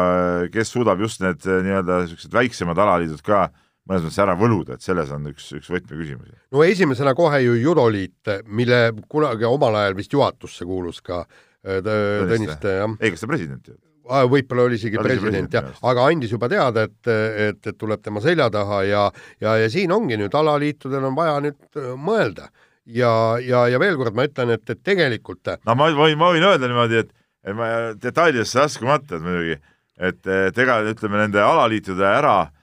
kes 0.54 0.72
suudab 0.72 1.02
just 1.04 1.20
need 1.20 1.44
nii-öelda 1.44 2.06
niisugused 2.06 2.32
väiksemad 2.32 2.80
alaliidud 2.80 3.20
ka 3.26 3.42
äh, 3.50 3.67
mõnes 3.88 4.06
mõttes 4.06 4.22
ära 4.24 4.36
võluda, 4.38 4.78
et 4.78 4.86
selles 4.86 5.12
on 5.16 5.28
üks, 5.32 5.50
üks 5.58 5.72
võtmeküsimusi. 5.72 6.36
no 6.54 6.64
esimesena 6.66 7.14
kohe 7.18 7.42
ju 7.44 7.58
judoliit, 7.62 8.32
mille 8.46 8.82
kunagi 9.10 9.48
omal 9.48 9.80
ajal 9.82 9.98
vist 9.98 10.14
juhatusse 10.14 10.68
kuulus 10.68 11.02
ka 11.06 11.24
äh, 11.24 11.82
Tõniste, 11.84 12.78
jah. 12.82 12.96
ei, 13.00 13.14
kas 13.14 13.24
ta 13.24 13.32
president 13.32 13.68
ju? 13.72 13.78
võib-olla 14.08 14.70
oli 14.70 14.78
isegi 14.80 15.02
president 15.02 15.50
president 15.50 15.56
jah 15.58 15.90
aga 15.90 16.06
andis 16.08 16.32
juba 16.32 16.48
teada, 16.52 16.86
et, 16.88 17.10
et, 17.12 17.60
et 17.60 17.76
tuleb 17.76 18.04
tema 18.04 18.24
selja 18.24 18.48
taha 18.54 18.84
ja, 18.88 19.04
ja, 19.44 19.58
ja 19.60 19.68
siin 19.72 19.92
ongi 19.92 20.16
nüüd 20.20 20.36
alaliitudel 20.36 21.10
on 21.10 21.18
vaja 21.18 21.42
nüüd 21.44 21.80
äh, 21.80 21.94
mõelda 21.96 22.52
ja, 22.86 23.12
ja, 23.44 23.66
ja 23.72 23.80
veel 23.84 24.00
kord 24.00 24.16
ma 24.16 24.28
ütlen, 24.28 24.56
et, 24.56 24.68
et 24.70 24.84
tegelikult 24.84 25.56
no 25.64 25.80
ma 25.80 25.92
võin, 25.96 26.20
ma 26.20 26.32
võin 26.36 26.52
öelda 26.52 26.72
niimoodi, 26.72 27.04
et, 27.04 27.16
et 27.48 27.56
ma 27.58 27.72
detailidesse 28.00 28.62
laskumata, 28.62 29.20
muidugi, 29.24 29.60
et, 29.98 30.22
et 30.52 30.64
ega 30.64 30.80
ütleme 30.88 31.26
nende 31.26 31.44
alaliitude 31.44 32.08
ära 32.08 32.38
äh, 32.46 32.54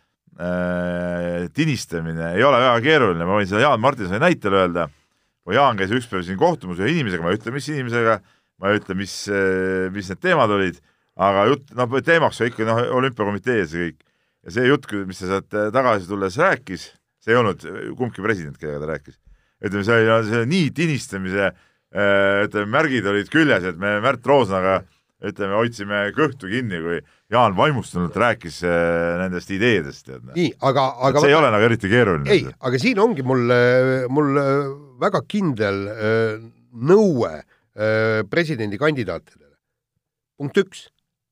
tinistamine 1.55 2.33
ei 2.35 2.43
ole 2.43 2.59
väga 2.59 2.79
keeruline, 2.83 3.27
ma 3.27 3.37
võin 3.39 3.49
seda 3.51 3.63
Jaan 3.63 3.83
Martinsoni 3.83 4.23
näitel 4.23 4.57
öelda, 4.59 4.89
kui 5.45 5.55
Jaan 5.55 5.79
käis 5.79 5.93
üks 5.95 6.09
päev 6.11 6.25
siin 6.27 6.41
kohtumas 6.41 6.81
ühe 6.83 6.91
inimesega, 6.95 7.23
ma 7.23 7.33
ei 7.33 7.39
ütle, 7.39 7.53
mis 7.55 7.69
inimesega, 7.71 8.19
ma 8.59 8.73
ei 8.73 8.81
ütle, 8.81 8.97
mis, 8.99 9.15
mis 9.95 10.11
need 10.11 10.23
teemad 10.25 10.55
olid, 10.55 10.81
aga 11.21 11.47
jutt, 11.53 11.71
noh, 11.79 11.99
teemaks 12.07 12.41
oli 12.43 12.53
ikka 12.53 12.67
noh, 12.69 12.81
olümpiakomitee 12.99 13.61
ja 13.61 13.69
see 13.71 13.85
kõik. 13.89 14.01
ja 14.45 14.57
see 14.57 14.67
jutt, 14.69 14.89
mis 15.09 15.23
ta 15.23 15.31
sealt 15.31 15.59
tagasi 15.75 16.11
tulles 16.11 16.41
rääkis, 16.41 16.89
see 17.23 17.33
ei 17.33 17.39
olnud 17.41 17.63
kumbki 17.99 18.25
president, 18.25 18.59
kellega 18.61 18.83
ta 18.83 18.91
rääkis, 18.91 19.21
ütleme, 19.65 19.87
see 19.87 20.01
oli, 20.01 20.27
see 20.29 20.41
oli 20.41 20.51
nii 20.51 20.73
tinistamise 20.77 21.47
äh, 21.47 22.43
ütleme, 22.49 22.69
märgid 22.75 23.07
olid 23.09 23.31
küljes, 23.33 23.71
et 23.71 23.79
me 23.81 23.97
Märt 24.05 24.27
Roosnaga 24.27 24.83
ütleme, 25.25 25.55
hoidsime 25.59 26.01
kõhtu 26.17 26.51
kinni, 26.51 26.81
kui 26.85 26.99
Jaan 27.33 27.57
vaimustunult 27.57 28.17
rääkis 28.21 28.61
äh, 28.69 29.15
nendest 29.23 29.51
ideedest, 29.55 30.05
tead. 30.07 30.27
nii, 30.37 30.53
aga, 30.69 30.89
aga 31.09 31.23
see 31.23 31.33
ei 31.33 31.39
ole 31.39 31.51
nagu 31.55 31.67
eriti 31.67 31.91
keeruline. 31.91 32.31
ei, 32.31 32.45
aga 32.61 32.81
siin 32.83 33.01
ongi 33.03 33.25
mul, 33.27 33.49
mul 34.13 34.39
väga 35.01 35.23
kindel 35.29 35.81
äh, 35.91 36.45
nõue 36.75 37.33
äh, 37.39 38.23
presidendikandidaatidele. 38.31 39.57
punkt 40.37 40.59
üks, 40.59 40.89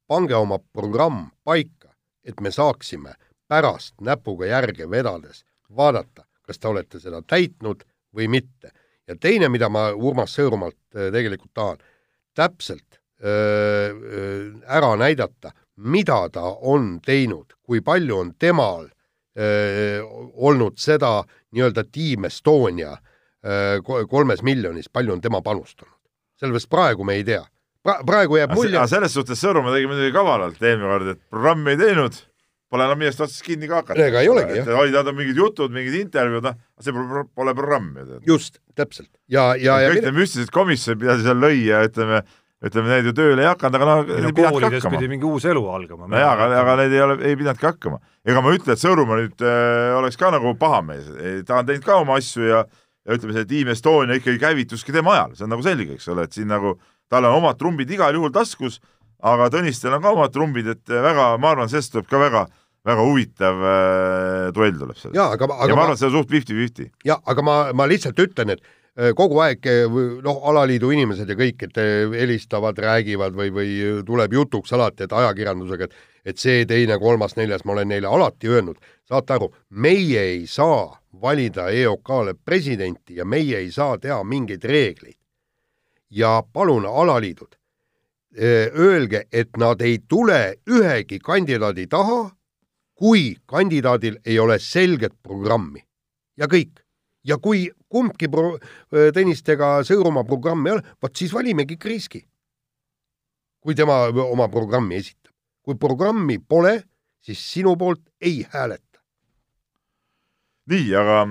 pange 0.06 0.34
oma 0.36 0.58
programm 0.58 1.30
paika, 1.44 1.92
et 2.24 2.40
me 2.40 2.50
saaksime 2.50 3.16
pärast 3.48 4.00
näpuga 4.00 4.46
järge 4.46 4.88
vedades 4.90 5.44
vaadata, 5.76 6.24
kas 6.46 6.58
te 6.58 6.68
olete 6.68 7.00
seda 7.00 7.22
täitnud 7.22 7.84
või 8.14 8.28
mitte. 8.28 8.72
ja 9.06 9.16
teine, 9.16 9.48
mida 9.48 9.68
ma 9.68 9.90
Urmas 9.92 10.36
Sõõrumaalt 10.38 10.78
äh, 10.94 11.10
tegelikult 11.12 11.54
tahan, 11.54 11.78
täpselt 12.34 13.01
ära 13.22 14.96
näidata, 14.98 15.52
mida 15.76 16.28
ta 16.32 16.42
on 16.60 16.98
teinud, 17.04 17.54
kui 17.66 17.80
palju 17.80 18.18
on 18.18 18.34
temal 18.38 18.88
öö, 19.38 20.02
olnud 20.34 20.76
seda 20.78 21.22
nii-öelda 21.54 21.84
Team 21.92 22.24
Estonia 22.28 22.96
öö, 22.96 23.78
ko- 23.86 24.04
kolmes 24.10 24.42
miljonis, 24.42 24.88
palju 24.92 25.12
on 25.16 25.20
tema 25.20 25.40
panustanud. 25.42 25.92
sellepärast 26.42 26.68
praegu 26.70 27.04
me 27.04 27.14
ei 27.14 27.24
tea 27.24 27.44
pra. 27.82 28.00
praegu 28.06 28.36
jääb 28.36 28.52
mulje 28.54 28.82
selles 28.90 29.14
suhtes 29.14 29.38
Sõõrumaa 29.42 29.72
tegi 29.76 29.86
muidugi 29.86 30.12
kavalalt 30.12 30.62
eelmine 30.62 30.88
kord, 30.90 31.06
et 31.14 31.20
programmi 31.30 31.70
ei 31.70 31.76
teinud, 31.80 32.18
pole 32.72 32.84
enam 32.88 32.98
millest 32.98 33.20
otsast 33.20 33.42
kinni 33.46 33.68
ka 33.68 33.82
hakata. 33.82 34.00
Ega 34.06 34.20
ei 34.24 34.28
olegi, 34.32 34.58
jah. 34.58 34.68
olid 34.80 34.94
ainult 34.96 35.16
mingid 35.16 35.36
jutud, 35.36 35.72
mingid 35.74 35.94
intervjuud, 36.00 36.42
noh, 36.46 36.54
see 36.80 36.92
pole, 36.96 37.24
pole 37.34 37.54
programm 37.54 37.90
ju 38.00 38.20
just, 38.26 38.58
täpselt. 38.74 39.10
ja, 39.28 39.52
ja, 39.56 39.78
ja 39.84 39.90
kõik 39.92 40.06
need 40.08 40.18
müstilised 40.20 40.52
komisjonid, 40.54 41.02
mida 41.04 41.18
seal 41.22 41.40
lõi 41.42 41.58
ja 41.68 41.82
ütleme, 41.88 42.22
ütleme 42.62 42.92
need 42.92 43.08
ju 43.10 43.14
tööle 43.16 43.42
ei 43.42 43.48
hakanud, 43.50 43.78
aga 43.78 43.88
noh, 43.88 44.02
no 44.06 44.30
ei 44.30 44.36
pidanudki 44.36 44.68
koolides 44.68 44.86
pidi. 44.94 45.08
mingi 45.10 45.26
uus 45.26 45.46
elu 45.50 45.62
algama. 45.74 46.06
no 46.10 46.20
jaa, 46.20 46.36
aga, 46.36 46.46
aga 46.60 46.76
need 46.82 46.94
ei 46.94 47.02
ole, 47.02 47.18
ei 47.26 47.38
pidanudki 47.40 47.66
hakkama. 47.66 47.98
ega 48.26 48.44
ma 48.44 48.52
ei 48.52 48.60
ütle, 48.60 48.76
et 48.76 48.82
Sõõrumaa 48.82 49.18
nüüd 49.18 49.44
äh, 49.46 49.96
oleks 49.98 50.20
ka 50.20 50.30
nagu 50.34 50.54
pahamees, 50.60 51.10
ta 51.48 51.58
on 51.58 51.68
teinud 51.68 51.86
ka 51.86 51.98
oma 52.04 52.20
asju 52.22 52.46
ja 52.46 52.62
ja 53.02 53.16
ütleme, 53.16 53.34
see 53.34 53.48
Team 53.50 53.70
Estonia 53.72 54.18
ikkagi 54.18 54.38
käivituski 54.38 54.94
tema 54.94 55.16
ajal, 55.16 55.36
see 55.36 55.46
on 55.46 55.54
nagu 55.56 55.64
selge, 55.66 55.96
eks 55.96 56.08
ole, 56.12 56.26
et 56.28 56.36
siin 56.36 56.50
nagu 56.50 56.76
tal 57.10 57.26
on 57.28 57.40
omad 57.40 57.58
trumbid 57.60 57.90
igal 57.92 58.14
juhul 58.14 58.32
taskus, 58.34 58.78
aga 59.22 59.48
Tõnistel 59.52 59.96
on 59.96 60.04
ka 60.04 60.12
omad 60.14 60.34
trumbid, 60.34 60.68
et 60.76 60.92
väga, 60.92 61.32
ma 61.42 61.54
arvan, 61.54 61.70
sellest 61.70 61.94
tuleb 61.94 62.06
ka 62.10 62.20
väga, 62.22 62.44
väga 62.86 63.06
huvitav 63.08 63.66
äh, 63.72 64.46
duell 64.54 64.78
tuleb 64.78 64.98
sellest. 64.98 65.18
ja 65.18 65.32
aga, 65.34 65.50
ja 65.50 65.58
aga 65.66 65.74
ma 65.74 65.80
ma 65.80 65.88
arvan, 65.88 65.98
et 65.98 66.02
see 66.02 66.10
on 66.10 66.16
suht 66.20 66.30
fifty-fifty. 66.30 66.88
ja 67.08 67.18
aga 67.26 67.46
ma, 67.46 67.56
ma 67.74 67.88
lihtsalt 67.90 68.22
ütlen, 68.22 68.54
et 68.54 68.62
kogu 69.16 69.40
aeg 69.40 69.66
äh, 69.66 70.00
noh, 70.22 70.40
alaliidu 70.48 70.90
inimesed 70.92 71.28
ja 71.28 71.36
kõik, 71.36 71.62
et 71.64 71.78
äh, 71.80 72.12
helistavad, 72.12 72.78
räägivad 72.78 73.36
või, 73.36 73.52
või 73.54 73.76
tuleb 74.06 74.34
jutuks 74.36 74.72
alati, 74.76 75.06
et 75.06 75.12
ajakirjandusega, 75.12 75.88
et 75.88 76.10
et 76.22 76.38
see, 76.38 76.62
teine, 76.70 77.00
kolmas, 77.02 77.32
neljas, 77.34 77.64
ma 77.66 77.72
olen 77.74 77.88
neile 77.90 78.06
alati 78.06 78.46
öelnud, 78.46 78.76
saate 79.08 79.34
aru, 79.34 79.48
meie 79.70 80.20
ei 80.20 80.44
saa 80.46 81.00
valida 81.22 81.64
EOK-le 81.74 82.36
presidenti 82.44 83.16
ja 83.16 83.24
meie 83.24 83.58
ei 83.58 83.72
saa 83.74 83.96
teha 83.98 84.20
mingeid 84.22 84.62
reegleid. 84.64 85.18
ja 86.10 86.42
palun, 86.52 86.86
alaliidud, 86.86 87.56
öelge, 88.38 89.24
et 89.32 89.56
nad 89.56 89.80
ei 89.80 89.98
tule 90.08 90.58
ühegi 90.68 91.18
kandidaadi 91.18 91.86
taha, 91.86 92.30
kui 92.94 93.36
kandidaadil 93.46 94.18
ei 94.26 94.38
ole 94.38 94.58
selget 94.58 95.14
programmi 95.22 95.82
ja 96.36 96.46
kõik. 96.46 96.81
Ja 97.24 97.38
kui 97.38 97.66
kumbki 97.88 98.28
pro-, 98.30 98.58
Tõnistega 98.90 99.80
Sõõrumaa 99.86 100.26
programmi 100.28 100.70
ei 100.70 100.76
ole, 100.76 100.94
vot 101.02 101.16
siis 101.16 101.34
valimegi 101.34 101.78
Kriiski. 101.78 102.26
kui 103.62 103.74
tema 103.78 104.08
oma 104.26 104.48
programmi 104.48 104.96
esitab. 104.96 105.30
kui 105.62 105.76
programmi 105.78 106.38
pole, 106.38 106.82
siis 107.20 107.38
sinu 107.38 107.76
poolt 107.76 108.02
ei 108.20 108.46
hääleta. 108.50 109.00
nii, 110.66 110.94
aga 110.94 111.26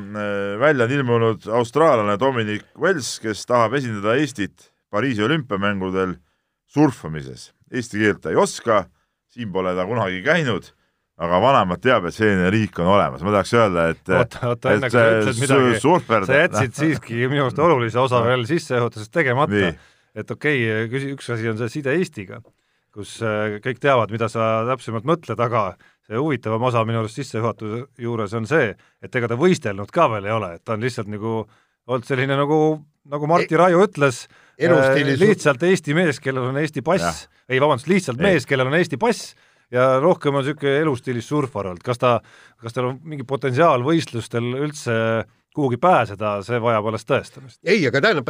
välja 0.60 0.86
on 0.86 0.92
ilmunud 0.92 1.48
austraallane 1.48 2.18
Dominic 2.20 2.64
Wells, 2.78 3.20
kes 3.20 3.46
tahab 3.46 3.74
esindada 3.74 4.16
Eestit 4.16 4.72
Pariisi 4.92 5.24
olümpiamängudel 5.24 6.18
surfamises. 6.68 7.54
Eesti 7.72 8.00
keelt 8.00 8.22
ta 8.22 8.30
ei 8.30 8.36
oska, 8.36 8.86
siin 9.32 9.52
pole 9.52 9.72
ta 9.76 9.86
kunagi 9.88 10.20
käinud, 10.24 10.68
aga 11.22 11.42
vanemad 11.44 11.82
teab, 11.84 12.08
et 12.10 12.16
selline 12.16 12.50
riik 12.54 12.80
on 12.82 12.90
olemas. 12.96 13.22
ma 13.26 13.36
tahaks 13.36 13.54
öelda, 13.58 13.86
et 13.94 14.10
oota, 14.10 14.42
oota, 14.50 14.74
enne 14.74 14.90
kui 14.90 14.98
sa 14.98 15.04
see 15.06 15.20
ütled 15.20 15.44
midagi, 15.44 16.26
sa 16.30 16.40
jätsid 16.40 16.80
siiski 16.80 17.20
minu 17.28 17.46
arust 17.46 17.62
olulise 17.62 18.02
osa 18.02 18.24
veel 18.26 18.48
sissejuhatuses 18.50 19.14
tegemata. 19.14 19.72
Et 20.12 20.34
okei 20.34 20.66
okay,, 20.66 20.88
küsi-, 20.92 21.14
üks 21.16 21.30
asi 21.32 21.48
on 21.48 21.60
see 21.62 21.72
side 21.78 21.94
Eestiga, 21.96 22.42
kus 22.92 23.14
äh, 23.24 23.60
kõik 23.64 23.80
teavad, 23.84 24.12
mida 24.12 24.28
sa 24.32 24.66
täpsemalt 24.68 25.06
mõtled, 25.08 25.40
aga 25.40 25.70
see 26.08 26.18
huvitavam 26.20 26.66
osa 26.68 26.82
minu 26.88 27.04
arust 27.04 27.22
sissejuhatuse 27.22 27.86
juures 28.02 28.34
on 28.36 28.50
see, 28.50 28.74
et 29.00 29.16
ega 29.16 29.30
ta 29.32 29.38
võistelnud 29.40 29.94
ka 29.94 30.10
veel 30.12 30.28
ei 30.28 30.36
ole, 30.36 30.56
et 30.58 30.66
ta 30.66 30.76
on 30.76 30.84
lihtsalt 30.84 31.12
nagu 31.12 31.46
olnud 31.88 32.08
selline 32.08 32.36
nagu, 32.36 32.60
nagu 33.14 33.30
Martti 33.30 33.60
Raiu 33.60 33.86
ütles, 33.86 34.26
elustiili 34.60 35.16
su- 35.16 35.24
lihtsalt 35.24 35.64
Eesti 35.70 35.96
mees, 35.96 36.20
kellel 36.20 36.50
on 36.50 36.60
Eesti 36.60 36.84
pass, 36.86 37.28
ei 37.48 37.62
vabandust, 37.62 37.88
lihtsalt 37.92 38.20
Ei. 38.20 38.28
mees, 38.28 38.50
kellel 38.50 38.74
on 38.74 38.78
Eesti 38.82 39.00
pass 39.02 39.32
ja 39.72 39.92
rohkem 40.04 40.36
on 40.36 40.46
niisugune 40.46 40.80
elustiilis 40.84 41.28
surfar 41.32 41.72
olnud, 41.72 41.84
kas 41.86 42.02
ta, 42.02 42.18
kas 42.62 42.76
tal 42.76 42.92
on 42.92 42.98
mingi 43.08 43.28
potentsiaal 43.28 43.86
võistlustel 43.86 44.52
üldse 44.60 44.98
kuhugi 45.52 45.76
pääseda, 45.84 46.38
see 46.48 46.60
vajab 46.64 46.86
alles 46.88 47.04
tõestamist. 47.08 47.58
ei, 47.68 47.82
aga 47.88 48.00
tähendab 48.06 48.30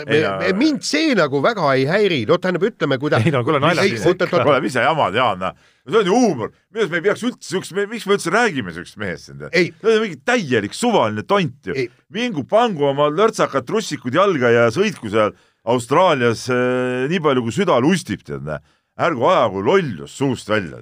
mind 0.58 0.82
see 0.86 1.12
nagu 1.18 1.42
väga 1.44 1.68
ei 1.78 1.84
häiri, 1.90 2.24
no 2.30 2.40
tähendab, 2.42 2.66
ütleme, 2.72 2.98
kui 3.02 3.12
ta 3.14 3.20
ei 3.22 3.34
no 3.34 3.44
kuule, 3.46 3.62
oot, 3.62 4.26
oot. 4.26 4.40
oleme 4.42 4.72
ise 4.72 4.82
jamad, 4.82 5.18
Jaan, 5.18 5.44
noh. 5.44 5.60
see 5.86 6.00
on 6.02 6.10
ju 6.10 6.18
huumor, 6.18 6.52
minu 6.72 6.82
arust 6.82 6.96
me 6.96 7.02
ei 7.02 7.06
peaks 7.06 7.26
üldse 7.30 7.54
siukest, 7.54 7.78
miks 7.94 8.10
me 8.10 8.18
üldse 8.18 8.34
räägime 8.34 8.74
siukest 8.74 8.98
mehest 9.02 9.30
siin, 9.30 9.46
see 9.54 9.94
on 9.94 10.02
mingi 10.08 10.18
täielik 10.26 10.78
suvaline 10.78 11.26
tont 11.30 11.70
ju 11.70 11.78
Ei.. 11.78 11.92
mingu 12.10 12.46
pangu 12.50 12.90
oma 12.90 13.12
lörtsakad 13.14 13.70
trussikud 13.70 14.18
jalga 14.18 14.50
ja 14.50 14.68
sõitku 14.74 15.14
seal 15.14 15.38
Austraalias 15.70 16.48
äh, 16.50 17.06
nii 17.12 17.22
palju, 17.22 17.46
kui 17.46 17.54
süda 17.54 17.78
lustib, 17.86 18.26
tead, 18.26 18.42
näe. 18.48 18.58
Ärgu 19.00 19.28
ajagu 19.30 19.62
lollust 19.66 20.18
suust 20.18 20.50
välja. 20.50 20.80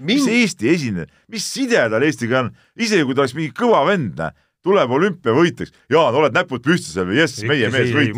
Mis 0.00 0.26
Eesti 0.28 0.68
esindaja, 0.74 1.06
mis 1.28 1.44
side 1.46 1.84
tal 1.90 2.02
Eestiga 2.02 2.40
on, 2.44 2.50
isegi 2.76 3.04
kui 3.06 3.14
ta 3.14 3.22
oleks 3.24 3.34
mingi 3.38 3.52
kõva 3.56 3.84
vend, 3.86 4.18
tuleb 4.62 4.90
olümpiavõitjaks, 4.94 5.72
Jaan, 5.90 6.14
oled 6.14 6.34
näpud 6.36 6.62
püsti 6.62 6.92
seal 6.92 7.08
või 7.08 7.18
jess, 7.18 7.42
meie 7.42 7.70
mees 7.70 7.90
võitis. 7.96 8.14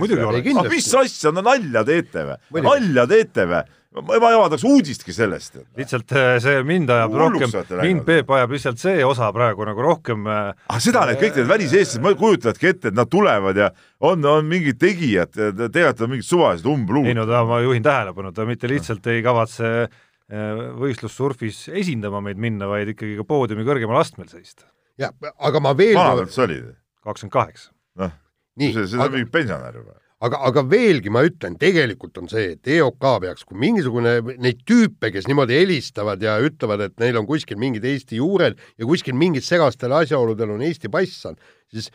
aga 0.61 0.69
mis 0.75 0.91
asja, 1.01 1.33
no 1.33 1.41
nalja 1.45 1.85
teete 1.89 2.25
või? 2.29 2.37
Nalja 2.67 3.07
teete 3.09 3.47
või? 3.49 3.63
Ma 3.95 4.19
ma 4.19 4.31
ei 4.31 4.37
avaldaks 4.37 4.65
uudistki 4.67 5.15
sellest. 5.15 5.59
lihtsalt 5.79 6.13
äh, 6.19 6.37
see 6.43 6.63
mind 6.67 6.91
ajab 6.91 7.15
Hulluks 7.15 7.55
rohkem 7.55 7.83
mind 7.83 8.05
Peep 8.07 8.31
ajab 8.37 8.55
lihtsalt 8.57 8.81
see 8.83 9.05
osa 9.07 9.31
praegu 9.35 9.67
nagu 9.69 9.85
rohkem 9.87 10.27
äh, 10.27 10.51
aga 10.67 10.81
seda 10.83 11.05
need 11.11 11.21
kõik 11.23 11.39
need 11.39 11.51
väliseestlased 11.53 12.19
kujutavadki 12.19 12.71
ette, 12.73 12.91
et 12.91 12.99
nad 12.99 13.11
tulevad 13.11 13.61
ja 13.61 13.71
on, 14.05 14.25
on 14.27 14.49
mingid 14.51 14.81
tegijad, 14.83 15.31
tegelikult 15.35 16.05
on 16.07 16.15
mingid 16.17 16.29
suvalised 16.29 16.67
ei 16.67 16.75
umbluud. 16.75 17.11
no 17.15 17.27
ta, 17.31 17.45
ma 17.49 17.61
juhin 17.63 17.87
tähelepanu, 17.87 18.35
ta 18.35 18.49
mitte 18.49 18.71
lihtsalt 18.71 19.07
ei 19.13 19.23
kavatse 19.25 19.73
äh, 19.87 20.63
võistlussurfis 20.83 21.69
esindama 21.71 22.23
meid 22.25 22.41
minna, 22.43 22.69
vaid 22.71 22.95
ikkagi 22.97 23.19
ka 23.21 23.29
poodiumi 23.29 23.67
kõrgemal 23.69 24.03
astmel 24.03 24.31
seista. 24.33 24.67
ja 24.99 25.15
aga 25.39 25.63
ma 25.63 25.77
veel 25.79 25.99
vana 25.99 26.19
ta 26.19 26.27
üldse 26.27 26.47
oli? 26.49 26.63
kakskümmend 27.05 27.37
kaheksa. 27.39 27.71
noh, 28.03 28.17
see, 28.59 28.89
see 28.89 28.99
on 28.99 29.07
aga, 29.07 29.15
mingi 29.21 29.31
pensionär 29.31 29.79
juba. 29.83 30.01
aga, 30.25 30.41
aga 30.49 30.65
veelgi 30.71 31.13
ma 31.13 31.23
ütlen, 31.27 31.59
tegelikult 31.61 32.19
on 32.21 32.31
see, 32.31 32.55
et 32.57 32.71
EOK 32.77 33.05
peaks, 33.25 33.45
kui 33.49 33.59
mingisugune 33.61 34.17
neid 34.43 34.63
tüüpe, 34.69 35.11
kes 35.15 35.29
niimoodi 35.31 35.59
helistavad 35.59 36.23
ja 36.25 36.39
ütlevad, 36.45 36.87
et 36.89 36.97
neil 37.03 37.19
on 37.21 37.29
kuskil 37.29 37.61
mingid 37.61 37.85
Eesti 37.89 38.21
juured 38.21 38.59
ja 38.79 38.89
kuskil 38.89 39.17
mingid 39.19 39.47
segastel 39.47 39.95
asjaoludel 39.97 40.57
on 40.57 40.65
Eesti 40.65 40.91
pass 40.93 41.29
on, 41.31 41.39
siis 41.73 41.91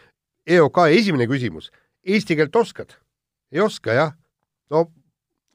EOK 0.49 0.85
esimene 0.95 1.27
küsimus, 1.29 1.71
eesti 2.05 2.37
keelt 2.39 2.55
oskad? 2.59 2.95
ei 3.53 3.61
oska 3.65 3.95
jah? 3.97 4.15
no 4.69 4.85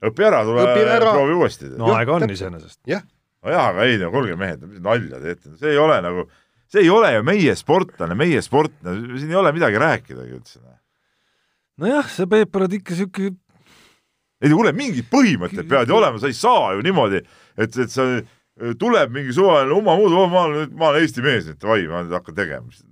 õpi 0.05 0.27
ära, 0.27 0.45
tule 0.47 0.65
Õpi 0.67 0.87
ära. 0.87 1.13
proovi 1.15 1.37
uuesti. 1.39 1.71
no 1.79 1.91
Jah, 1.93 2.01
aega 2.03 2.17
on 2.19 2.33
iseenesest. 2.35 2.81
jah, 2.91 3.05
nojah, 3.45 3.69
aga 3.73 3.87
ei 3.89 4.01
no 4.03 4.11
kuulge 4.15 4.37
mehed, 4.41 4.65
mis 4.69 4.83
nalja 4.85 5.21
teete, 5.23 5.55
see 5.61 5.75
ei 5.75 5.81
ole 5.81 6.01
nagu, 6.05 6.27
see 6.71 6.85
ei 6.85 6.91
ole 6.93 7.13
ju 7.17 7.27
meie 7.27 7.55
sportlane, 7.59 8.17
meie 8.19 8.43
sport, 8.45 8.75
siin 8.83 9.31
ei 9.31 9.39
ole 9.41 9.53
midagi 9.57 9.81
rääkidagi 9.81 10.37
üldse. 10.39 10.61
nojah, 11.83 12.11
sa, 12.11 12.29
Peep, 12.31 12.55
oled 12.57 12.79
ikka 12.81 12.99
siuke 12.99 13.33
ei 14.45 14.53
kuule, 14.53 14.75
mingid 14.77 15.09
põhimõtted 15.13 15.69
peavad 15.69 15.91
ju 15.91 15.97
olema, 15.97 16.21
sa 16.21 16.31
ei 16.31 16.37
saa 16.37 16.75
ju 16.77 16.85
niimoodi, 16.85 17.23
et, 17.61 17.79
et 17.81 17.93
sa 17.93 18.07
tuleb 18.81 19.15
mingi 19.15 19.35
suvaline 19.35 19.75
oma 19.75 19.97
muud, 19.99 20.15
ma 20.31 20.45
olen, 20.49 20.75
ma 20.79 20.91
olen 20.91 21.05
Eesti 21.05 21.25
mees 21.25 21.49
nüüd, 21.49 21.59
davai, 21.63 21.87
ma 21.91 22.05
nüüd 22.05 22.15
hakkan 22.15 22.37
tegema. 22.37 22.85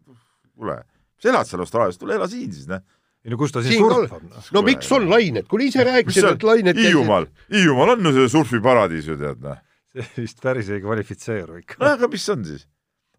kuule, 0.56 0.78
sa 1.20 1.30
elad 1.32 1.48
seal 1.48 1.64
Austraalias, 1.64 2.00
tule 2.00 2.16
ela 2.16 2.28
siin 2.30 2.50
siis, 2.54 2.68
noh. 2.70 2.82
ei 3.22 3.32
no 3.32 3.38
kus 3.40 3.54
ta 3.54 3.62
siis 3.64 3.78
surfab, 3.78 4.24
noh. 4.26 4.48
no 4.56 4.64
miks 4.66 4.90
on 4.96 5.08
lained, 5.10 5.46
kuule 5.50 5.68
ise 5.68 5.84
rääkisid, 5.86 6.30
et 6.34 6.46
lained 6.46 6.78
Hiiumaal, 6.78 7.28
Hiiumaal 7.52 7.96
on 7.96 8.10
ju 8.10 8.14
see 8.16 8.32
surfiparadiis 8.36 9.10
ju 9.12 9.18
tead, 9.20 9.42
noh. 9.44 9.60
see 9.92 10.24
vist 10.24 10.40
päris 10.42 10.70
ei 10.72 10.82
kvalifitseeru 10.82 11.60
ikka. 11.62 11.78
no 11.82 11.92
aga 11.98 12.10
mis 12.10 12.28
on 12.32 12.46
siis? 12.48 12.66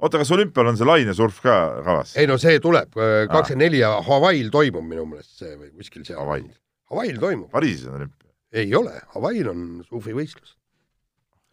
oota, 0.03 0.19
kas 0.21 0.31
olümpial 0.35 0.71
on 0.71 0.79
see 0.79 0.87
lainesurf 0.87 1.39
ka 1.43 1.57
kavas? 1.85 2.15
ei 2.19 2.27
no 2.29 2.37
see 2.41 2.59
tuleb, 2.63 2.91
kakskümmend 3.31 3.65
neli 3.65 3.79
ja 3.83 3.95
Hawaii'l 4.03 4.51
toimub 4.53 4.85
minu 4.87 5.05
meelest 5.09 5.39
see 5.43 5.55
või 5.55 5.71
kuskil 5.77 6.03
seal. 6.07 6.19
Hawaii'l. 6.21 6.51
Hawaii'l 6.91 7.21
toimub, 7.21 7.49
Pariisis 7.53 7.87
on 7.89 8.01
olümpia. 8.01 8.31
ei 8.63 8.75
ole, 8.77 8.97
Hawaii'l 9.15 9.49
on 9.53 9.63
surfivõistlus. 9.87 10.57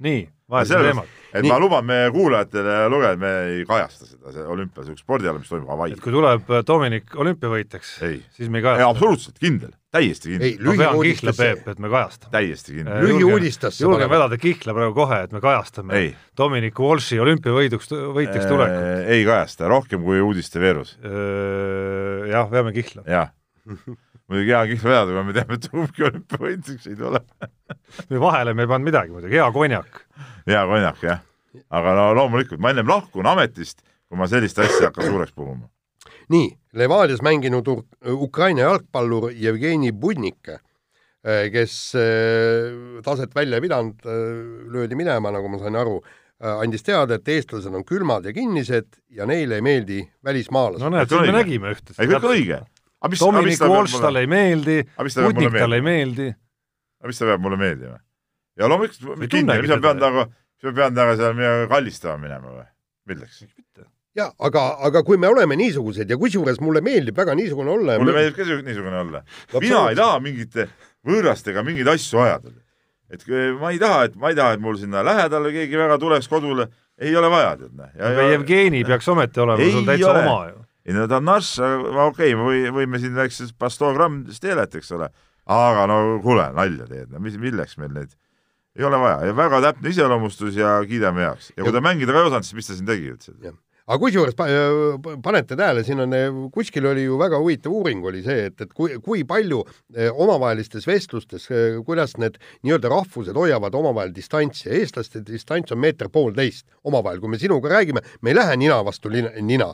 nii, 0.00 0.20
sellepärast- 0.50 0.86
teemat. 0.90 1.16
et 1.32 1.42
Nii. 1.44 1.50
ma 1.52 1.58
luban 1.62 1.84
meie 1.86 2.08
kuulajatele 2.10 2.72
ja 2.82 2.88
lugejad, 2.90 3.18
me 3.22 3.28
ei 3.52 3.60
kajasta 3.68 4.06
seda, 4.08 4.32
see 4.34 4.46
olümpia, 4.50 4.82
see 4.88 4.96
spordiala, 4.98 5.38
mis 5.38 5.48
toimub 5.52 5.68
Hawaii'l 5.70 5.94
et. 5.94 6.02
kui 6.02 6.10
tuleb 6.14 6.48
äh, 6.50 6.64
Dominic 6.66 7.14
olümpiavõitjaks, 7.14 7.92
ei, 8.08 8.16
siis 8.34 8.48
me 8.50 8.58
ei 8.58 8.64
ei 8.64 8.66
kajasta. 8.66 8.88
absoluutselt 8.90 9.38
kindel, 9.38 9.70
täiesti 9.94 10.32
ei, 10.34 10.40
kindel, 10.56 10.66
ma 10.66 10.76
pean 10.82 11.00
kihla, 11.06 11.36
Peep,, 11.38 11.68
et 11.70 11.78
me 11.78 11.92
kajastame. 11.92 12.32
täiesti 12.34 12.74
kindel. 12.80 12.96
Äh, 12.96 13.06
lühiuudistesse 13.06 13.84
julgen 13.86 14.10
vedada 14.10 14.40
kihla 14.42 14.74
praegu 14.80 14.94
kohe, 14.98 15.20
et 15.28 15.32
me 15.36 15.44
kajastame 15.44 15.98
ei, 16.00 16.10
Dominic 16.36 16.82
Walshi 16.82 17.20
olümpiavõiduks, 17.22 17.92
võitjaks 18.18 18.50
tulekut. 18.50 18.82
Äh, 18.90 19.14
ei 19.20 19.24
kajasta, 19.28 19.68
rohkem 19.70 20.02
kui 20.02 20.18
uudiste 20.24 20.58
veerus, 20.62 20.96
jah, 22.32 22.50
veame 22.50 22.74
kihla. 22.74 23.06
jah. 23.06 23.30
Muidugi 24.30 24.54
hea 24.54 24.62
kihla 24.70 24.90
vedada, 24.90 25.16
kui 25.16 25.26
me 25.26 25.34
teame, 25.36 25.58
et 25.58 25.66
kumbki 25.72 26.06
olümpiavõitjaks 26.06 26.86
ei 26.90 26.96
tule. 26.98 27.20
või 28.12 28.22
vahele 28.22 28.54
me 28.54 28.66
ei 28.66 28.70
pannud 28.70 28.90
midagi 28.90 29.14
muidugi, 29.14 29.36
hea 29.36 29.50
konjak. 29.54 30.00
hea 30.46 30.62
konjak, 30.70 31.02
jah. 31.06 31.26
aga 31.80 31.96
no 31.98 32.06
loomulikult, 32.20 32.62
ma 32.62 32.72
ennem 32.74 32.88
lahkun 32.90 33.26
ametist, 33.26 33.82
kui 34.08 34.20
ma 34.20 34.30
sellist 34.30 34.58
asja 34.62 34.90
hakkan 34.90 35.10
suureks 35.10 35.34
puhuma. 35.34 35.68
nii, 36.30 36.48
Levadias 36.78 37.22
mänginud 37.26 37.66
Ukraina 38.14 38.68
jalgpallur 38.68 39.32
Jevgeni 39.34 39.90
Budnik, 39.92 40.52
kes 41.52 41.74
eh, 41.98 43.00
taset 43.04 43.34
välja 43.34 43.58
ei 43.58 43.66
pidanud, 43.66 44.06
löödi 44.72 44.96
minema, 44.96 45.34
nagu 45.34 45.50
ma 45.50 45.58
sain 45.60 45.76
aru, 45.76 45.98
andis 46.40 46.86
teada, 46.86 47.18
et 47.18 47.28
eestlased 47.28 47.74
on 47.74 47.84
külmad 47.84 48.24
ja 48.24 48.32
kinnised 48.32 48.94
ja 49.12 49.26
neile 49.28 49.58
ei 49.58 49.64
meeldi 49.64 49.98
välismaalased 50.24 50.86
no 50.86 50.94
näed, 50.94 51.10
siis 51.10 51.26
me 51.26 51.34
nägime 51.36 51.74
ühte. 51.74 51.92
ei, 51.98 52.08
kõik 52.08 52.28
õige. 52.30 52.60
Dominic 53.00 53.60
Walsh 53.64 54.00
talle 54.00 54.20
ei 54.20 54.28
meeldi, 54.28 54.82
mulle 54.98 55.26
Putnik 55.28 55.56
talle 55.56 55.80
ei 55.80 55.84
meeldi. 55.84 56.28
aga 57.00 57.08
mis 57.08 57.18
ta 57.18 57.30
peab 57.30 57.40
mulle 57.40 57.56
meeldima? 57.60 57.96
ja 58.60 58.68
loomulikult 58.68 59.30
kindel, 59.32 59.62
mis 59.62 59.72
ma 59.72 59.80
pean 59.80 60.02
temaga, 60.02 60.26
mis 60.28 60.68
ma 60.68 60.76
pean 60.82 60.98
temaga 60.98 61.16
seal 61.22 61.38
midagi 61.38 61.70
kallistama 61.72 62.20
minema 62.20 62.52
või? 62.58 62.68
milleks? 63.08 63.42
ja 64.18 64.28
aga, 64.38 64.64
aga 64.88 65.02
kui 65.06 65.18
me 65.20 65.30
oleme 65.30 65.56
niisugused 65.58 66.10
ja 66.10 66.18
kusjuures 66.20 66.60
mulle 66.60 66.82
meeldib 66.84 67.16
väga 67.16 67.36
niisugune 67.38 67.72
olla. 67.76 67.98
mulle 68.02 68.16
meeldib 68.18 68.36
ka 68.36 68.48
niisugune 68.68 69.00
olla. 69.04 69.22
mina 69.56 69.84
ei 69.90 69.98
taha 69.98 70.20
mingite 70.24 70.68
võõrastega 71.06 71.64
mingeid 71.66 71.88
asju 71.94 72.20
ajada. 72.24 72.52
et 73.10 73.26
ma 73.60 73.72
ei 73.72 73.80
taha, 73.82 74.04
et 74.10 74.16
ma 74.16 74.32
ei 74.32 74.38
taha, 74.38 74.58
et 74.58 74.64
mul 74.64 74.76
sinna 74.78 75.04
lähedale 75.06 75.52
keegi 75.56 75.78
väga 75.78 75.98
tuleks 75.98 76.28
kodule, 76.28 76.68
ei 77.00 77.14
ole 77.16 77.30
vaja, 77.32 77.54
tead 77.62 77.76
noh. 77.78 77.94
aga 78.10 78.26
Jevgeni 78.34 78.84
peaks 78.84 79.08
ometi 79.08 79.40
olema 79.40 79.70
sul 79.72 79.86
täitsa 79.88 80.12
ole. 80.12 80.26
oma 80.26 80.40
ju. 80.50 80.59
Ei 80.86 80.96
no 80.96 81.06
ta 81.10 81.20
on 81.20 81.28
narss, 81.28 81.58
okei 81.60 82.32
okay,, 82.32 82.34
me 82.38 82.46
või, 82.48 82.64
võime 82.80 83.00
siin 83.02 83.16
väikses 83.18 83.52
pastogrammist 83.58 84.42
teelet, 84.42 84.74
eks 84.80 84.92
ole, 84.96 85.10
aga 85.50 85.86
no 85.90 86.00
kuule, 86.24 86.50
nalja 86.56 86.88
teed, 86.90 87.10
no 87.12 87.22
mis, 87.22 87.38
milleks 87.40 87.76
meil 87.80 87.92
neid, 87.96 88.14
ei 88.78 88.86
ole 88.86 89.00
vaja 89.02 89.30
ja 89.30 89.34
väga 89.36 89.64
täpne 89.70 89.90
iseloomustus 89.92 90.56
ja 90.58 90.78
kiidame 90.88 91.26
heaks. 91.26 91.50
ja 91.56 91.66
kui 91.66 91.74
ta 91.74 91.82
mängida 91.84 92.14
ka 92.14 92.22
ei 92.22 92.30
osanud, 92.30 92.48
siis 92.48 92.60
mis 92.60 92.70
ta 92.70 92.78
siin 92.78 92.88
tegi 92.88 93.12
üldse? 93.12 93.34
aga 93.90 93.98
kusjuures 93.98 94.36
pa- 94.38 94.46
panete 95.24 95.56
tähele, 95.58 95.82
siin 95.86 96.04
on, 96.04 96.14
kuskil 96.54 96.86
oli 96.92 97.08
ju 97.08 97.18
väga 97.18 97.40
huvitav 97.42 97.74
uuring 97.74 98.04
oli 98.06 98.22
see, 98.22 98.46
et, 98.50 98.60
et 98.62 98.72
kui, 98.76 98.94
kui 99.02 99.24
palju 99.26 99.64
eh, 99.96 100.12
omavahelistes 100.14 100.86
vestlustes, 100.86 101.48
kuidas 101.86 102.14
need 102.22 102.38
nii-öelda 102.62 102.92
rahvused 102.92 103.36
hoiavad 103.36 103.74
omavahel 103.74 104.14
distantsi, 104.14 104.68
eestlaste 104.78 105.24
distants 105.26 105.74
on 105.74 105.82
meeter 105.82 106.10
poolteist 106.12 106.68
omavahel, 106.86 107.18
kui 107.22 107.34
me 107.34 107.40
sinuga 107.42 107.72
räägime, 107.74 108.04
me 108.22 108.30
ei 108.30 108.38
lähe 108.38 108.58
nina 108.62 108.78
vastu 108.86 109.10
lina, 109.10 109.34
nina. 109.42 109.72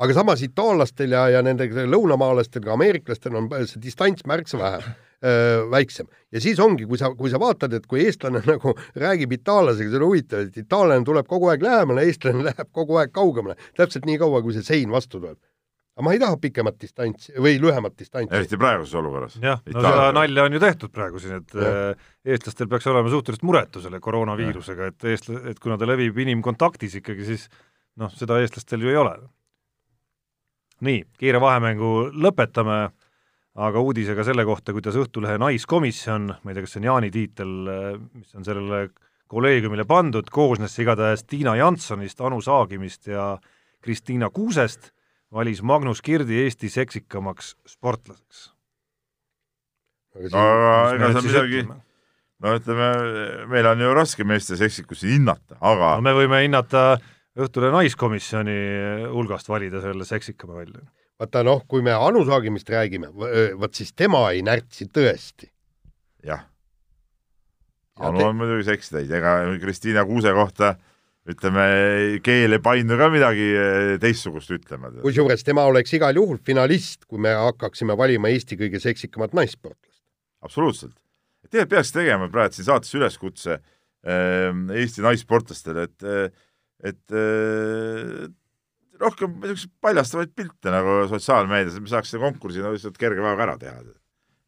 Aga 0.00 0.16
samas 0.16 0.42
itaallastel 0.44 1.12
ja, 1.14 1.26
ja 1.34 1.42
nende 1.44 1.68
lõunamaalastel, 1.68 2.64
ka 2.64 2.74
ameeriklastel 2.76 3.36
on 3.36 3.50
see 3.68 3.82
distants 3.82 4.24
märksa 4.28 4.60
vähem, 4.60 4.96
väiksem. 5.70 6.08
ja 6.32 6.40
siis 6.40 6.60
ongi, 6.62 6.86
kui 6.88 6.98
sa, 7.00 7.12
kui 7.16 7.32
sa 7.32 7.40
vaatad, 7.42 7.74
et 7.76 7.86
kui 7.90 8.04
eestlane 8.06 8.40
nagu 8.52 8.74
räägib 8.96 9.36
itaallasega, 9.36 9.92
see 9.92 10.00
on 10.00 10.06
huvitav, 10.08 10.48
et 10.48 10.58
itaallane 10.64 11.04
tuleb 11.06 11.28
kogu 11.28 11.50
aeg 11.52 11.64
lähemale, 11.66 12.06
eestlane 12.08 12.44
läheb 12.48 12.72
kogu 12.72 13.00
aeg 13.02 13.12
kaugemale, 13.16 13.58
täpselt 13.78 14.08
nii 14.08 14.20
kaua, 14.22 14.42
kui 14.44 14.56
see 14.56 14.66
sein 14.66 14.92
vastu 14.92 15.18
tuleb. 15.18 15.36
aga 15.98 16.04
ma 16.06 16.14
ei 16.14 16.20
taha 16.22 16.36
pikemat 16.40 16.78
distantsi 16.80 17.34
või 17.36 17.58
lühemat 17.60 17.98
distantsi. 17.98 18.32
eriti 18.38 18.56
praeguses 18.56 18.94
olukorras. 18.96 19.36
jah, 19.42 19.60
no 19.74 19.82
seda 19.84 20.06
nalja 20.16 20.46
on 20.48 20.56
ju 20.56 20.62
tehtud 20.62 20.94
praegu 20.94 21.20
siin, 21.20 21.42
et 21.42 21.58
Jah. 21.58 21.76
äh, 21.90 22.14
eestlastel 22.24 22.70
peaks 22.70 22.88
olema 22.88 23.12
suhteliselt 23.12 23.44
muretu 23.44 23.84
selle 23.84 24.00
koroonaviirusega, 24.00 24.88
et 24.94 25.10
eestla-, 25.12 25.42
et 25.52 25.60
kuna 25.60 25.76
ta 25.76 25.90
levib 25.90 26.16
inimkontaktis 26.24 26.96
ikkagi, 27.02 27.28
siis 27.28 27.50
noh, 28.00 28.08
seda 28.16 28.40
eestlastel 28.40 28.86
ju 28.86 28.94
ei 28.94 28.96
ole. 28.96 29.18
nii, 30.86 31.04
kiire 31.20 31.40
vahemängu 31.42 32.10
lõpetame, 32.14 32.80
aga 33.60 33.82
uudisega 33.82 34.24
selle 34.24 34.44
kohta, 34.48 34.72
kuidas 34.72 34.96
Õhtulehe 35.00 35.38
naiskomisjon, 35.42 36.30
ma 36.30 36.52
ei 36.52 36.56
tea, 36.56 36.64
kas 36.64 36.76
see 36.76 36.82
on 36.82 36.88
Jaani 36.88 37.10
tiitel, 37.14 37.54
mis 38.14 38.36
on 38.38 38.46
sellele 38.46 38.86
kolleegiumile 39.30 39.84
pandud, 39.88 40.30
koosnes 40.32 40.74
see 40.74 40.86
igatahes 40.86 41.26
Tiina 41.28 41.54
Jansonist, 41.58 42.22
Anu 42.24 42.40
Saagimist 42.42 43.10
ja 43.10 43.34
Kristiina 43.84 44.30
Kuusest, 44.34 44.90
valis 45.32 45.62
Magnus 45.62 46.02
Kirdi 46.02 46.42
Eesti 46.44 46.70
seksikamaks 46.72 47.54
sportlaseks. 47.68 48.50
aga 50.16 50.74
ega 50.96 51.12
sa 51.14 51.22
midagi, 51.22 51.62
no 52.42 52.56
ütleme, 52.58 52.88
meil 53.52 53.68
on 53.70 53.84
ju 53.84 53.94
raske 53.94 54.26
meeste 54.26 54.58
seksikusi 54.58 55.12
hinnata, 55.14 55.60
aga 55.60 55.94
no 56.00 56.06
me 56.08 56.16
võime 56.16 56.42
hinnata 56.42 56.98
Õhtulehe 57.38 57.70
naiskomisjoni 57.70 58.56
hulgast 59.12 59.48
valida 59.48 59.82
selle 59.84 60.04
seksikama 60.04 60.56
välja. 60.58 60.82
vaata 61.20 61.44
noh, 61.46 61.62
kui 61.68 61.82
me 61.84 61.92
Anu 61.94 62.24
Saagimist 62.26 62.70
räägime, 62.72 63.12
vot 63.60 63.74
siis 63.76 63.92
tema 63.92 64.24
ei 64.32 64.42
närtsi 64.42 64.88
tõesti. 64.90 65.50
jah. 66.24 66.46
Ja 68.00 68.08
Anu 68.08 68.24
on 68.24 68.36
muidugi 68.36 68.64
seksitäis, 68.64 69.10
ega 69.12 69.38
Kristiina 69.60 70.04
Kuuse 70.08 70.32
kohta 70.32 70.74
ütleme, 71.28 71.64
keel 72.24 72.56
ei 72.56 72.62
paindu 72.64 72.96
ka 72.98 73.10
midagi 73.12 73.46
eh, 73.52 73.94
teistsugust 74.02 74.50
ütlema. 74.56 74.90
kusjuures 75.04 75.44
tema 75.44 75.66
oleks 75.68 75.92
igal 75.94 76.16
juhul 76.16 76.40
finalist, 76.42 77.04
kui 77.06 77.20
me 77.22 77.34
hakkaksime 77.36 77.96
valima 77.98 78.32
Eesti 78.32 78.58
kõige 78.60 78.80
seksikamat 78.82 79.36
naissportlast. 79.36 80.00
absoluutselt. 80.40 80.96
tegelikult 81.50 81.76
peaks 81.76 81.92
tegema 81.92 82.30
praegu 82.32 82.56
siin 82.56 82.70
saates 82.70 82.94
üleskutse 82.96 83.58
äh, 83.60 84.62
Eesti 84.80 85.04
naissportlastele, 85.04 85.86
et, 85.90 86.08
et 86.84 87.12
äh, 87.12 88.28
rohkem 89.00 89.36
niisuguseid 89.40 89.72
paljastavaid 89.84 90.32
pilte 90.36 90.72
nagu 90.72 90.96
sotsiaalmeedias, 91.10 91.76
et 91.76 91.84
me 91.84 91.92
saaks 91.92 92.12
selle 92.12 92.26
konkursi 92.26 92.62
nagu 92.62 92.76
lihtsalt 92.76 92.98
kerge 93.00 93.22
päevaga 93.22 93.46
ära 93.48 93.56
teha. 93.60 93.80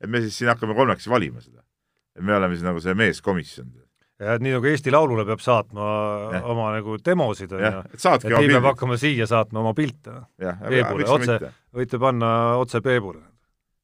et 0.03 0.11
me 0.11 0.20
siis 0.24 0.37
siin 0.39 0.51
hakkame 0.53 0.76
kolmekesi 0.78 1.11
valima 1.11 1.41
seda. 1.41 1.62
et 2.16 2.24
me 2.24 2.37
oleme 2.37 2.57
siis 2.57 2.66
nagu 2.66 2.80
see 2.80 2.95
meeskomisjon. 2.99 3.72
ja 4.20 4.37
et 4.37 4.45
nii 4.45 4.55
nagu 4.57 4.70
Eesti 4.70 4.93
Laulule 4.95 5.24
peab 5.28 5.43
saatma 5.45 5.89
ja. 6.37 6.43
Oma 6.53 6.70
nagu 6.76 6.99
demosid, 7.05 7.53
on 7.57 7.64
ju, 7.64 7.72
et 7.93 7.99
et 7.99 8.28
oma 8.28 8.45
nii 8.45 8.55
peab 8.57 8.70
hakkama 8.72 9.01
siia 9.01 9.28
saatma 9.30 9.64
oma 9.64 9.74
pilte. 9.74 10.16
aga 10.41 10.57
Peebule, 10.68 11.09
otse. 11.16 11.53
võite 11.74 12.01
panna 12.01 12.33
otse 12.61 12.80
Peebule. 12.85 13.22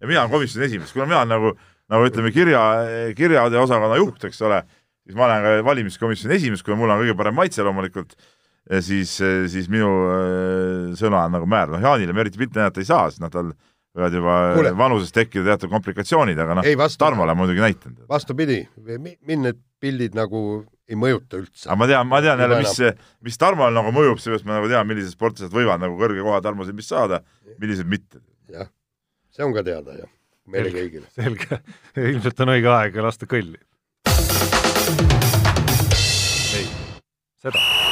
ja 0.00 0.06
mina 0.06 0.24
olen 0.24 0.36
komisjoni 0.36 0.68
esimees, 0.68 0.92
kuna 0.92 1.08
mina 1.08 1.22
olen 1.22 1.36
nagu, 1.36 1.54
nagu 1.88 2.10
ütleme, 2.10 2.32
kirja, 2.32 2.64
kirjade 3.16 3.58
osakonna 3.58 3.96
juht, 3.96 4.28
eks 4.28 4.42
ole, 4.42 4.62
siis 5.04 5.16
ma 5.16 5.30
olen 5.30 5.46
ka 5.46 5.70
valimiskomisjoni 5.70 6.36
esimees, 6.36 6.62
kuna 6.62 6.76
mul 6.76 6.92
on 6.92 7.00
kõige 7.02 7.16
parem 7.16 7.34
maitse 7.34 7.64
loomulikult, 7.64 8.14
siis, 8.84 9.14
siis 9.48 9.68
minu 9.72 9.88
äh, 10.12 10.92
sõna 10.98 11.24
on 11.26 11.36
nagu 11.38 11.48
määr, 11.48 11.72
noh 11.72 11.82
Jaanile 11.82 12.14
me 12.16 12.24
eriti 12.24 12.40
pilte 12.40 12.60
näidata 12.60 12.82
ei 12.82 12.88
saa, 12.88 13.08
sest 13.10 13.22
noh, 13.24 13.32
tal 13.32 13.52
võivad 13.98 14.16
juba 14.18 14.34
Kuule. 14.54 14.72
vanuses 14.78 15.14
tekkida 15.14 15.52
teatud 15.52 15.72
komplikatsioonid, 15.72 16.38
aga 16.38 16.58
noh, 16.60 16.68
Tarmole 17.00 17.34
muidugi 17.38 17.62
näitanud. 17.64 18.04
vastupidi, 18.10 18.60
mind 18.86 19.46
need 19.46 19.62
pildid 19.80 20.16
nagu 20.18 20.42
ei 20.88 20.98
mõjuta 20.98 21.40
üldse 21.42 21.68
aga. 21.68 21.78
ma 21.78 21.88
tean, 21.90 22.10
ma 22.10 22.20
tean 22.24 22.42
jälle, 22.44 22.60
mis, 22.62 22.76
mis 23.24 23.40
Tarmole 23.40 23.74
nagu 23.74 23.92
mõjub, 23.94 24.20
seepärast 24.22 24.46
ma 24.48 24.58
nagu 24.58 24.70
tean, 24.70 24.86
millised 24.88 25.16
sportlased 25.16 25.54
võivad 25.54 25.82
nagu 25.82 25.98
kõrge 26.00 26.22
koha 26.24 26.42
Tarmo 26.44 26.68
silmis 26.68 26.90
saada, 26.90 27.22
millised 27.58 27.88
mitte. 27.88 28.22
jah, 28.52 28.70
see 29.34 29.46
on 29.46 29.56
ka 29.56 29.64
teada 29.66 29.98
jah, 29.98 30.12
meile 30.46 30.74
kõigile. 30.74 31.08
selge, 31.16 31.62
ilmselt 32.12 32.46
on 32.46 32.54
õige 32.56 32.72
aeg 32.76 33.02
lasta 33.08 33.30
kõlli. 33.30 33.60
ei, 36.58 36.66
seda 37.40 37.87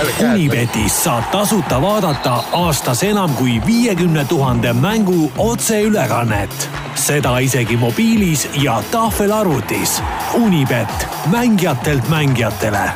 Unibetis 0.00 0.94
saab 1.04 1.26
tasuta 1.32 1.76
vaadata 1.82 2.38
aastas 2.56 3.02
enam 3.04 3.34
kui 3.36 3.58
viiekümne 3.66 4.24
tuhande 4.24 4.72
mängu 4.72 5.32
otseülekannet. 5.38 6.68
seda 6.94 7.38
isegi 7.38 7.76
mobiilis 7.76 8.48
ja 8.62 8.82
tahvelarvutis. 8.90 10.02
Unibet, 10.34 11.06
mängijatelt 11.30 12.08
mängijatele 12.08 12.90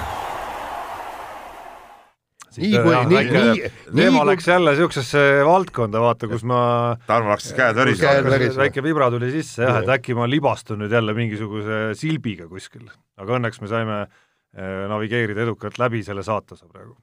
nii 2.56 2.80
kui, 2.82 2.94
nii, 3.10 3.22
nii, 3.30 3.70
teema 3.96 4.20
nii 4.22 4.26
läks 4.30 4.48
jälle 4.48 4.74
siuksesse 4.78 5.22
valdkonda, 5.46 6.00
vaata, 6.00 6.28
kus 6.30 6.44
ma 6.46 6.60
Tarmo 7.06 7.32
hakkas 7.34 7.52
käed 7.56 7.78
värisema 7.78 8.12
Käed 8.12 8.28
värisema. 8.30 8.62
väike 8.62 8.84
vibra 8.84 9.10
tuli 9.10 9.30
sisse 9.34 9.64
jah, 9.66 9.80
et 9.82 9.90
äkki 9.96 10.14
ma 10.14 10.28
libastun 10.30 10.84
nüüd 10.84 10.94
jälle 10.94 11.16
mingisuguse 11.16 11.80
silbiga 11.98 12.46
kuskil. 12.50 12.86
aga 13.18 13.38
õnneks 13.38 13.60
me 13.62 13.70
saime 13.70 13.98
eh, 14.04 14.22
navigeerida 14.54 15.42
edukalt 15.42 15.80
läbi 15.82 16.04
selle 16.06 16.22
saatuse 16.22 16.68
praegu. 16.70 16.94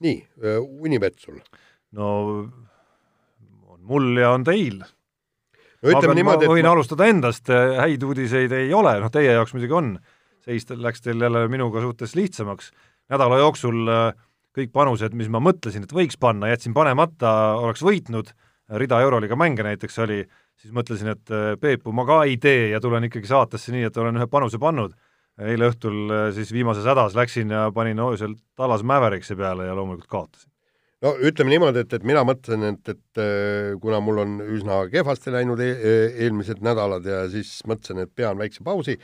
nii, 0.00 0.16
Unibet 0.80 1.18
sul. 1.20 1.36
no 1.92 2.06
on 3.68 3.80
mul 3.88 4.16
ja 4.16 4.30
on 4.30 4.44
teil. 4.46 4.80
no 4.80 5.90
ma, 5.90 5.94
ütleme 5.94 6.16
niimoodi, 6.16 6.48
võin 6.50 6.62
et 6.62 6.68
ma, 6.68 6.74
alustada 6.76 7.08
endast, 7.10 7.50
häid 7.50 8.02
uudiseid 8.06 8.52
ei 8.56 8.72
ole, 8.74 8.94
noh 9.02 9.12
teie 9.12 9.34
jaoks 9.34 9.54
muidugi 9.56 9.76
on, 9.78 9.94
seis 10.42 10.66
läks 10.70 11.04
teil 11.04 11.22
jälle 11.22 11.46
minuga 11.50 11.82
suhtes 11.82 12.14
lihtsamaks. 12.18 12.70
nädala 13.12 13.38
jooksul 13.42 13.88
äh, 13.90 14.14
kõik 14.56 14.72
panused, 14.72 15.14
mis 15.16 15.28
ma 15.32 15.40
mõtlesin, 15.42 15.84
et 15.84 15.92
võiks 15.92 16.18
panna, 16.20 16.50
jätsin 16.52 16.74
panemata, 16.74 17.56
oleks 17.60 17.82
võitnud, 17.84 18.32
rida 18.80 19.00
Euroliiga 19.04 19.36
mänge 19.36 19.64
näiteks 19.66 19.98
oli, 20.04 20.22
siis 20.56 20.72
mõtlesin, 20.72 21.12
et 21.12 21.32
äh, 21.34 21.54
Peepu 21.60 21.92
ma 21.92 22.06
ka 22.08 22.22
ei 22.28 22.38
tee 22.40 22.70
ja 22.72 22.80
tulen 22.80 23.08
ikkagi 23.08 23.28
saatesse 23.28 23.74
nii, 23.74 23.88
et 23.90 23.96
olen 23.96 24.20
ühe 24.20 24.28
panuse 24.30 24.60
pannud. 24.62 24.94
Eile 25.40 25.68
õhtul 25.70 26.12
äh, 26.12 26.24
siis 26.36 26.52
viimases 26.52 26.86
hädas 26.88 27.16
läksin 27.16 27.52
ja 27.52 27.66
panin 27.74 28.00
öösel 28.02 28.34
Tallas 28.58 28.82
Mäveriksi 28.84 29.36
peale 29.36 29.66
ja 29.68 29.76
loomulikult 29.76 30.10
kaotasin. 30.10 30.50
no 31.02 31.14
ütleme 31.18 31.54
niimoodi, 31.54 31.84
et, 31.86 31.92
et 31.96 32.04
mina 32.06 32.24
mõtlesin, 32.28 32.66
et, 32.68 32.92
et 32.92 33.22
äh, 33.22 33.72
kuna 33.80 34.02
mul 34.04 34.22
on 34.24 34.36
üsna 34.44 34.82
kehvasti 34.92 35.32
läinud 35.32 35.62
e 35.64 35.72
eelmised 36.26 36.60
nädalad 36.64 37.06
ja 37.08 37.24
siis 37.32 37.60
mõtlesin, 37.68 38.04
et 38.04 38.12
pean 38.14 38.38
väikse 38.38 38.64
pausi, 38.64 38.98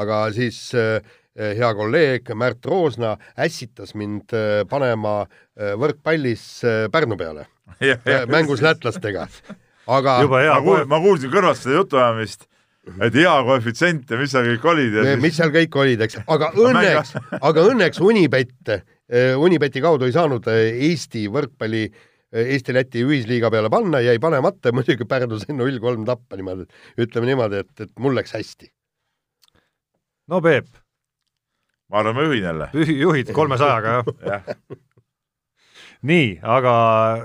aga 0.00 0.24
siis 0.34 0.70
äh, 0.78 1.02
hea 1.34 1.68
kolleeg 1.74 2.30
Märt 2.38 2.64
Roosna 2.70 3.16
ässitas 3.36 3.94
mind 3.98 4.32
äh, 4.32 4.62
panema 4.70 5.24
võrkpallis 5.54 6.46
Pärnu 6.90 7.18
peale, 7.18 7.46
mängus 8.34 8.62
lätlastega. 8.62 9.28
aga 9.86 10.18
jube 10.24 10.40
hea 10.42 10.58
ma 10.88 10.98
kuulsin, 11.02 11.30
kõrvalt 11.30 11.60
seda 11.60 11.82
jutuajamist, 11.82 12.48
et 13.04 13.16
hea 13.16 13.34
koefitsient 13.46 14.10
ja 14.10 14.18
mis 14.20 14.32
seal 14.34 14.48
kõik 14.52 14.66
olid 14.72 14.98
ja 14.98 15.14
mis 15.20 15.36
seal 15.38 15.52
kõik 15.54 15.78
olid, 15.80 16.04
eks, 16.06 16.20
aga 16.34 16.50
õnneks, 16.56 17.14
aga 17.50 17.68
õnneks 17.70 18.02
Unibet, 18.04 18.74
Unibeti 19.40 19.82
kaudu 19.84 20.08
ei 20.08 20.16
saanud 20.16 20.48
äh, 20.52 20.66
Eesti 20.88 21.26
võrkpalli 21.32 21.86
Eesti-Läti 22.34 23.04
ühisliiga 23.06 23.50
peale 23.52 23.70
panna, 23.70 24.00
jäi 24.02 24.16
panemata 24.22 24.70
ja 24.70 24.74
muidugi 24.76 25.06
Pärnu 25.08 25.38
sai 25.40 25.56
null 25.56 25.78
kolm 25.82 26.06
tappa 26.08 26.38
niimoodi, 26.38 26.66
ütleme 27.00 27.30
niimoodi, 27.30 27.62
et, 27.64 27.86
et 27.86 27.92
mul 28.02 28.16
läks 28.18 28.34
hästi. 28.34 28.70
no 30.32 30.40
Peep, 30.44 30.72
ma 31.92 32.02
arvan, 32.02 32.16
ma 32.16 32.26
juhin 32.26 32.48
jälle. 32.48 32.70
juhid 33.04 33.30
kolmesajaga, 33.36 34.00
jah? 34.02 34.50
jah, 34.50 34.80
nii, 36.04 36.40
aga 36.42 36.74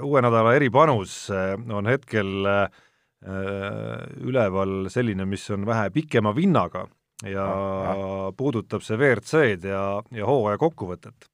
uue 0.06 0.22
nädala 0.24 0.54
eripanus 0.56 1.26
eh, 1.34 1.56
on 1.58 1.90
hetkel 1.90 2.46
äh, 2.48 2.86
üleval 3.20 4.88
selline, 4.88 5.26
mis 5.28 5.44
on 5.52 5.66
vähe 5.68 5.90
pikema 5.92 6.32
vinnaga 6.36 6.86
ja 7.28 7.46
Ah, 7.46 8.32
puudutab 8.38 8.84
see 8.86 8.96
WRC-d 8.96 9.68
ja, 9.68 9.84
ja 10.16 10.26
hooaja 10.28 10.60
kokkuvõtet. 10.62 11.28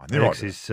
ehk 0.00 0.10
niimoodi. 0.12 0.38
siis, 0.38 0.70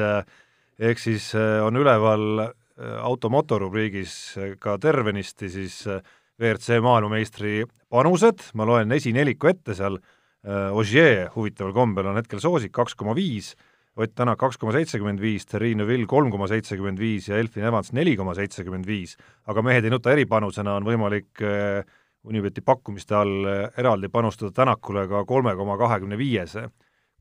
ehk 0.80 1.02
siis 1.02 1.34
äh, 1.36 1.60
on 1.66 1.76
üleval 1.76 2.46
äh, 2.46 2.54
automoto 3.02 3.60
rubriigis 3.60 4.38
äh, 4.38 4.56
ka 4.60 4.78
tervenisti 4.78 5.50
siis 5.50 5.88
äh, 5.88 6.02
WRC 6.40 6.80
maailmameistri 6.84 7.66
panused, 7.90 8.52
ma 8.54 8.66
loen 8.68 8.92
esineliku 8.92 9.48
ette 9.52 9.76
seal, 9.76 10.00
Ogier 10.46 11.32
huvitaval 11.34 11.72
kombel 11.74 12.06
on 12.06 12.20
hetkel 12.20 12.38
soosik 12.38 12.70
kaks 12.76 12.94
koma 12.94 13.16
viis, 13.18 13.56
Ott 13.96 14.12
Tänak 14.12 14.42
kaks 14.42 14.58
koma 14.60 14.74
seitsekümmend 14.76 15.22
viis, 15.24 15.46
Terrine 15.48 15.86
Vill 15.88 16.04
kolm 16.12 16.28
koma 16.32 16.50
seitsekümmend 16.52 17.00
viis 17.00 17.30
ja 17.30 17.38
Elfin 17.40 17.64
Evans 17.64 17.94
neli 17.96 18.18
koma 18.20 18.34
seitsekümmend 18.36 18.88
viis. 18.88 19.16
aga 19.48 19.62
mehed 19.64 19.86
ei 19.88 19.94
nuta 19.94 20.12
eripanusena 20.12 20.74
on 20.76 20.84
võimalik 20.84 21.40
äh, 21.40 21.86
Unibeti 22.28 22.60
pakkumiste 22.62 23.16
all 23.16 23.48
äh, 23.48 23.70
eraldi 23.80 24.10
panustada 24.12 24.52
Tänakule 24.52 25.06
ka 25.08 25.24
kolme 25.26 25.56
koma 25.56 25.78
kahekümne 25.80 26.18
viiese 26.20 26.66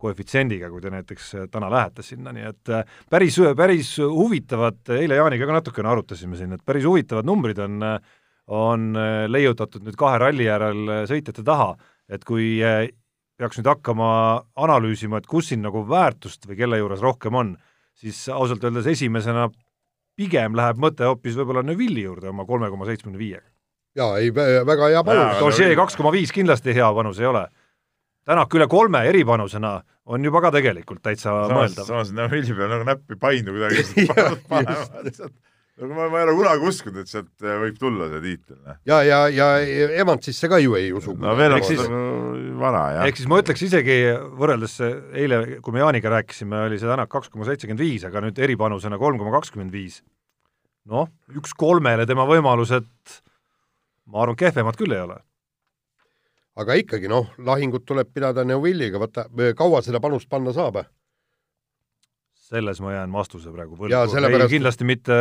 koefitsiendiga, 0.03 0.73
kui 0.73 0.83
te 0.83 0.91
näiteks 0.91 1.29
äh, 1.35 1.47
täna 1.53 1.71
lähete 1.71 2.03
sinna, 2.03 2.35
nii 2.35 2.51
et 2.51 2.75
päris, 3.11 3.39
päris 3.57 3.95
huvitavad, 4.03 4.83
eile 4.99 5.21
Jaaniga 5.23 5.47
ka 5.47 5.61
natukene 5.61 5.93
arutasime 5.95 6.41
siin, 6.41 6.59
et 6.59 6.67
päris 6.67 6.91
huvitavad 6.91 7.31
numbrid 7.31 7.63
on, 7.63 7.87
on 8.51 8.91
leiutatud 9.31 9.87
nüüd 9.87 9.95
kahe 9.95 10.19
ralli 10.19 10.51
järel 10.51 11.07
sõitjate 11.07 11.47
taha, 11.47 11.71
et 12.11 12.27
kui 12.27 12.59
peaks 13.39 13.59
nüüd 13.59 13.69
hakkama 13.71 14.09
analüüsima, 14.67 15.19
et 15.19 15.29
kus 15.31 15.51
siin 15.51 15.65
nagu 15.65 15.85
väärtust 15.89 16.47
või 16.49 16.59
kelle 16.59 16.79
juures 16.81 17.03
rohkem 17.03 17.35
on, 17.35 17.55
siis 17.99 18.21
ausalt 18.33 18.65
öeldes 18.65 18.87
esimesena 18.95 19.49
pigem 20.19 20.55
läheb 20.59 20.79
mõte 20.83 21.07
hoopis 21.09 21.37
võib-olla 21.39 21.65
Neuvilli 21.67 22.05
juurde 22.07 22.31
oma 22.31 22.47
kolme 22.47 22.71
koma 22.71 22.87
seitsmekümne 22.89 23.19
viiega. 23.19 23.47
jaa, 23.99 24.19
ei, 24.19 24.31
väga 24.35 24.91
hea 24.93 25.03
panus. 25.07 25.43
Ožee 25.43 25.75
kaks 25.79 25.97
koma 25.99 26.13
viis 26.15 26.33
kindlasti 26.35 26.75
hea 26.75 26.91
panus 26.95 27.21
ei 27.23 27.31
ole. 27.31 27.47
Tänak 28.25 28.55
üle 28.57 28.67
kolme 28.71 29.03
eripanusena 29.09 29.81
on 30.07 30.25
juba 30.25 30.41
ka 30.41 30.51
tegelikult 30.55 31.03
täitsa 31.05 31.31
samas, 31.31 31.51
mõeldav. 31.53 31.89
samas 31.91 32.13
Neuvilli 32.15 32.55
peal 32.57 32.71
nagu 32.73 32.87
näppi 32.89 33.19
painu 33.21 33.57
kuidagi. 33.57 34.07
nagu 35.81 35.91
ma, 35.97 36.07
ma 36.13 36.21
ei 36.21 36.27
ole 36.29 36.35
kunagi 36.39 36.69
uskunud, 36.71 37.01
et 37.03 37.11
sealt 37.11 37.43
äh, 37.43 37.57
võib 37.65 37.79
tulla 37.81 38.07
see 38.13 38.21
tiitel. 38.23 38.59
noh. 38.63 38.77
ja, 38.87 39.01
ja, 39.07 39.19
ja 39.35 39.49
Evansisse 40.03 40.49
ka 40.51 40.61
ju 40.63 40.77
ei 40.79 40.93
usu. 40.95 41.17
no 41.19 41.35
veel 41.39 41.57
on 41.57 41.59
Ehk 41.63 41.67
siis- 41.71 41.89
vana, 42.61 42.83
jah. 42.95 43.09
ehk 43.09 43.19
siis 43.19 43.29
ma 43.31 43.41
ütleks 43.43 43.65
isegi 43.67 43.97
võrreldes 44.39 44.77
eile, 45.19 45.41
kui 45.65 45.75
me 45.75 45.83
Jaaniga 45.83 46.13
rääkisime, 46.15 46.65
oli 46.69 46.79
see 46.79 46.91
Tänak 46.91 47.11
kaks 47.11 47.33
koma 47.33 47.49
seitsekümmend 47.49 47.83
viis, 47.83 48.07
aga 48.07 48.23
nüüd 48.23 48.39
eripanusena 48.39 48.99
kolm 49.03 49.19
koma 49.19 49.35
kakskümmend 49.39 49.75
viis. 49.75 50.03
noh, 50.87 51.09
üks 51.35 51.55
kolmele 51.59 52.07
tema 52.07 52.27
võimalused, 52.29 52.87
ma 54.07 54.21
arvan, 54.23 54.37
kehvemad 54.37 54.77
küll 54.79 54.93
ei 54.95 55.01
ole. 55.01 55.19
aga 56.61 56.77
ikkagi 56.79 57.09
noh, 57.11 57.33
lahingut 57.39 57.83
tuleb 57.89 58.13
pidada 58.15 58.45
Neuvilliga, 58.47 59.01
vaata 59.03 59.27
kaua 59.59 59.83
seda 59.83 59.99
panust 60.01 60.29
panna 60.31 60.53
saab? 60.55 60.85
Selles 62.45 62.81
ma 62.85 62.93
jään 62.95 63.15
vastuse 63.15 63.53
praegu 63.55 63.79
võlgu, 63.79 64.01
sellepärast- 64.13 64.49
ei 64.49 64.57
kindlasti 64.59 64.89
mitte, 64.89 65.17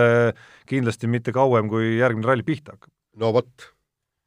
kindlasti 0.69 1.09
mitte 1.11 1.33
kauem, 1.35 1.69
kui 1.71 1.95
järgmine 1.99 2.27
ralli 2.27 2.45
pihta 2.47 2.75
hakkab. 2.75 2.91
no 3.21 3.31
vot, 3.35 3.69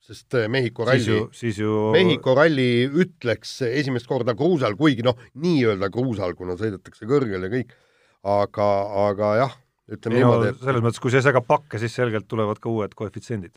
sest 0.07 0.38
eh, 0.38 0.47
Mehhiko 0.53 0.86
ralli 0.88 1.05
ju, 1.11 1.26
siis 1.36 1.61
ju 1.61 1.90
Mehhiko 1.97 2.36
ralli 2.38 2.86
ütleks 2.86 3.59
esimest 3.68 4.09
korda 4.09 4.36
kruusal, 4.38 4.78
kuigi 4.78 5.05
noh, 5.07 5.18
nii-öelda 5.42 5.90
kruusal, 5.92 6.34
kuna 6.38 6.57
sõidetakse 6.61 7.09
kõrgel 7.11 7.49
ja 7.49 7.53
kõik, 7.53 7.76
aga, 8.36 8.70
aga 9.11 9.34
jah, 9.42 9.61
ütleme 9.92 10.16
ei 10.18 10.24
no 10.24 10.32
niimoodi, 10.32 10.55
et 10.55 10.64
selles 10.64 10.88
mõttes, 10.88 11.03
kui 11.03 11.12
see 11.14 11.24
segab 11.26 11.47
pakke, 11.47 11.82
siis 11.82 11.94
selgelt 12.01 12.28
tulevad 12.30 12.62
ka 12.62 12.72
uued 12.72 12.97
koefitsiendid. 12.97 13.55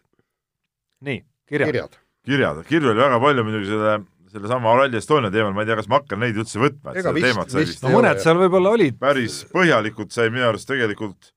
nii, 1.07 1.23
kirjad, 1.47 1.71
kirjad. 1.71 1.95
kirjad. 1.95 1.99
kirjad, 2.27 2.63
kirju 2.67 2.91
oli 2.91 3.07
väga 3.07 3.23
palju 3.23 3.47
muidugi 3.47 3.71
selle, 3.71 3.99
sellesama 4.33 4.75
Rally 4.77 4.99
Estonia 4.99 5.31
teemal, 5.33 5.53
ma 5.55 5.63
ei 5.63 5.69
tea, 5.69 5.77
kas 5.79 5.89
ma 5.91 5.99
hakkan 5.99 6.21
neid 6.23 6.37
üldse 6.39 6.61
võtma, 6.61 6.93
et 6.93 7.03
seda 7.03 7.13
teemat 7.17 7.51
sai 7.53 7.65
vist 7.65 7.83
no 7.85 7.91
mõned 7.95 8.21
seal 8.23 8.39
võib-olla 8.39 8.73
olid, 8.77 8.97
päris 9.01 9.41
põhjalikult 9.53 10.15
sai 10.15 10.31
minu 10.33 10.47
arust 10.49 10.69
tegelikult 10.69 11.31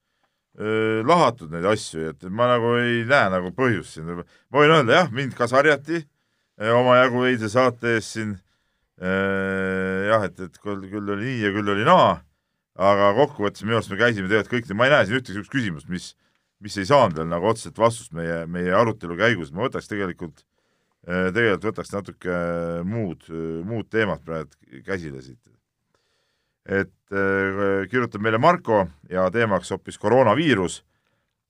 öö, 0.61 1.03
lahatud 1.09 1.53
neid 1.55 1.67
asju, 1.73 2.11
et 2.13 2.27
ma 2.29 2.51
nagu 2.53 2.75
ei 2.81 3.03
näe 3.09 3.31
nagu 3.33 3.53
põhjust 3.57 3.97
siin. 3.97 4.11
ma 4.23 4.61
võin 4.61 4.77
öelda 4.79 5.03
jah, 5.03 5.13
mind 5.15 5.37
ka 5.39 5.49
sarjati 5.51 6.03
öö, 6.03 6.75
omajagu 6.79 7.25
eilse 7.31 7.53
saate 7.53 7.97
ees 7.97 8.13
siin. 8.17 8.37
jah, 9.03 10.29
et, 10.29 10.37
et 10.39 10.59
küll, 10.63 10.85
küll 10.93 11.09
oli 11.11 11.25
nii 11.27 11.47
ja 11.47 11.51
küll 11.57 11.71
oli 11.73 11.83
naa, 11.89 12.21
aga 12.79 13.13
kokkuvõttes 13.17 13.65
minu 13.65 13.81
arust 13.81 13.91
me 13.91 13.99
käisime 13.99 14.29
tegelikult 14.29 14.53
kõik, 14.53 14.77
ma 14.77 14.87
ei 14.87 14.93
näe 14.95 15.09
siin 15.09 15.19
ühtegi 15.19 15.35
niisugust 15.35 15.55
küsimust, 15.55 15.89
mis, 15.91 16.13
mis 16.63 16.77
ei 16.79 16.87
saanud 16.87 17.19
veel 17.19 17.31
nagu 17.33 17.49
otseselt 17.51 17.81
vastust 17.81 18.15
meie, 18.15 18.45
meie 18.47 18.71
arutelu 18.77 19.17
käigus, 19.19 19.51
ma 19.51 19.65
võtaks 19.67 19.91
tegelikult, 19.91 20.45
tegelikult 21.07 21.65
võtaks 21.71 21.91
natuke 21.93 22.37
muud, 22.87 23.27
muud 23.67 23.89
teemat 23.91 24.23
praegu 24.23 24.83
käsile 24.87 25.23
siit 25.23 25.43
et 26.67 27.13
äh, 27.13 27.87
kirjutab 27.91 28.23
meile 28.23 28.39
Marko 28.39 28.87
ja 29.11 29.27
teemaks 29.35 29.73
hoopis 29.75 29.99
koroonaviirus 29.99 30.83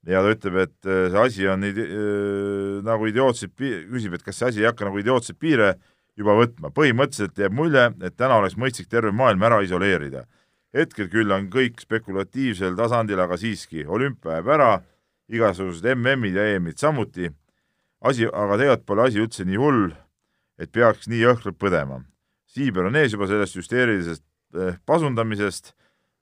ja 0.09 0.23
ta 0.25 0.33
ütleb, 0.33 0.59
et 0.65 0.89
äh, 0.89 1.09
see 1.13 1.25
asi 1.25 1.49
on 1.53 1.67
äh, 1.69 1.81
nagu 2.87 3.09
idiootseid, 3.11 3.53
küsib, 3.57 4.17
et 4.17 4.25
kas 4.25 4.41
see 4.41 4.49
asi 4.49 4.63
ei 4.63 4.71
hakka 4.71 4.89
nagu 4.89 5.03
idiootseid 5.03 5.39
piire 5.39 5.75
juba 6.17 6.37
võtma. 6.37 6.73
põhimõtteliselt 6.73 7.39
jääb 7.39 7.53
mulje, 7.57 7.91
et 8.03 8.17
täna 8.17 8.41
oleks 8.41 8.57
mõistlik 8.57 8.89
terve 8.89 9.13
maailm 9.13 9.43
ära 9.43 9.61
isoleerida. 9.65 10.25
hetkel 10.73 11.09
küll 11.13 11.33
on 11.33 11.51
kõik 11.53 11.81
spekulatiivsel 11.81 12.77
tasandil, 12.77 13.21
aga 13.21 13.37
siiski, 13.37 13.85
olümpia 13.85 14.41
jääb 14.41 14.49
ära, 14.49 14.73
igasugused 15.29 15.85
MM-id 15.95 16.37
ja 16.37 16.49
EM-id 16.57 16.79
samuti. 16.79 17.31
Asi, 18.09 18.27
aga 18.27 18.59
tegelikult 18.61 18.89
pole 18.89 19.07
asi 19.07 19.23
üldse 19.23 19.47
nii 19.49 19.61
hull, 19.61 19.93
et 20.61 20.73
peaks 20.75 21.09
nii 21.11 21.23
jõhkralt 21.23 21.59
põdema. 21.61 22.03
Siiber 22.53 22.91
on 22.91 22.99
ees 23.01 23.15
juba 23.15 23.29
sellest 23.31 23.57
hüsteerilisest 23.59 24.25
eh, 24.59 24.77
pasundamisest, 24.87 25.73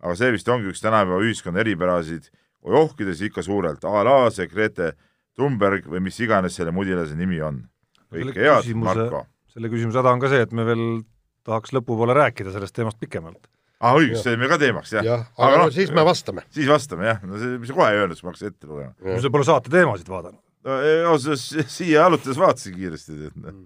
aga 0.05 0.17
see 0.19 0.33
vist 0.37 0.49
ongi 0.53 0.71
üks 0.71 0.83
tänapäeva 0.85 1.21
ühiskonna 1.25 1.63
eripärasid, 1.65 2.31
johkides 2.61 3.23
ikka 3.27 3.45
suurelt, 3.45 3.85
a 3.85 4.05
la 4.07 4.19
see 4.35 4.49
Grete 4.51 4.93
Thunberg 5.39 5.87
või 5.89 6.03
mis 6.05 6.19
iganes 6.21 6.57
selle 6.59 6.75
mudilase 6.75 7.17
nimi 7.19 7.41
on. 7.45 7.65
kõike 8.13 8.43
head, 8.43 8.75
Marko! 8.77 9.25
selle 9.51 9.71
küsimuse 9.73 9.99
häda 9.99 10.13
on 10.15 10.21
ka 10.23 10.31
see, 10.31 10.45
et 10.45 10.53
me 10.55 10.67
veel 10.69 10.85
tahaks 11.47 11.73
lõpupoole 11.75 12.15
rääkida 12.15 12.53
sellest 12.55 12.77
teemast 12.77 13.01
pikemalt. 13.03 13.49
aa, 13.81 13.97
õigus, 13.97 14.23
see 14.23 14.35
oli 14.35 14.43
meil 14.43 14.53
ka 14.53 14.61
teemaks, 14.63 14.93
jah? 14.95 15.07
jah, 15.07 15.25
aga, 15.35 15.49
aga 15.49 15.65
no, 15.65 15.73
siis 15.75 15.91
me 15.97 16.05
vastame. 16.07 16.45
siis 16.55 16.69
vastame, 16.71 17.09
jah, 17.09 17.25
no 17.27 17.41
see, 17.41 17.59
mis 17.59 17.73
sa 17.73 17.79
kohe 17.79 17.91
ei 17.91 18.03
öelnud, 18.03 18.19
siis 18.19 18.27
ma 18.27 18.35
hakkasin 18.35 18.53
ette 18.53 18.71
lugema. 18.71 18.95
no 19.09 19.19
sa 19.25 19.33
pole 19.35 19.49
saate 19.49 19.73
teemasid 19.73 20.13
vaadanud? 20.13 20.43
No 20.67 20.79
ausalt 21.11 21.69
siia 21.73 22.07
alutades 22.07 22.39
vaatasin 22.41 22.77
kiiresti, 22.77 23.19
et 23.31 23.37
noh. 23.41 23.59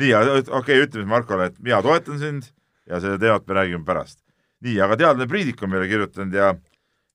nii, 0.00 0.12
okei 0.16 0.58
okay,, 0.58 0.82
ütleme 0.86 1.08
Markole, 1.12 1.50
et 1.50 1.58
mina 1.60 1.80
toetan 1.84 2.20
sind 2.20 2.50
ja 2.88 3.00
selle 3.00 3.20
teemat 3.20 3.46
me 3.48 3.58
räägime 3.60 3.84
pärast. 3.88 4.20
nii, 4.62 4.78
aga 4.84 4.98
teadlane 5.00 5.28
Priidik 5.30 5.62
on 5.62 5.72
meile 5.72 5.88
kirjutanud 5.90 6.36
ja 6.36 6.52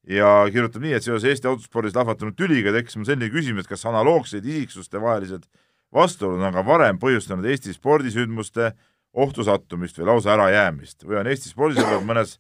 ja 0.08 0.28
kirjutab 0.52 0.84
nii, 0.84 0.96
et 0.96 1.04
seoses 1.04 1.28
Eesti 1.28 1.50
autospordis 1.50 1.96
lahvatanud 1.96 2.36
tüliga 2.38 2.72
tekkis 2.76 2.96
mul 2.96 3.08
selline 3.10 3.32
küsimus, 3.32 3.68
kas 3.68 3.84
analoogseid 3.90 4.46
isiksuste 4.46 5.02
vahelised 5.04 5.48
vastuolud 5.94 6.44
on 6.44 6.56
ka 6.56 6.64
varem 6.66 7.00
põhjustanud 7.02 7.48
Eesti 7.52 7.76
spordisündmuste 7.76 8.72
ohtu 9.18 9.44
sattumist 9.48 10.00
või 10.00 10.12
lausa 10.12 10.34
ärajäämist 10.36 11.04
või 11.08 11.22
on 11.22 11.32
Eesti 11.32 11.52
spordisõbrad 11.52 12.06
mõnes 12.08 12.38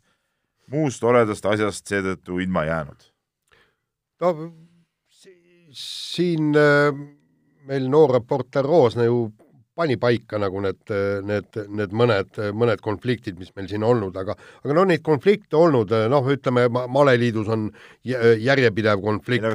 muust 0.71 1.01
toredast 1.03 1.45
asjast 1.45 1.87
seetõttu 1.87 2.39
ilma 2.43 2.65
jäänud? 2.67 3.07
no 4.21 4.33
siin 5.73 6.55
äh, 6.55 6.91
meil 7.67 7.89
noor 7.91 8.13
reporter 8.19 8.63
Roosna 8.63 9.07
ju 9.07 9.27
pani 9.77 9.97
paika 10.01 10.39
nagu 10.41 10.61
need, 10.63 10.81
need, 11.27 11.59
need 11.79 11.93
mõned, 11.95 12.39
mõned 12.57 12.81
konfliktid, 12.83 13.37
mis 13.39 13.53
meil 13.55 13.69
siin 13.69 13.85
olnud, 13.85 14.15
aga 14.17 14.35
aga 14.63 14.75
no 14.75 14.85
neid 14.89 15.03
konflikte 15.05 15.57
olnud, 15.59 15.93
noh, 16.11 16.29
ütleme 16.33 16.65
maleliidus 16.71 17.51
on 17.53 17.67
järjepidev 18.03 19.01
konflikt. 19.03 19.45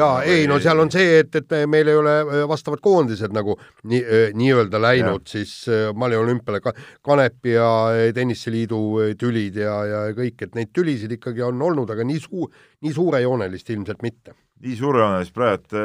jaa, 0.00 0.12
ei 0.24 0.48
no 0.50 0.58
seal 0.62 0.80
on 0.84 0.92
see, 0.92 1.20
et, 1.22 1.40
et 1.42 1.56
meil 1.70 1.92
ei 1.92 2.00
ole 2.00 2.16
vastavad 2.50 2.82
koondised 2.84 3.34
nagu 3.36 3.56
nii, 3.90 4.02
nii-öelda 4.40 4.82
läinud 4.82 5.26
ja. 5.26 5.36
siis 5.36 5.54
maleolümpiale 5.94 6.62
ka, 6.64 6.74
Kanepi 7.06 7.56
ja 7.56 7.70
Tenniseliidu 8.16 8.82
tülid 9.20 9.60
ja, 9.60 9.76
ja 9.88 10.04
kõik, 10.16 10.46
et 10.46 10.56
neid 10.58 10.72
tülisid 10.76 11.18
ikkagi 11.18 11.44
on 11.46 11.60
olnud, 11.70 11.90
aga 11.92 12.06
nii 12.06 12.20
suu-, 12.22 12.48
nii 12.84 12.94
suurejoonelist 12.96 13.74
ilmselt 13.76 14.06
mitte. 14.06 14.36
nii 14.60 14.76
suurejoonelist 14.76 15.34
praegu 15.34 15.82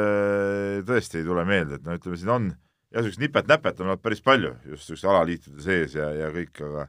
tõesti 0.86 1.22
ei 1.22 1.26
tule 1.26 1.44
meelde, 1.48 1.78
et 1.78 1.84
no 1.86 1.96
ütleme, 1.96 2.20
siin 2.20 2.32
on 2.32 2.54
jah, 2.96 3.04
niisugust 3.04 3.22
nipet-näpet 3.22 3.80
on 3.80 3.92
olnud 3.92 4.02
päris 4.04 4.24
palju 4.24 4.54
just 4.64 4.86
niisuguste 4.86 5.10
alaliitude 5.12 5.64
sees 5.64 5.96
ja, 5.98 6.10
ja 6.16 6.32
kõik, 6.34 6.62
aga 6.66 6.88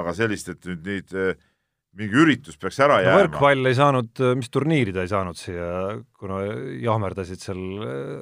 aga 0.00 0.12
sellist, 0.14 0.52
et 0.52 0.68
nüüd 0.70 0.84
neid 0.86 1.14
mingi 1.98 2.20
üritus 2.22 2.58
peaks 2.60 2.78
ära 2.78 3.00
no, 3.00 3.06
jääma. 3.06 3.22
võrkpall 3.24 3.70
ei 3.70 3.74
saanud, 3.74 4.20
mis 4.38 4.52
turniiri 4.54 4.94
ta 4.94 5.02
ei 5.02 5.10
saanud 5.10 5.38
siia, 5.38 5.70
kuna 6.18 6.44
jahmerdasid 6.84 7.42
seal 7.42 7.64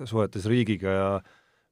suhetes 0.09 0.49
riigiga 0.49 0.95
ja 0.95 1.11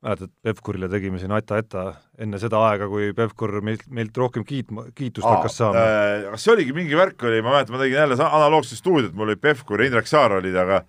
mäletad, 0.04 0.32
Pevkurile 0.44 0.90
tegime 0.92 1.18
siin 1.20 1.32
ata-ata 1.34 1.86
enne 2.20 2.38
seda 2.40 2.60
aega, 2.68 2.88
kui 2.90 3.14
Pevkur 3.16 3.56
meilt, 3.64 3.86
meilt 3.88 4.18
rohkem 4.20 4.44
kiitma, 4.46 4.90
kiitust 4.96 5.26
Aa, 5.26 5.38
hakkas 5.38 5.56
saama 5.62 5.80
äh,. 5.82 6.26
kas 6.34 6.44
see 6.44 6.52
oligi 6.52 6.76
mingi 6.76 6.98
värk 6.98 7.24
oli, 7.26 7.40
ma 7.40 7.54
mäletan, 7.56 7.76
ma 7.76 7.82
tegin 7.82 7.98
jälle 8.02 8.18
analoogset 8.28 8.78
stuudiot, 8.82 9.16
mul 9.16 9.32
oli 9.32 9.40
Pevkur 9.40 9.80
ja 9.80 9.88
Indrek 9.88 10.10
Saar 10.10 10.36
olid, 10.36 10.56
aga 10.60 10.82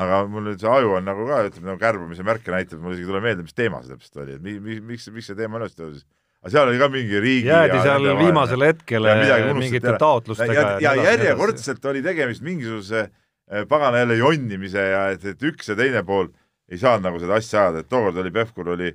aga 0.00 0.22
mul 0.30 0.46
nüüd 0.48 0.62
see 0.62 0.70
aju 0.70 0.96
on 0.98 1.06
nagu 1.06 1.26
ka, 1.28 1.42
ütleme 1.48 1.72
nagu 1.72 1.80
kärbamise 1.80 2.24
märke 2.26 2.52
näitab, 2.54 2.80
mul 2.82 2.94
isegi 2.94 3.06
ei 3.06 3.10
tule 3.10 3.22
meelde, 3.24 3.44
mis 3.46 3.56
teema 3.56 3.82
see 3.84 3.92
täpselt 3.92 4.22
oli, 4.22 4.36
et 4.38 4.44
mi-, 4.44 4.56
mi-, 4.62 4.80
miks, 4.92 5.08
miks 5.12 5.30
see 5.30 5.38
teema 5.38 5.60
üles 5.60 5.76
tõusis. 5.76 6.06
aga 6.40 6.52
seal 6.54 6.72
oli 6.72 6.80
ka 6.80 6.88
mingi 6.92 7.22
riigi 7.22 7.50
jäädi 7.50 7.80
seal 7.84 8.10
viimasele 8.20 8.70
hetkele 8.72 9.14
mingite 9.58 9.96
taotlustega 10.00 10.56
ja, 10.56 10.66
ja, 10.80 10.94
ja 10.96 11.08
järjekordselt 11.10 11.84
oli 11.92 12.02
tegemist 12.06 12.44
mingisuguse 12.46 13.04
eh, 13.04 13.64
pagana 13.68 14.04
jälle 14.04 14.18
jonnimise 14.20 14.86
ja 14.94 15.06
et, 15.14 15.24
et 15.34 15.48
üks 15.50 15.72
ja 15.72 15.78
teine 15.78 16.04
pool 16.06 16.30
ei 16.70 16.78
saanud 16.80 17.08
nagu 17.08 17.20
seda 17.20 17.36
asja 17.40 17.64
ajada, 17.66 17.82
et 17.82 17.90
tookord 17.90 18.20
oli 18.22 18.30
Pevkur 18.32 18.74
oli, 18.76 18.92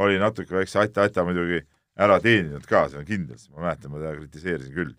oli 0.00 0.16
natuke 0.18 0.56
väikse 0.56 0.80
ata-ata 0.80 1.26
muidugi 1.28 1.60
ära 1.98 2.16
teeninud 2.24 2.64
ka, 2.66 2.86
see 2.88 3.02
on 3.02 3.04
kindel, 3.06 3.38
ma 3.52 3.66
mäletan, 3.66 3.92
ma 3.92 3.98
teda 3.98 4.14
kritiseerisin 4.14 4.72
küll. 4.72 4.94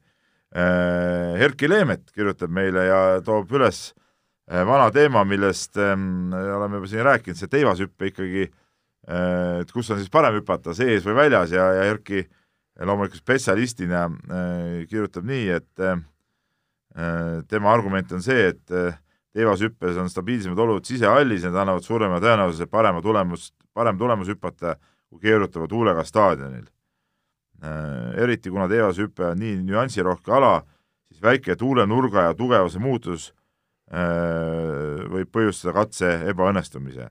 Eh, 0.53 1.41
Erki 1.45 1.69
Leemet 1.69 2.11
kirjutab 2.13 2.51
meile 2.53 2.83
ja 2.85 2.99
toob 3.25 3.49
üles 3.55 3.87
Äh, 3.89 4.05
vana 4.49 4.89
teema, 4.91 5.23
millest 5.25 5.77
ähm, 5.77 6.33
oleme 6.33 6.79
juba 6.79 6.89
siin 6.89 7.05
rääkinud, 7.05 7.37
see 7.37 7.51
teivashüppe 7.51 8.09
ikkagi 8.09 8.47
äh,, 8.47 9.59
et 9.61 9.71
kus 9.73 9.91
on 9.93 9.99
siis 9.99 10.09
parem 10.11 10.39
hüpata, 10.39 10.73
sees 10.77 11.05
või 11.05 11.17
väljas 11.19 11.53
ja, 11.53 11.67
ja 11.77 11.85
Erki 11.91 12.23
loomulikult 12.79 13.21
spetsialistina 13.21 14.07
äh, 14.07 14.87
kirjutab 14.89 15.27
nii, 15.29 15.45
et 15.59 15.85
äh, 15.85 16.01
tema 17.51 17.73
argument 17.73 18.11
on 18.15 18.25
see, 18.25 18.49
et 18.49 18.73
äh, 18.73 18.97
teivashüppes 19.37 19.99
on 20.01 20.09
stabiilsemad 20.09 20.65
olud 20.65 20.87
sisehallis, 20.87 21.45
need 21.45 21.61
annavad 21.61 21.85
suurema 21.85 22.17
tõenäosuse 22.23 22.65
parema 22.71 23.03
tulemust, 23.05 23.53
parem 23.77 24.01
tulemus 24.01 24.33
hüpata 24.33 24.79
kui 25.09 25.21
keerutava 25.29 25.69
tuulega 25.69 26.01
staadionil 26.05 26.65
äh,. 27.61 28.17
eriti 28.23 28.49
kuna 28.49 28.65
teivashüpe 28.71 29.29
on 29.29 29.43
nii 29.45 29.59
nüansirohke 29.67 30.33
ala, 30.33 30.63
siis 31.11 31.21
väike 31.21 31.53
tuulenurga 31.59 32.31
ja 32.31 32.33
tugevuse 32.33 32.81
muutus 32.81 33.29
Äh, 33.29 33.38
võib 33.89 35.29
põhjustada 35.33 35.73
katse 35.73 36.11
ebaõnnestumise. 36.29 37.09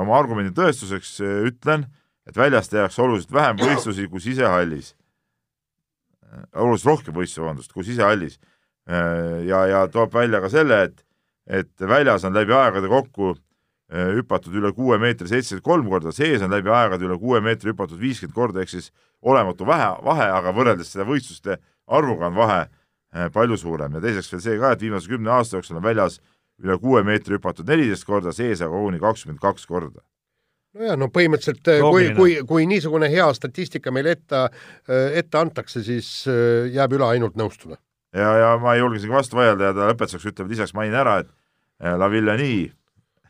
oma 0.00 0.18
argumendi 0.18 0.52
tõestuseks 0.56 1.20
äh, 1.20 1.46
ütlen, 1.48 1.86
et 2.28 2.36
väljas 2.36 2.68
tehakse 2.68 3.02
oluliselt 3.02 3.32
vähem 3.32 3.56
võistlusi 3.60 4.08
kui 4.08 4.20
sisehallis. 4.20 4.94
Äh, 6.24 6.44
oluliselt 6.60 6.90
rohkem 6.90 7.14
võistlusi, 7.14 7.40
vabandust, 7.40 7.72
kui 7.72 7.84
sisehallis. 7.84 8.38
ja, 9.48 9.62
ja 9.64 9.86
toob 9.88 10.12
välja 10.12 10.42
ka 10.44 10.50
selle, 10.52 10.82
et, 10.84 10.98
et 11.48 11.80
väljas 11.80 12.24
on 12.28 12.34
läbi 12.36 12.52
aegade 12.52 12.88
kokku 12.88 13.30
hüpatud 13.88 14.52
üle 14.52 14.74
kuue 14.76 14.98
meetri 15.00 15.28
seitsekümmend 15.28 15.64
kolm 15.64 15.88
korda, 15.88 16.12
sees 16.12 16.42
on 16.44 16.52
läbi 16.52 16.68
aegade 16.68 17.06
üle 17.06 17.16
kuue 17.16 17.40
meetri 17.40 17.72
hüpatud 17.72 17.96
viiskümmend 17.96 18.34
korda, 18.36 18.60
ehk 18.60 18.68
siis 18.68 18.90
olematu 19.22 19.64
vähe, 19.64 19.88
vahe, 20.04 20.26
aga 20.36 20.52
võrreldes 20.52 20.92
seda 20.92 21.08
võistluste 21.08 21.56
arvuga 21.88 22.28
on 22.28 22.36
vahe 22.36 22.60
Äh, 22.60 22.83
palju 23.34 23.58
suurem 23.60 23.94
ja 23.94 24.02
teiseks 24.02 24.32
veel 24.32 24.42
see 24.42 24.56
ka, 24.58 24.72
et 24.74 24.82
viimase 24.82 25.10
kümne 25.10 25.30
aasta 25.34 25.58
jooksul 25.58 25.78
on 25.78 25.84
väljas 25.84 26.18
üle 26.62 26.76
kuue 26.82 27.02
meetri 27.06 27.38
hüpatud 27.38 27.68
neliteist 27.68 28.06
korda, 28.06 28.32
sees 28.34 28.62
aga 28.62 28.72
koguni 28.74 29.00
kakskümmend 29.02 29.40
kaks 29.42 29.66
korda. 29.70 30.02
nojah, 30.74 30.98
no 30.98 31.08
põhimõtteliselt 31.14 31.70
äh, 31.70 31.82
kui, 31.82 32.08
kui, 32.16 32.36
kui 32.48 32.66
niisugune 32.70 33.10
hea 33.10 33.26
statistika 33.34 33.92
meile 33.94 34.16
ette, 34.16 34.44
äh, 34.90 35.18
ette 35.20 35.38
antakse, 35.38 35.82
siis 35.86 36.10
jääb 36.74 36.96
üle 36.98 37.06
ainult 37.06 37.38
nõustuda. 37.38 37.78
ja, 38.14 38.30
ja 38.42 38.52
ma 38.62 38.74
ei 38.74 38.82
julge 38.82 39.02
isegi 39.02 39.14
vastu 39.14 39.38
vaielda 39.38 39.70
ja 39.70 39.76
ta 39.78 39.90
lõpetuseks 39.92 40.30
ütleb, 40.32 40.50
lisaks 40.50 40.74
mainin 40.74 40.98
ära, 40.98 41.20
et 41.24 41.32
La 41.98 42.06
Villani 42.10 42.70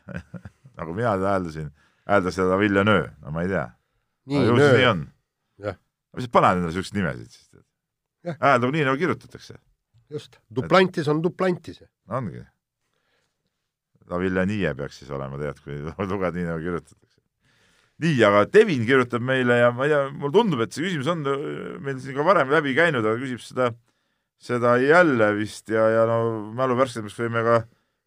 nagu 0.77 0.93
mina 0.93 1.15
teda 1.17 1.35
hääldasin, 1.35 1.69
hääldas 2.09 2.37
seda 2.37 2.53
La 2.53 2.59
Villanöö, 2.61 3.07
no 3.21 3.33
ma 3.33 3.45
ei 3.45 3.53
tea. 3.53 3.69
nii, 4.25 4.45
nöö. 4.49 4.73
nii 4.77 4.89
on. 4.89 5.07
mis 6.15 6.25
sa 6.25 6.31
paned 6.31 6.61
endale 6.61 6.73
siukseid 6.73 6.97
nimesid 6.97 7.29
siis? 7.29 7.65
hääldab 8.41 8.73
nii, 8.73 8.85
nagu 8.87 8.97
kirjutatakse 8.97 9.57
just, 10.11 10.39
duplantis 10.55 11.07
on 11.07 11.21
duplantis. 11.23 11.81
ongi. 12.07 12.43
La 14.09 14.19
Villanie 14.21 14.73
peaks 14.77 14.99
siis 15.01 15.09
olema, 15.13 15.39
tead, 15.41 15.59
kui 15.63 15.79
luged 16.11 16.37
nii, 16.37 16.45
nagu 16.45 16.61
kirjutatakse. 16.61 17.21
nii, 18.03 18.19
aga 18.27 18.43
Devin 18.53 18.85
kirjutab 18.85 19.23
meile 19.25 19.61
ja 19.63 19.71
ma 19.73 19.87
ei 19.87 19.93
tea, 19.93 20.03
mulle 20.11 20.35
tundub, 20.35 20.61
et 20.65 20.75
see 20.75 20.85
küsimus 20.85 21.09
on 21.13 21.23
meil 21.85 22.01
siin 22.03 22.17
ka 22.17 22.25
varem 22.27 22.51
läbi 22.53 22.75
käinud, 22.77 23.05
aga 23.05 23.17
küsib 23.21 23.41
seda, 23.41 23.71
seda 24.41 24.75
jälle 24.83 25.31
vist 25.39 25.71
ja, 25.73 25.87
ja 25.93 26.03
no 26.09 26.19
mälu 26.57 26.77
värskendamiseks 26.77 27.23
võime 27.23 27.45
ka, 27.47 27.61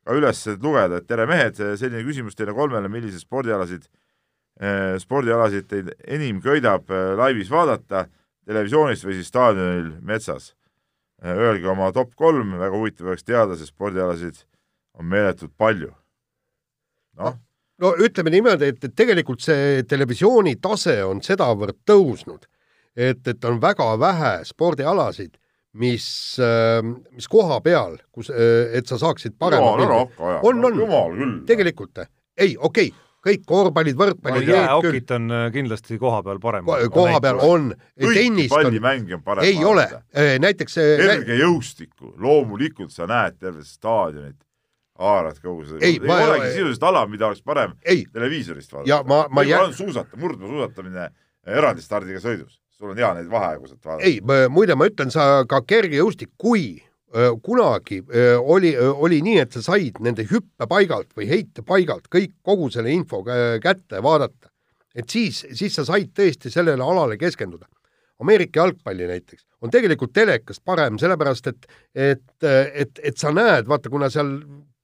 ka 0.07 0.19
üles 0.19 0.45
lugeda, 0.61 1.01
et 1.01 1.09
tere 1.09 1.27
mehed, 1.31 1.59
selline 1.81 2.05
küsimus 2.07 2.39
teile 2.39 2.55
kolmele, 2.57 2.93
milliseid 2.93 3.25
spordialasid 3.25 3.89
eh,, 3.89 4.95
spordialasid 5.03 5.67
teid 5.73 5.91
enim 6.07 6.39
köidab 6.45 6.93
eh, 6.93 7.11
laivis 7.19 7.51
vaadata, 7.51 8.07
televisioonist 8.49 9.05
või 9.05 9.19
siis 9.19 9.33
staadionil 9.33 9.97
metsas 10.05 10.53
Äh, 10.53 10.58
öelge 11.25 11.69
oma 11.69 11.91
top 11.93 12.15
kolm, 12.17 12.55
väga 12.61 12.77
huvitav 12.77 13.11
oleks 13.11 13.27
teada, 13.27 13.57
sest 13.57 13.75
spordialasid 13.75 14.45
on 14.99 15.09
meeletult 15.11 15.55
palju. 15.59 15.91
noh. 17.19 17.35
no 17.83 17.93
ütleme 18.05 18.31
niimoodi, 18.31 18.71
et, 18.73 18.85
et 18.85 18.95
tegelikult 18.95 19.43
see 19.43 19.83
televisiooni 19.89 20.57
tase 20.63 21.01
on 21.07 21.23
sedavõrd 21.25 21.81
tõusnud, 21.89 22.47
et, 22.95 23.27
et 23.27 23.45
on 23.51 23.59
väga 23.63 23.91
vähe 23.99 24.33
spordialasid, 24.47 25.35
mis, 25.79 26.07
äh, 26.43 26.79
mis 26.85 27.29
koha 27.31 27.61
peal, 27.63 27.99
kus, 28.15 28.31
äh, 28.31 28.71
et 28.79 28.87
sa 28.87 28.99
saaksid 28.99 29.35
parema 29.39 29.75
pildi. 29.79 30.23
on, 30.47 30.65
on, 30.65 31.37
tegelikult, 31.47 32.07
ei, 32.39 32.55
okei 32.57 32.91
okay 32.91 33.08
kõik 33.29 33.45
korvpallid, 33.49 33.97
võrkpallid 33.99 34.49
no,. 34.49 34.57
jäähokit 34.57 35.15
on 35.17 35.31
äh, 35.35 35.47
kindlasti 35.55 35.99
koha 36.01 36.21
peal 36.27 36.41
parem 36.43 36.67
Ko. 36.67 36.79
koha 36.95 37.21
peal 37.25 37.41
on. 37.45 37.71
pallimänge 38.51 39.19
on 39.19 39.25
parem. 39.25 39.47
ei 39.47 39.65
ole, 39.65 39.87
äh, 40.17 40.35
näiteks. 40.43 40.79
Äh, 40.83 40.93
kergejõustikku, 41.05 42.15
loomulikult 42.19 42.95
sa 42.95 43.09
näed 43.11 43.39
tervet 43.39 43.69
staadionit, 43.69 44.39
haarad 44.99 45.41
kogu 45.43 45.67
seda. 45.69 45.83
ei, 45.85 46.01
ei 46.03 46.15
olegi 46.29 46.55
sisuliselt 46.57 46.89
ala, 46.91 47.07
mida 47.11 47.29
oleks 47.31 47.45
parem 47.47 47.77
ei. 47.85 48.05
televiisorist 48.13 48.73
vaadata. 48.73 48.91
ja 48.91 49.03
ma, 49.07 49.27
ma 49.31 49.47
jää... 49.47 49.63
on 49.69 49.75
suusata, 49.75 50.17
murdmaasuusatamine 50.17 51.11
eraldi 51.47 51.85
stardiga 51.85 52.23
sõidus 52.25 52.59
sul 52.79 52.93
on 52.93 52.99
hea 52.99 53.11
neid 53.17 53.31
vaheaegu 53.31 53.67
sealt 53.67 53.85
vaadata. 53.85 54.07
ei, 54.07 54.49
muide, 54.51 54.77
ma 54.79 54.87
ütlen, 54.91 55.11
sa 55.15 55.45
ka 55.51 55.61
kergejõustik, 55.67 56.31
kui 56.39 56.79
kunagi 57.43 58.03
oli, 58.39 58.75
oli 58.77 59.23
nii, 59.25 59.39
et 59.41 59.57
sa 59.57 59.63
said 59.65 59.97
nende 60.05 60.27
hüppepaigalt 60.29 61.15
või 61.17 61.29
heitepaigalt 61.31 62.11
kõik, 62.13 62.35
kogu 62.45 62.69
selle 62.75 62.93
info 62.93 63.23
kätte 63.25 64.03
vaadata, 64.05 64.51
et 64.95 65.09
siis, 65.09 65.45
siis 65.57 65.75
sa 65.79 65.87
said 65.89 66.13
tõesti 66.17 66.53
sellele 66.53 66.85
alale 66.85 67.17
keskenduda. 67.17 67.65
Ameerika 68.21 68.61
jalgpalli 68.61 69.07
näiteks 69.09 69.47
on 69.63 69.71
tegelikult 69.71 70.13
telekast 70.15 70.63
parem, 70.67 70.99
sellepärast 70.99 71.47
et, 71.51 71.69
et, 71.95 72.27
et, 72.45 73.01
et 73.03 73.17
sa 73.19 73.33
näed, 73.35 73.69
vaata, 73.71 73.91
kuna 73.91 74.11
seal 74.13 74.37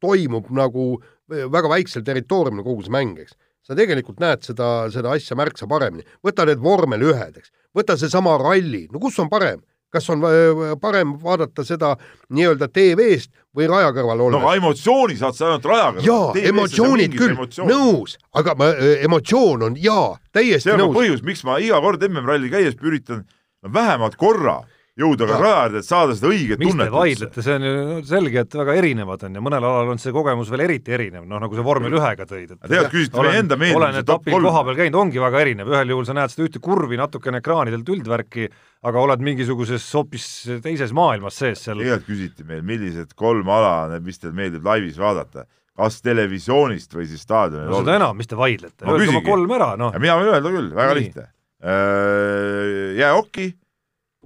toimub 0.03 0.49
nagu 0.55 0.95
väga 1.29 1.71
väiksel 1.71 2.05
territooriumil 2.07 2.65
kogu 2.67 2.85
see 2.85 2.95
mäng, 2.95 3.19
eks 3.21 3.37
sa 3.65 3.77
tegelikult 3.77 4.21
näed 4.21 4.45
seda, 4.45 4.71
seda 4.93 5.15
asja 5.17 5.37
märksa 5.39 5.69
paremini. 5.69 6.05
võta 6.25 6.45
need 6.49 6.61
vormel 6.63 7.05
ühed, 7.11 7.39
eks, 7.41 7.53
võta 7.75 7.97
seesama 8.01 8.37
ralli, 8.41 8.85
no 8.93 9.01
kus 9.03 9.19
on 9.23 9.31
parem? 9.33 9.63
Kas 9.95 10.11
on 10.13 10.25
äh, 10.27 10.75
parem 10.81 11.15
vaadata 11.23 11.65
seda 11.67 11.95
nii-öelda 12.35 12.69
TV-st 12.75 13.33
või 13.55 13.69
raja 13.71 13.93
kõrval 13.95 14.27
olles? 14.27 14.37
no 14.37 14.43
aga 14.43 14.59
emotsiooni 14.61 15.19
saad 15.21 15.39
sa 15.39 15.49
ainult 15.49 15.71
raja 15.71 15.89
kõrval. 15.93 16.09
jaa, 16.09 16.49
emotsioonid 16.51 17.17
küll, 17.19 17.39
nõus, 17.71 18.19
aga 18.35 18.57
ma, 18.59 18.71
äh, 18.75 19.05
emotsioon 19.07 19.69
on 19.71 19.79
jaa, 19.81 20.15
täiesti 20.35 20.59
nõus. 20.59 20.69
see 20.69 20.77
on 20.77 20.85
nõus. 20.87 20.99
põhjus, 20.99 21.25
miks 21.27 21.45
ma 21.47 21.59
iga 21.63 21.81
kord 21.85 22.05
MM-ralli 22.11 22.53
käies 22.53 22.79
üritan 22.83 23.25
vähemalt 23.65 24.19
korra 24.21 24.61
jõuda 24.99 25.27
ka 25.27 25.39
raja 25.41 25.55
äärde, 25.65 25.81
et 25.83 25.87
saada 25.89 26.15
seda 26.15 26.29
õiget 26.31 26.61
mis 26.61 26.71
tunnet. 26.71 26.87
mis 26.87 26.93
te 26.93 26.95
vaidlete, 26.95 27.43
see 27.43 27.55
on 27.59 27.65
ju 27.67 28.03
selge, 28.07 28.45
et 28.45 28.57
väga 28.61 28.77
erinevad 28.79 29.25
on 29.27 29.39
ja 29.39 29.43
mõnel 29.43 29.67
alal 29.67 29.91
on 29.95 30.01
see 30.03 30.15
kogemus 30.15 30.53
veel 30.53 30.63
eriti 30.69 30.95
erinev, 30.95 31.25
noh 31.31 31.43
nagu 31.43 31.59
sa 31.59 31.65
vormel 31.67 31.97
ühega 31.99 32.27
tõid. 32.31 32.53
tegelikult 32.61 32.95
küsite 32.95 33.25
meie 33.27 33.41
enda 33.43 33.59
meeldimise 33.59 33.81
olen 33.81 33.99
etapil 34.05 34.47
koha 34.47 34.63
peal 34.69 34.79
käinud, 34.83 35.01
ongi 35.03 35.25
väga 35.25 35.41
erinev, 35.43 35.73
ühel 35.75 35.95
juhul 35.95 36.07
sa 36.07 36.15
näed 36.21 36.35
seda 36.35 36.47
ühte 36.47 36.63
kurvi 36.63 37.01
natukene 37.01 37.43
ekraanidelt 37.43 37.91
üldvärki, 37.97 38.47
aga 38.87 39.03
oled 39.03 39.27
mingisuguses 39.27 39.89
hoopis 39.99 40.29
teises 40.63 40.95
maailmas 40.95 41.43
sees 41.43 41.67
seal. 41.67 41.83
tegelikult 41.83 42.13
küsiti 42.13 42.47
meil, 42.47 42.63
millised 42.63 43.19
kolm 43.19 43.51
ala, 43.51 43.99
mis 44.05 44.23
teil 44.23 44.37
meeldib 44.37 44.67
laivis 44.67 45.01
vaadata 45.01 45.49
kas 45.75 45.99
televisioonist 46.07 46.93
või 46.95 47.09
siis 47.11 47.25
staadionil 47.27 47.73
no 47.73 47.83
seda 47.83 47.99
enam, 47.99 48.15
mis 48.15 48.31
te 48.31 48.39
vaidlete, 48.39 48.87
öelge 48.87 49.11
oma 49.11 49.25
kolm 49.27 49.55
ära, 49.57 49.73
noh. 49.81 49.91
mina 49.99 50.21
võin 50.21 50.31
öelda 50.31 50.53
küll, 50.55 50.71
väga 50.71 50.95
Nii. 50.95 51.01
lihtne. 51.03 51.25
Äh, 51.65 52.93
jäähoki, 53.01 53.49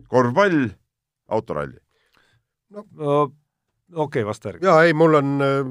korvpall, 0.09 0.69
autoralli. 1.29 1.79
no, 2.71 2.85
no 2.93 3.21
okei 3.23 4.23
okay,, 4.23 4.25
vasta 4.27 4.49
järgi. 4.49 4.67
jaa, 4.67 4.83
ei, 4.85 4.93
mul 4.93 5.15
on 5.15 5.39
äh, 5.45 5.71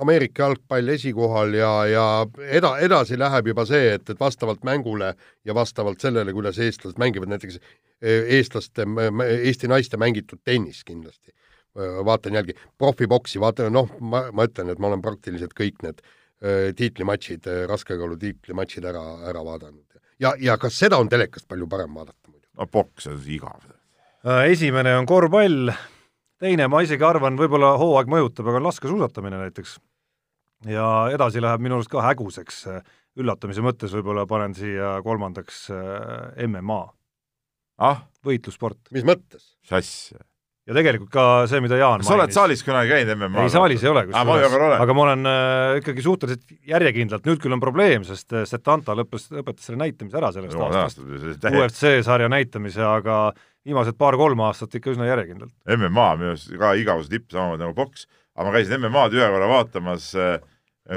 Ameerika 0.00 0.42
jalgpall 0.42 0.88
esikohal 0.94 1.54
ja, 1.54 1.70
ja 1.90 2.04
eda-, 2.48 2.76
edasi 2.80 3.18
läheb 3.18 3.50
juba 3.52 3.66
see, 3.68 3.94
et, 3.96 4.06
et 4.10 4.20
vastavalt 4.20 4.64
mängule 4.64 5.12
ja 5.44 5.54
vastavalt 5.54 6.00
sellele, 6.00 6.32
kuidas 6.32 6.58
eestlased 6.58 6.98
mängivad, 6.98 7.32
näiteks 7.34 7.60
äh, 7.60 8.32
eestlaste, 8.38 8.86
Eesti 9.26 9.68
naiste 9.68 10.00
mängitud 10.00 10.40
tennis 10.44 10.84
kindlasti. 10.84 11.34
Äh, 11.78 12.00
vaatan 12.06 12.38
jälgi, 12.40 12.56
profiboksi, 12.78 13.40
vaatan, 13.40 13.72
noh, 13.76 13.92
ma, 14.00 14.26
ma 14.32 14.48
ütlen, 14.48 14.72
et 14.72 14.80
ma 14.80 14.88
olen 14.90 15.04
praktiliselt 15.04 15.54
kõik 15.58 15.84
need 15.86 16.00
äh, 16.00 16.70
tiitlimatšid, 16.76 17.50
raskekaalu 17.68 18.18
tiitlimatšid 18.24 18.88
ära, 18.94 19.04
ära 19.30 19.44
vaadanud. 19.44 19.84
ja, 20.20 20.34
ja 20.40 20.56
kas 20.58 20.78
seda 20.78 20.98
on 20.98 21.08
telekast 21.08 21.48
palju 21.48 21.68
parem 21.68 21.94
vaadata 21.94 22.30
no 22.60 22.68
poks 22.68 23.08
on 23.10 23.20
igav 23.26 23.64
Äh, 24.20 24.50
esimene 24.52 24.92
on 24.98 25.06
korvpall, 25.08 25.70
teine 26.40 26.66
ma 26.68 26.82
isegi 26.84 27.04
arvan, 27.08 27.38
võib-olla 27.40 27.70
hooaeg 27.80 28.10
mõjutab, 28.12 28.50
aga 28.50 28.58
on 28.60 28.66
laskesuusatamine 28.68 29.38
näiteks. 29.40 29.78
ja 30.68 30.86
edasi 31.08 31.40
läheb 31.40 31.62
minu 31.64 31.78
arust 31.78 31.88
ka 31.88 32.02
häguseks, 32.04 32.58
üllatamise 33.16 33.64
mõttes 33.64 33.94
võib-olla 33.96 34.26
panen 34.28 34.52
siia 34.54 34.98
kolmandaks 35.06 35.70
äh, 35.72 36.44
MMA. 36.46 36.82
ah? 37.78 38.04
võitlussport. 38.26 38.92
mis 38.92 39.08
mõttes? 39.08 39.54
mis 39.64 39.72
asja? 39.80 40.20
Ja 40.70 40.76
tegelikult 40.76 41.10
ka 41.10 41.24
see, 41.50 41.60
mida 41.64 41.78
Jaan 41.80 42.04
sa 42.06 42.14
oled 42.14 42.32
saalis 42.34 42.62
kunagi 42.66 42.92
käinud 42.92 43.16
MMA-ga? 43.16 43.46
ei, 43.46 43.52
saalis 43.52 43.82
ei 43.82 43.90
ole 43.90 44.04
kusjuures 44.06 44.54
ah,, 44.54 44.74
aga 44.84 44.94
ma 44.96 45.04
olen 45.08 45.30
äh, 45.30 45.78
ikkagi 45.80 46.04
suhteliselt 46.04 46.54
järjekindlalt, 46.70 47.26
nüüd 47.26 47.42
küll 47.42 47.56
on 47.56 47.62
probleem, 47.62 48.06
sest 48.06 48.36
äh, 48.36 48.46
Setanta 48.48 48.94
lõppes, 48.98 49.26
lõpetas 49.34 49.66
selle 49.66 49.80
näitamise 49.82 50.20
ära 50.20 50.30
sellest 50.36 50.58
no, 50.58 50.68
aastast, 50.68 51.02
UFC 51.50 51.96
sarja 52.06 52.30
näitamise, 52.30 52.84
aga 52.86 53.18
viimased 53.66 53.98
paar-kolm 54.00 54.46
aastat 54.46 54.78
ikka 54.78 54.94
üsna 54.94 55.10
järjekindlalt. 55.10 55.52
MMA 55.74 56.08
minu 56.20 56.32
arust 56.36 56.54
ka 56.62 56.72
igavuse 56.78 57.12
tipp, 57.12 57.28
samamoodi 57.34 57.66
nagu 57.66 57.76
poks, 57.76 58.06
aga 58.38 58.46
ma 58.46 58.54
käisin 58.54 58.78
MM-ad 58.78 59.18
ühe 59.18 59.28
korra 59.34 59.50
vaatamas 59.50 60.12
äh, 60.14 60.38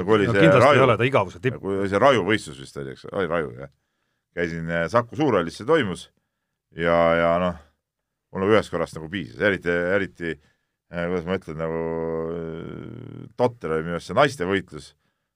kui 0.00 0.20
oli 0.20 0.30
no, 0.30 0.36
see 0.36 0.46
kindlasti 0.46 0.68
Raju, 0.68 0.80
ei 0.80 0.86
ole 0.86 0.98
ta 1.00 1.10
igavuse 1.10 1.42
tipp. 1.42 1.58
kui 1.62 1.82
oli 1.82 1.90
see 1.90 2.02
Raju 2.02 2.26
võistlus 2.30 2.62
vist 2.62 2.78
oli, 2.78 2.94
eks, 2.94 3.10
oli 3.10 3.30
Raju, 3.30 3.54
jah. 3.58 3.74
käisin 4.38 4.70
äh, 4.70 4.86
Saku 4.92 5.18
Suurhallis, 5.18 5.58
see 5.58 5.66
toimus 5.68 6.08
ja, 6.78 6.98
ja 7.18 7.36
noh 7.42 7.63
mul 8.34 8.42
nagu 8.44 8.56
ühest 8.56 8.72
korrast 8.72 8.98
nagu 8.98 9.08
piisas, 9.12 9.38
eriti, 9.46 9.70
eriti 9.70 10.30
eh, 10.34 11.04
kuidas 11.06 11.26
ma 11.28 11.38
ütlen, 11.38 11.60
nagu 11.60 11.82
eh, 12.34 13.26
totter 13.38 13.76
oli 13.76 13.86
minu 13.86 13.98
arust 13.98 14.10
see 14.10 14.18
naiste 14.18 14.48
võitlus. 14.48 14.92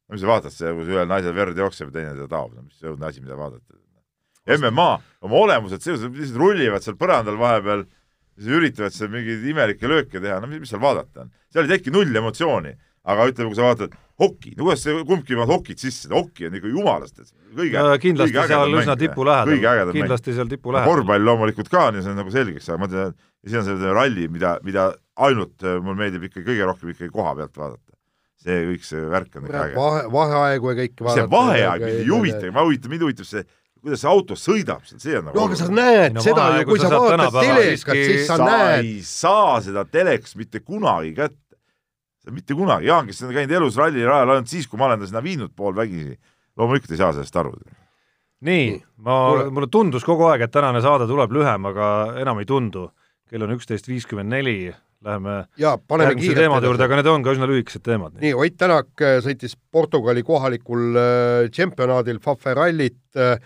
no 0.08 0.16
mis 0.16 0.24
sa 0.24 0.32
vaatad, 0.32 0.54
see, 0.54 0.72
kus 0.74 0.90
ühel 0.90 1.06
naisel 1.10 1.36
verd 1.36 1.60
jookseb 1.60 1.92
ja 1.92 1.98
teine 1.98 2.16
teda 2.16 2.26
taob, 2.32 2.56
no 2.56 2.66
mis 2.66 2.82
õudne 2.82 3.06
asi, 3.10 3.22
mida 3.22 3.38
vaadata. 3.38 3.78
MMA 4.48 4.88
oma 5.28 5.40
olemuselt, 5.44 5.84
see, 5.84 5.94
lihtsalt 5.94 6.40
rullivad 6.40 6.82
seal 6.82 6.96
põrandal 6.98 7.38
vahepeal, 7.38 7.84
üritavad 8.48 8.94
seal 8.94 9.10
mingeid 9.12 9.44
imelikke 9.46 9.90
lööke 9.90 10.22
teha, 10.22 10.40
no 10.40 10.50
mis, 10.50 10.62
mis 10.64 10.72
seal 10.72 10.82
vaadata 10.82 11.26
on. 11.26 11.32
seal 11.52 11.68
ei 11.68 11.76
teki 11.76 11.94
null 11.94 12.22
emotsiooni, 12.22 12.72
aga 13.08 13.28
ütleme, 13.30 13.52
kui 13.52 13.58
sa 13.58 13.68
vaatad 13.68 13.94
hoki, 14.18 14.52
no 14.58 14.66
kuidas 14.66 14.82
see 14.82 14.94
kumbki 15.06 15.36
paneb 15.36 15.52
hokit 15.52 15.82
sisse, 15.82 16.08
hoki 16.12 16.48
on 16.48 16.56
ikka 16.58 16.70
jumalast, 16.72 17.20
et 17.22 17.58
kõige 17.58 17.82
no, 17.82 17.92
kindlasti 18.02 18.34
kõige 18.34 18.46
seal 18.50 18.78
üsna 18.80 18.96
tipu 18.98 19.26
lähedal, 19.28 19.92
kindlasti 19.94 20.34
seal 20.36 20.50
tipu 20.50 20.74
lähedal. 20.74 20.90
korvpall 20.90 21.28
loomulikult 21.28 21.70
ka, 21.72 21.88
nii 21.94 22.02
see 22.04 22.14
on 22.14 22.18
nagu 22.22 22.32
selgeks 22.34 22.66
saanud, 22.68 22.82
ma 22.82 22.90
tean, 22.94 23.14
siis 23.46 23.60
on 23.60 23.68
see 23.68 23.92
ralli, 24.00 24.26
mida, 24.32 24.56
mida 24.66 24.88
ainult 25.28 25.62
äh, 25.62 25.78
mulle 25.82 26.02
meeldib 26.02 26.26
ikka 26.30 26.42
kõige 26.46 26.66
rohkem 26.66 26.92
ikkagi 26.94 27.14
koha 27.14 27.36
pealt 27.38 27.62
vaadata. 27.62 27.96
see 28.42 28.58
kõik, 28.72 28.84
see 28.86 29.06
värk 29.14 29.38
on 29.38 29.48
ikka 29.48 29.62
äge. 29.68 29.78
vahe, 29.78 30.02
vaheaegu 30.18 30.72
ja 30.72 30.80
kõike 30.82 31.06
vaadata. 31.06 31.20
see 31.20 31.32
vaheaeg 31.36 31.86
mind 31.86 32.02
ei 32.02 32.12
huvita, 32.12 32.52
ma 32.54 32.66
huvitab, 32.66 32.94
mind 32.94 33.06
huvitab 33.06 33.30
see 33.30 33.46
kuidas 33.78 34.02
see 34.02 34.10
auto 34.10 34.34
sõidab 34.34 34.86
seal, 34.86 35.02
see 35.02 35.18
on 35.18 35.28
nagu 35.28 35.38
no 35.38 35.46
aga 35.46 35.58
sa 35.58 35.68
näed 35.70 36.16
no, 36.16 36.22
seda 36.24 36.46
ju, 36.56 36.64
kui 36.66 36.80
sa, 36.82 36.88
sa 36.90 37.02
vaatad 37.04 37.36
telekat, 37.38 38.00
siis 38.02 38.24
sa, 38.26 38.38
sa 38.38 38.48
näed. 38.48 38.80
ei 38.82 38.96
saa 39.06 39.60
seda 39.62 39.84
teleks 39.86 40.34
mitte 40.38 40.62
kunagi 40.64 41.14
kätte 41.14 41.47
mitte 42.34 42.56
kunagi, 42.56 42.88
Jaan, 42.90 43.08
kes 43.08 43.22
on 43.24 43.34
käinud 43.34 43.54
elus 43.60 43.76
rallirajal 43.80 44.34
ainult 44.34 44.50
siis, 44.50 44.68
kui 44.68 44.80
ma 44.80 44.88
olen 44.88 45.02
ta 45.02 45.08
sinna 45.10 45.22
viinud 45.24 45.54
poolvägisi, 45.56 46.18
loomulikult 46.58 46.94
ei 46.94 47.00
saa 47.00 47.12
sellest 47.16 47.36
aru. 47.40 47.54
nii, 48.48 48.66
ma, 49.06 49.16
mulle 49.50 49.70
tundus 49.72 50.06
kogu 50.06 50.28
aeg, 50.30 50.46
et 50.46 50.54
tänane 50.54 50.82
saade 50.84 51.08
tuleb 51.10 51.32
lühem, 51.34 51.70
aga 51.72 51.88
enam 52.22 52.42
ei 52.42 52.48
tundu. 52.48 52.90
kell 53.28 53.44
on 53.44 53.50
üksteist 53.52 53.88
viiskümmend 53.88 54.32
neli, 54.32 54.72
läheme 55.04 55.34
ja, 55.60 55.74
järgmise 56.00 56.34
teemade 56.34 56.66
juurde, 56.66 56.86
aga 56.86 56.98
need 56.98 57.10
on 57.10 57.24
ka 57.26 57.34
üsna 57.36 57.48
lühikesed 57.50 57.84
teemad. 57.84 58.16
nii, 58.22 58.32
Ott 58.34 58.56
Tänak 58.58 59.02
äh, 59.04 59.18
sõitis 59.24 59.54
Portugali 59.70 60.24
kohalikul 60.26 60.96
äh, 60.96 61.50
tšempionaadil 61.52 62.18
Fafe 62.24 62.54
rallit, 62.56 63.02
äh, 63.16 63.36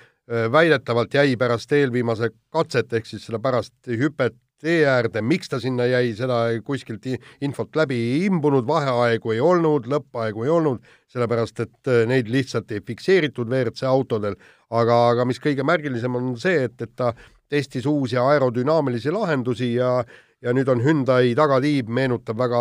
väidetavalt 0.52 1.14
jäi 1.14 1.34
pärast 1.36 1.72
eelviimase 1.76 2.30
katset 2.54 2.92
ehk 2.94 3.08
siis 3.08 3.26
selle 3.26 3.40
pärast 3.42 3.74
hüpet 3.90 4.36
tee 4.62 4.82
äärde, 4.88 5.22
miks 5.26 5.50
ta 5.50 5.60
sinna 5.62 5.86
jäi, 5.90 6.12
seda 6.18 6.38
kuskilt 6.64 7.06
infot 7.42 7.76
läbi 7.76 7.98
ei 7.98 8.24
imbunud, 8.28 8.66
vaheaegu 8.68 9.34
ei 9.34 9.42
olnud, 9.42 9.88
lõppaegu 9.90 10.46
ei 10.46 10.52
olnud, 10.54 10.82
sellepärast 11.12 11.62
et 11.66 11.92
äh, 11.92 12.02
neid 12.10 12.30
lihtsalt 12.32 12.70
ei 12.72 12.82
fikseeritud 12.86 13.50
WRC 13.50 13.86
autodel, 13.90 14.38
aga, 14.70 14.98
aga 15.12 15.28
mis 15.28 15.42
kõige 15.42 15.66
märgilisem 15.66 16.18
on 16.18 16.34
see, 16.40 16.66
et, 16.68 16.78
et 16.80 16.94
ta 16.96 17.12
testis 17.52 17.86
uusi 17.86 18.16
aerodünaamilisi 18.20 19.12
lahendusi 19.12 19.74
ja 19.74 19.98
ja 20.42 20.50
nüüd 20.50 20.66
on 20.72 20.80
Hyundai 20.82 21.36
tagatiib, 21.38 21.90
meenutab 21.94 22.38
väga, 22.40 22.60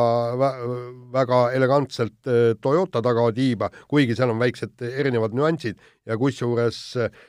väga 1.13 1.39
elegantselt 1.57 2.29
äh, 2.29 2.53
Toyota 2.61 3.01
tagatiiba, 3.01 3.71
kuigi 3.89 4.13
seal 4.17 4.33
on 4.33 4.41
väiksed 4.41 4.83
erinevad 4.91 5.33
nüansid 5.37 5.79
ja 6.05 6.17
kusjuures 6.21 6.81
äh, 7.01 7.23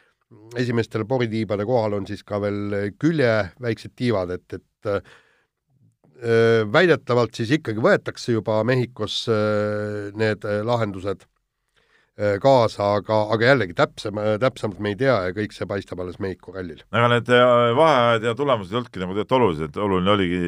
esimestel 0.59 1.05
poritiibade 1.09 1.67
kohal 1.69 1.99
on 1.99 2.07
siis 2.09 2.23
ka 2.27 2.41
veel 2.43 2.93
külje 3.01 3.33
väiksed 3.63 3.95
tiivad, 3.99 4.33
et, 4.37 4.59
et 4.59 4.91
äh, 4.93 6.63
väidetavalt 6.73 7.37
siis 7.39 7.53
ikkagi 7.59 7.83
võetakse 7.83 8.37
juba 8.37 8.61
Mehhikos 8.69 9.23
äh, 9.33 10.11
need 10.19 10.45
lahendused 10.67 11.25
äh, 11.25 12.37
kaasa, 12.43 12.93
aga, 12.99 13.23
aga 13.35 13.53
jällegi 13.53 13.77
täpsem, 13.79 14.21
täpsemalt 14.43 14.83
me 14.83 14.95
ei 14.95 15.01
tea 15.01 15.17
ja 15.29 15.37
kõik 15.37 15.57
see 15.57 15.69
paistab 15.71 16.05
alles 16.05 16.21
Mehhiko 16.23 16.55
rallil. 16.57 16.85
aga 16.93 17.15
need 17.17 17.33
vaheajad 17.79 18.29
ja 18.31 18.37
tulemused 18.39 18.75
ei 18.75 18.83
olnudki 18.83 19.05
nagu 19.05 19.17
tegelikult 19.17 19.39
olulised, 19.41 19.83
oluline 19.89 20.17
oligi 20.19 20.45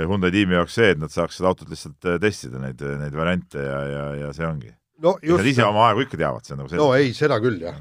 Hyundai 0.00 0.30
tiimi 0.30 0.54
jaoks 0.54 0.76
see, 0.78 0.92
et 0.94 1.00
nad 1.02 1.10
saaks 1.10 1.40
seda 1.40 1.48
autot 1.50 1.70
lihtsalt 1.72 2.06
testida, 2.22 2.60
neid, 2.62 2.78
neid 2.78 3.16
variante 3.16 3.58
ja, 3.58 3.80
ja, 3.90 4.04
ja 4.20 4.28
see 4.36 4.46
ongi. 4.46 4.70
no 5.02 5.16
just. 5.18 5.40
Nad 5.40 5.48
ise 5.50 5.64
oma 5.66 5.88
aegu 5.88 6.04
ikka 6.04 6.20
teavad, 6.20 6.46
see 6.46 6.54
on 6.54 6.62
nagu 6.62 6.70
selge. 6.70 6.84
no 6.84 6.92
ei, 6.94 7.10
seda 7.16 7.40
küll, 7.42 7.58
jah 7.64 7.80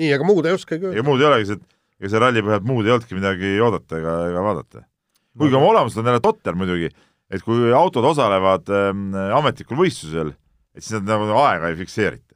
nii, 0.00 0.10
aga 0.16 0.26
muud 0.26 0.46
ei 0.48 0.56
oskagi 0.56 0.84
öelda. 0.88 0.96
ega 0.98 1.06
muud 1.06 1.22
ei 1.22 1.28
olegi, 1.28 1.50
sest 1.52 1.64
ega 2.00 2.10
see 2.12 2.22
ralli 2.22 2.42
põhjalt 2.44 2.66
muud 2.68 2.86
ei 2.88 2.94
olnudki 2.96 3.18
midagi 3.18 3.52
oodata 3.64 4.00
ega, 4.00 4.14
ega 4.30 4.42
vaadata. 4.48 4.84
kuigi 5.38 5.58
oma 5.58 5.70
olemuselt 5.72 6.02
on 6.02 6.10
jälle 6.12 6.24
totter 6.24 6.58
muidugi, 6.58 6.90
et 7.30 7.42
kui 7.46 7.72
autod 7.74 8.06
osalevad 8.10 8.68
ähm, 8.74 9.06
ametlikul 9.38 9.78
võistlusel, 9.84 10.34
et 10.74 10.84
siis 10.84 10.98
nad 11.00 11.08
nagu 11.14 11.30
aega 11.44 11.70
ei 11.70 11.78
fikseerita. 11.78 12.34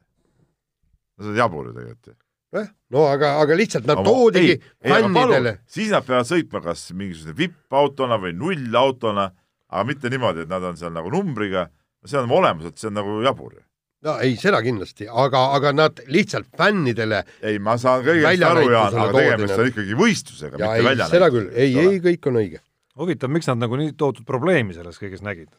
no 1.19 1.25
see 1.27 1.35
on 1.35 1.39
jabur 1.43 1.69
ju 1.69 1.75
tegelikult. 1.75 2.17
jah, 2.55 2.69
no 2.95 3.05
aga, 3.11 3.35
aga 3.43 3.57
lihtsalt 3.59 3.85
nad 3.89 3.99
Aga- 4.01 4.09
toodigi 4.09 4.55
fännidele 4.81 5.57
siis 5.69 5.91
nad 5.93 6.07
peavad 6.07 6.27
sõitma 6.29 6.63
kas 6.65 6.87
mingisuguse 6.95 7.35
vippautona 7.37 8.17
või 8.21 8.33
nullautona, 8.37 9.29
aga 9.69 9.83
mitte 9.85 10.09
niimoodi, 10.09 10.47
et 10.47 10.49
nad 10.51 10.63
on 10.65 10.79
seal 10.79 10.95
nagu 10.95 11.11
numbriga, 11.13 11.67
see 12.05 12.17
on 12.17 12.31
olemuselt, 12.39 12.79
see 12.79 12.89
on 12.89 12.97
nagu 12.97 13.19
jabur 13.21 13.53
ju. 13.53 13.61
No 14.07 14.15
ei, 14.23 14.35
seda 14.39 14.61
kindlasti, 14.63 15.07
aga, 15.09 15.45
aga 15.57 15.73
nad 15.75 16.01
lihtsalt 16.11 16.49
fännidele 16.57 17.23
ei, 17.43 17.59
ma 17.63 17.75
saan 17.81 18.03
kõigest 18.05 18.45
aru, 18.47 18.67
Jaan, 18.71 18.99
aga 19.05 19.15
tegemist 19.17 19.53
nad. 19.53 19.63
on 19.63 19.71
ikkagi 19.73 19.97
võistlusega, 19.99 20.59
ja 20.59 20.67
mitte 20.67 20.81
ei, 20.81 20.89
välja 20.89 21.09
seda 21.11 21.31
küll, 21.33 21.49
ei, 21.53 21.73
ei, 21.83 22.03
kõik 22.03 22.29
on 22.31 22.39
õige. 22.43 22.61
huvitav, 22.99 23.33
miks 23.35 23.49
nad 23.51 23.63
nagu 23.65 23.79
nii 23.79 23.95
tohutut 23.99 24.27
probleemi 24.27 24.77
selles 24.77 25.01
kõiges 25.01 25.25
nägid? 25.25 25.51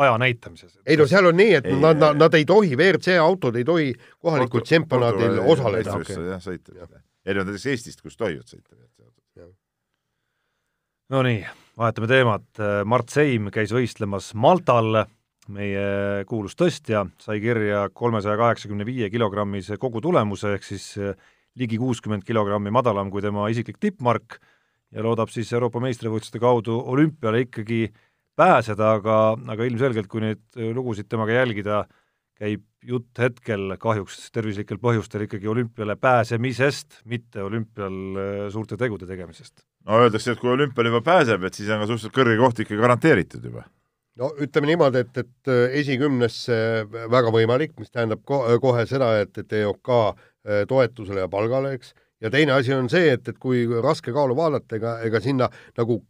aja 0.00 0.18
näitamises. 0.18 0.78
ei 0.86 0.96
no 0.96 1.06
seal 1.10 1.28
on 1.28 1.36
nii, 1.36 1.54
et 1.60 1.66
Ei, 1.68 1.76
nad, 1.76 1.98
nad, 2.00 2.14
ei. 2.16 2.20
nad 2.24 2.36
ei 2.38 2.46
tohi, 2.48 2.76
WRC 2.76 3.18
autod 3.20 3.58
ei 3.60 3.66
tohi 3.68 3.90
kohalikul 4.18 4.64
tšempionaadil 4.64 5.42
osaleda. 5.44 5.98
jah, 6.08 6.40
sõita. 6.42 6.72
erinevalt 7.26 7.52
näiteks 7.52 7.66
Eestist, 7.74 8.00
kus 8.02 8.16
tohivad 8.16 8.48
sõita. 8.48 8.74
Nonii, 11.12 11.42
vahetame 11.76 12.08
teemat, 12.08 12.46
Mart 12.88 13.12
Seim 13.12 13.50
käis 13.52 13.72
võistlemas 13.74 14.30
Maltal, 14.32 15.02
meie 15.50 16.24
kuulus 16.28 16.54
tõstja 16.58 17.02
sai 17.22 17.40
kirja 17.42 17.88
kolmesaja 17.94 18.38
kaheksakümne 18.38 18.86
viie 18.86 19.08
kilogrammise 19.10 19.78
kogutulemuse 19.80 20.54
ehk 20.56 20.66
siis 20.66 20.86
eh, 21.00 21.16
ligi 21.58 21.80
kuuskümmend 21.80 22.24
kilogrammi 22.26 22.70
madalam 22.70 23.10
kui 23.10 23.24
tema 23.24 23.48
isiklik 23.50 23.80
tippmark 23.82 24.38
ja 24.92 25.02
loodab 25.02 25.32
siis 25.32 25.50
Euroopa 25.52 25.82
meistrivõistluste 25.82 26.40
kaudu 26.42 26.78
olümpiale 26.92 27.42
ikkagi 27.46 27.88
pääseda, 28.38 28.94
aga, 28.98 29.16
aga 29.54 29.66
ilmselgelt, 29.68 30.08
kui 30.08 30.22
neid 30.24 30.42
eh, 30.56 30.70
lugusid 30.76 31.10
temaga 31.10 31.34
jälgida, 31.40 31.82
käib 32.38 32.64
jutt 32.82 33.18
hetkel 33.22 33.76
kahjuks 33.82 34.30
tervislikel 34.34 34.80
põhjustel 34.82 35.26
ikkagi 35.26 35.50
olümpiale 35.50 35.96
pääsemisest, 36.00 37.02
mitte 37.10 37.42
olümpial 37.42 38.00
eh, 38.14 38.48
suurte 38.54 38.78
tegude 38.78 39.10
tegemisest. 39.10 39.66
no 39.86 40.00
öeldakse, 40.04 40.32
et 40.32 40.40
kui 40.40 40.54
olümpiale 40.54 40.94
juba 40.94 41.02
pääseb, 41.12 41.44
et 41.44 41.58
siis 41.58 41.70
on 41.70 41.82
ka 41.82 41.90
suhteliselt 41.90 42.16
kõrge 42.16 42.38
koht 42.40 42.62
ikka 42.64 42.78
garanteeritud 42.86 43.50
juba. 43.50 43.66
No 44.20 44.30
ütleme 44.42 44.72
niimoodi, 44.72 45.04
et, 45.04 45.22
et 45.22 45.50
äh, 45.50 45.76
esikümnesse 45.80 46.56
väga 47.12 47.32
võimalik, 47.34 47.74
mis 47.80 47.92
tähendab 47.92 48.24
ko 48.28 48.42
kohe 48.62 48.84
seda, 48.88 49.14
et, 49.22 49.36
et 49.38 49.54
EOK 49.62 49.92
äh, 49.94 50.64
toetusele 50.68 51.24
ja 51.24 51.30
palgale, 51.32 51.76
eks, 51.78 51.94
ja 52.22 52.30
teine 52.32 52.56
asi 52.58 52.74
on 52.76 52.90
see, 52.92 53.14
et, 53.16 53.28
et 53.28 53.40
kui 53.40 53.64
raske 53.84 54.14
kaalu 54.14 54.36
vaadata, 54.38 54.76
ega, 54.78 54.98
ega 55.06 55.22
sinna 55.24 55.48
nagu 55.78 56.02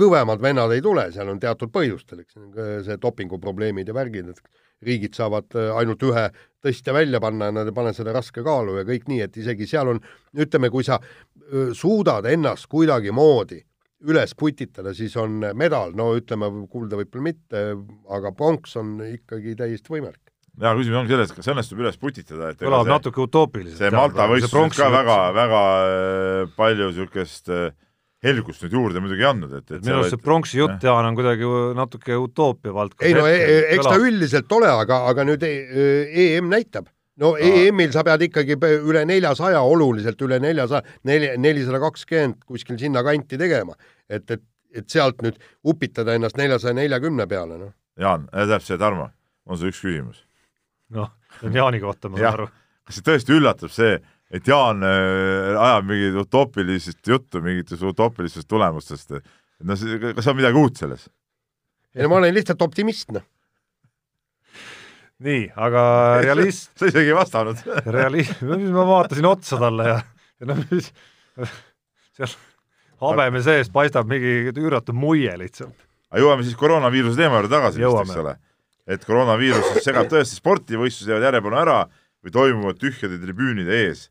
kõvemad 0.00 0.40
vennad 0.40 0.72
ei 0.72 0.82
tule, 0.84 1.08
seal 1.12 1.28
on 1.32 1.40
teatud 1.42 1.72
põhjustel, 1.74 2.24
eks, 2.24 2.38
see 2.86 2.98
dopinguprobleemid 3.02 3.90
ja 3.90 3.96
värgid, 3.96 4.30
et 4.32 4.86
riigid 4.86 5.16
saavad 5.18 5.58
äh, 5.60 5.72
ainult 5.76 6.02
ühe 6.08 6.30
tõstja 6.64 6.94
välja 6.96 7.20
panna 7.20 7.50
ja 7.50 7.56
nad 7.60 7.68
ei 7.68 7.76
pane 7.76 7.92
seda 7.96 8.14
raske 8.16 8.44
kaalu 8.44 8.80
ja 8.80 8.86
kõik 8.88 9.08
nii, 9.12 9.24
et 9.26 9.36
isegi 9.40 9.68
seal 9.68 9.92
on, 9.92 10.00
ütleme, 10.36 10.72
kui 10.72 10.86
sa 10.86 11.00
suudad 11.74 12.28
ennast 12.30 12.68
kuidagimoodi 12.70 13.58
üles 14.08 14.34
putitada, 14.38 14.94
siis 14.96 15.14
on 15.20 15.42
medal, 15.58 15.94
no 15.96 16.10
ütleme, 16.16 16.48
kulda 16.72 16.98
võib-olla 17.00 17.26
mitte, 17.30 17.64
aga 18.16 18.32
pronks 18.36 18.76
on 18.80 18.98
ikkagi 19.04 19.56
täiesti 19.58 19.92
võimalik. 19.92 20.22
ja 20.60 20.72
küsimus 20.76 21.02
ongi 21.02 21.14
selles, 21.14 21.34
kas 21.36 21.50
õnnestub 21.52 21.82
üles 21.84 22.00
putitada, 22.00 22.50
et 22.52 22.62
kõlab 22.62 22.88
natuke 22.88 23.22
utoopiliselt. 23.22 23.78
see 23.82 23.92
Malta 23.94 24.28
võistluses 24.30 24.80
ka 24.80 24.90
väga, 24.92 25.18
väga 25.36 25.62
äh, 25.84 26.50
palju 26.56 26.90
niisugust 26.90 27.52
äh, 27.52 27.70
helgust 28.24 28.64
nüüd 28.64 28.76
juurde 28.76 29.00
muidugi 29.00 29.24
ei 29.24 29.30
andnud, 29.30 29.52
et, 29.60 29.66
et 29.70 29.84
minu 29.84 30.00
arust 30.00 30.14
see 30.14 30.22
pronksi 30.22 30.60
jutt, 30.60 30.80
Jaan, 30.84 31.08
on 31.08 31.16
kuidagi 31.18 31.50
natuke 31.76 32.16
utoopia 32.20 32.74
valdkond. 32.76 33.06
ei 33.08 33.16
no 33.16 33.26
e 33.28 33.36
e 33.36 33.60
eks 33.76 33.88
ta 33.88 33.96
üldiselt 34.00 34.56
ole, 34.56 34.68
aga, 34.68 35.04
aga 35.12 35.24
nüüd 35.28 35.44
e 35.46 35.52
EM 36.26 36.50
näitab. 36.52 36.90
No. 37.20 37.32
EM-il 37.36 37.92
sa 37.94 38.04
pead 38.06 38.26
ikkagi 38.28 38.56
üle 38.78 39.04
neljasaja, 39.08 39.62
oluliselt 39.66 40.20
üle 40.26 40.40
neljasaja, 40.42 40.82
neli, 41.08 41.32
nelisada 41.40 41.80
kakskümmend 41.82 42.40
kuskil 42.48 42.78
sinnakanti 42.80 43.38
tegema. 43.40 43.76
et, 44.08 44.30
et, 44.30 44.42
et 44.74 44.88
sealt 44.90 45.22
nüüd 45.24 45.38
upitada 45.66 46.14
ennast 46.16 46.38
neljasaja 46.40 46.74
neljakümne 46.78 47.26
peale, 47.30 47.58
noh. 47.58 47.74
Jaan, 48.00 48.28
tähendab 48.32 48.64
see, 48.64 48.78
Tarmo, 48.80 49.10
on 49.46 49.58
sul 49.60 49.72
üks 49.72 49.82
küsimus. 49.82 50.24
noh, 50.94 51.12
see 51.38 51.50
on 51.50 51.60
Jaani 51.60 51.82
kohta, 51.82 52.10
ma 52.10 52.20
saan 52.20 52.38
aru. 52.38 52.48
kas 52.86 52.98
see 52.98 53.06
tõesti 53.06 53.36
üllatab 53.36 53.74
see, 53.74 53.98
et 54.30 54.48
Jaan 54.48 54.84
äh, 54.86 55.54
ajab 55.54 55.90
mingit 55.90 56.20
utoopilist 56.24 57.06
juttu 57.06 57.42
mingitest 57.44 57.82
utoopilistest 57.86 58.48
tulemustest, 58.50 59.18
et 59.18 59.66
no 59.66 59.76
see, 59.78 60.00
kas 60.16 60.30
on 60.30 60.38
midagi 60.40 60.58
uut 60.58 60.80
selles? 60.80 61.08
ei 61.94 62.06
no 62.06 62.12
ma 62.12 62.20
olen 62.22 62.34
lihtsalt 62.34 62.62
optimist, 62.62 63.10
noh. 63.14 63.26
nii, 65.24 65.48
aga 65.56 65.82
realist, 66.26 66.70
sa 66.78 66.90
isegi 66.90 67.12
ei 67.12 67.16
vastanud. 67.16 67.64
reali-, 67.86 68.26
ma 68.72 68.86
vaatasin 68.88 69.28
otsa 69.30 69.60
talle 69.60 69.88
ja, 69.88 69.98
ja 70.40 70.50
noh, 70.52 70.62
mis 70.70 70.92
seal 72.16 72.36
habeme 73.00 73.42
sees 73.44 73.70
paistab 73.72 74.08
mingi 74.10 74.52
üüratu 74.52 74.94
muie 74.96 75.32
lihtsalt. 75.40 75.74
aga 76.10 76.22
jõuame 76.22 76.46
siis 76.46 76.58
koroonaviiruse 76.60 77.20
teema 77.20 77.40
juurde 77.40 77.52
tagasi 77.54 77.82
vist, 77.82 78.00
eks 78.04 78.22
ole. 78.22 78.36
et 78.90 79.04
koroonaviirus 79.06 79.82
segab 79.84 80.08
tõesti 80.12 80.40
sporti, 80.40 80.78
võistlused 80.80 81.12
jäävad 81.12 81.28
järjepanu 81.30 81.60
ära 81.62 81.78
või 82.20 82.34
toimuvad 82.34 82.80
tühjade 82.80 83.20
tribüünide 83.22 83.84
ees. 83.86 84.08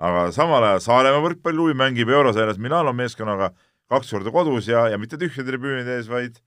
aga 0.00 0.30
samal 0.32 0.64
ajal 0.64 0.84
Saaremaa 0.86 1.24
võrkpalliklubi 1.26 1.76
mängib 1.76 2.12
eurosarjas 2.12 2.60
Milano 2.60 2.94
meeskonnaga 2.96 3.52
kaks 3.90 4.12
korda 4.14 4.32
kodus 4.32 4.68
ja, 4.70 4.86
ja 4.88 4.98
mitte 4.98 5.18
tühjade 5.20 5.48
tribüünide 5.50 5.98
ees, 5.98 6.08
vaid, 6.08 6.38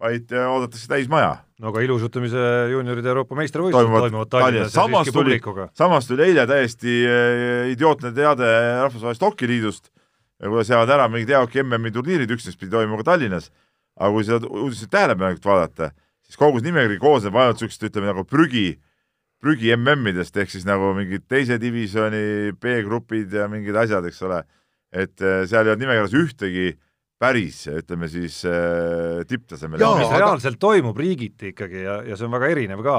vaid 0.00 0.32
äh, 0.34 0.48
oodatakse 0.50 0.90
täismaja. 0.90 1.38
No 1.58 1.72
aga 1.72 1.82
ilusutamise 1.82 2.42
juunioride 2.72 3.10
Euroopa 3.10 3.36
meistrivõistlused 3.38 3.88
toimuvad 3.88 4.06
toimuvad 4.06 4.32
Tallinnas 4.32 4.74
ja 4.74 4.84
siiski 4.86 5.14
publikuga., 5.16 5.68
samas 5.78 6.06
tuli 6.08 6.28
eile 6.28 6.46
täiesti 6.50 6.98
äh, 7.06 7.70
idiootne 7.72 8.12
teade 8.16 8.50
Rahvusvahelisest 8.84 9.26
Hokiliidust, 9.26 9.90
kuidas 10.44 10.70
jäävad 10.70 10.94
ära 10.94 11.08
mingid 11.10 11.32
EOK 11.34 11.58
MM-i 11.64 11.94
turniirid, 11.94 12.34
üksteist 12.36 12.60
pidi 12.60 12.70
toimuma 12.76 13.00
ka 13.02 13.10
Tallinnas, 13.12 13.50
aga 13.98 14.12
kui 14.14 14.26
seda 14.28 14.46
uudiseid 14.46 14.92
tähelepanelikult 14.94 15.48
vaadata, 15.50 15.90
siis 16.26 16.38
kogu 16.38 16.62
see 16.62 16.70
nimekiri 16.70 17.00
koosneb 17.02 17.38
ainult 17.38 17.58
niisugust, 17.58 17.88
ütleme 17.90 18.12
nagu 18.12 18.22
prügi, 18.28 18.68
prügi 19.42 19.74
MM-idest 19.74 20.38
ehk 20.38 20.54
siis 20.54 20.66
nagu 20.68 20.92
mingid 20.94 21.26
teise 21.30 21.58
divisjoni 21.62 22.54
B-grupid 22.62 23.34
ja 23.34 23.50
mingid 23.50 23.78
asjad, 23.78 24.06
eks 24.06 24.22
ole, 24.26 24.44
et 24.94 25.18
äh, 25.22 25.42
seal 25.50 25.66
ei 25.66 25.74
olnud 25.74 25.82
nimekirjas 25.82 26.14
ühtegi 26.22 26.68
päris, 27.18 27.64
ütleme 27.72 28.08
siis 28.10 28.40
äh, 28.46 29.22
tipptasemel 29.28 29.82
Jaa, 29.82 29.96
mis 29.98 30.08
aga- 30.10 30.20
reaalselt 30.22 30.58
toimub 30.62 30.98
riigiti 30.98 31.52
ikkagi 31.52 31.82
ja, 31.82 32.00
ja 32.06 32.18
see 32.18 32.28
on 32.28 32.34
väga 32.36 32.50
erinev 32.54 32.82
ka, 32.86 32.98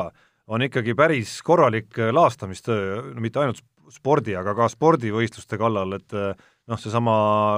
on 0.51 0.65
ikkagi 0.65 0.95
päris 0.97 1.37
korralik 1.45 1.95
äh, 1.99 2.11
laastamistöö, 2.15 3.01
no 3.13 3.23
mitte 3.23 3.41
ainult 3.43 3.61
sp- 3.61 3.93
spordi, 3.95 4.35
aga 4.37 4.53
ka 4.57 4.67
spordivõistluste 4.69 5.57
kallal, 5.61 5.95
et 5.97 6.17
äh, 6.17 6.33
noh, 6.69 6.81
seesama 6.81 7.13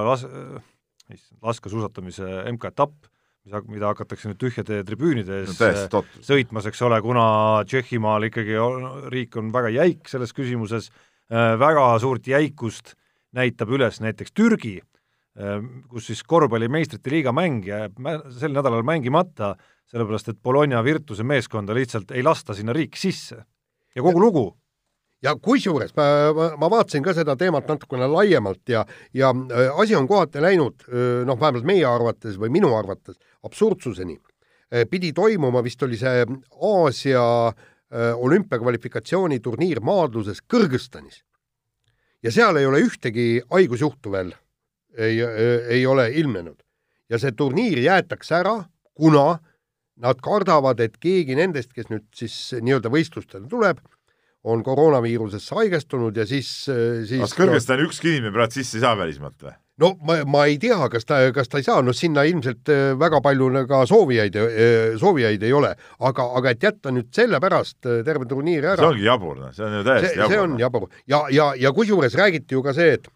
las-, 0.06 0.28
laskesuusatamise 1.42 2.28
MK-etapp, 2.54 2.94
mis, 3.42 3.58
mida 3.74 3.90
hakatakse 3.90 4.30
nüüd 4.30 4.38
tühjade 4.40 4.80
tribüünide 4.86 5.42
no, 5.42 5.50
ees 5.50 5.82
äh, 5.82 5.90
totrus. 5.92 6.24
sõitmas, 6.30 6.70
eks 6.70 6.84
ole, 6.86 7.02
kuna 7.04 7.26
Tšehhimaal 7.66 8.30
ikkagi 8.30 8.56
on, 8.62 8.88
riik 9.12 9.36
on 9.40 9.50
väga 9.54 9.74
jäik 9.74 10.06
selles 10.08 10.32
küsimuses 10.36 10.92
äh,, 10.92 11.52
väga 11.58 11.90
suurt 12.00 12.30
jäikust 12.30 12.94
näitab 13.34 13.74
üles 13.74 13.98
näiteks 14.04 14.32
Türgi 14.36 14.78
äh,, 14.78 14.88
kus 15.88 16.06
siis 16.10 16.22
korvpalli 16.28 16.68
meistrite 16.68 17.08
liiga 17.08 17.32
mäng 17.32 17.64
jääb 17.64 17.96
sel 18.36 18.52
nädalal 18.52 18.82
mängimata, 18.84 19.54
sellepärast 19.88 20.28
et 20.28 20.42
Bologna 20.44 20.82
Virtuse 20.84 21.24
meeskonda 21.24 21.72
lihtsalt 21.74 22.10
ei 22.12 22.22
lasta 22.22 22.54
sinna 22.54 22.72
riiki 22.76 23.00
sisse. 23.00 23.44
ja 23.94 24.02
kogu 24.02 24.20
lugu, 24.20 24.44
ja 25.22 25.34
kusjuures 25.38 25.94
ma, 25.96 26.04
ma, 26.34 26.48
ma 26.58 26.70
vaatasin 26.72 27.04
ka 27.04 27.14
seda 27.16 27.36
teemat 27.38 27.68
natukene 27.70 28.08
laiemalt 28.10 28.68
ja, 28.72 28.84
ja 29.14 29.30
äh, 29.30 29.70
asi 29.80 29.96
on 29.96 30.08
kohati 30.10 30.42
läinud 30.42 30.86
äh, 30.88 31.22
noh, 31.28 31.38
vähemalt 31.40 31.66
meie 31.68 31.86
arvates 31.88 32.38
või 32.40 32.52
minu 32.58 32.74
arvates 32.76 33.18
absurdsuseni. 33.42 34.18
pidi 34.90 35.12
toimuma, 35.12 35.60
vist 35.62 35.82
oli 35.82 35.98
see 36.00 36.24
Aasia 36.62 37.24
äh, 37.48 38.12
olümpiakvalifikatsiooniturniir 38.16 39.82
maadluses 39.84 40.40
Kõrgõzstanis. 40.42 41.22
ja 42.22 42.32
seal 42.32 42.56
ei 42.56 42.66
ole 42.66 42.80
ühtegi 42.80 43.42
haigusjuhtu 43.50 44.12
veel, 44.12 44.32
ei, 44.98 45.20
ei 45.78 45.86
ole 45.86 46.10
ilmnenud. 46.10 46.60
ja 47.10 47.18
see 47.20 47.32
turniir 47.36 47.78
jäetakse 47.82 48.34
ära, 48.38 48.54
kuna 48.96 49.38
nad 50.02 50.20
kardavad, 50.24 50.80
et 50.80 50.96
keegi 51.00 51.36
nendest, 51.36 51.72
kes 51.76 51.90
nüüd 51.92 52.06
siis 52.16 52.54
nii-öelda 52.60 52.90
võistlustele 52.92 53.48
tuleb, 53.50 53.82
on 54.42 54.62
koroonaviirusesse 54.66 55.54
haigestunud 55.54 56.16
ja 56.16 56.24
siis, 56.26 56.48
siis 56.66 57.20
kas 57.20 57.36
Kõrgõzstani 57.38 57.84
ükski 57.86 58.10
inimene 58.10 58.34
praegu 58.34 58.56
sisse 58.56 58.80
ei 58.80 58.82
saa 58.86 58.96
välismaalt 58.98 59.44
või? 59.44 59.54
no 59.82 59.92
ma, 60.06 60.18
ma 60.28 60.44
ei 60.50 60.58
tea, 60.62 60.78
kas 60.90 61.06
ta, 61.08 61.20
kas 61.34 61.50
ta 61.50 61.60
ei 61.62 61.66
saa, 61.66 61.78
no 61.84 61.94
sinna 61.96 62.24
ilmselt 62.28 62.72
väga 63.00 63.22
palju 63.24 63.50
ka 63.70 63.84
soovijaid, 63.88 64.36
soovijaid 65.00 65.46
ei 65.46 65.54
ole, 65.56 65.72
aga, 66.10 66.26
aga 66.40 66.52
et 66.52 66.66
jätta 66.66 66.92
nüüd 66.94 67.12
sellepärast 67.14 67.78
terve 68.06 68.28
turniir 68.30 68.66
see 68.66 68.74
ära, 68.74 68.90
ongi 68.90 69.06
jabur, 69.06 69.38
noh, 69.38 69.54
see 69.54 69.66
on 69.68 69.78
ju 69.78 69.82
see 69.82 69.88
täiesti, 69.90 70.12
see 70.18 70.22
jabur. 70.26 70.44
on 70.44 70.60
jabur 70.60 70.88
ja, 71.06 71.24
ja, 71.38 71.48
ja 71.66 71.74
kusjuures 71.76 72.18
räägiti 72.18 72.58
ju 72.58 72.64
ka 72.66 72.74
see, 72.76 72.98
et 72.98 73.08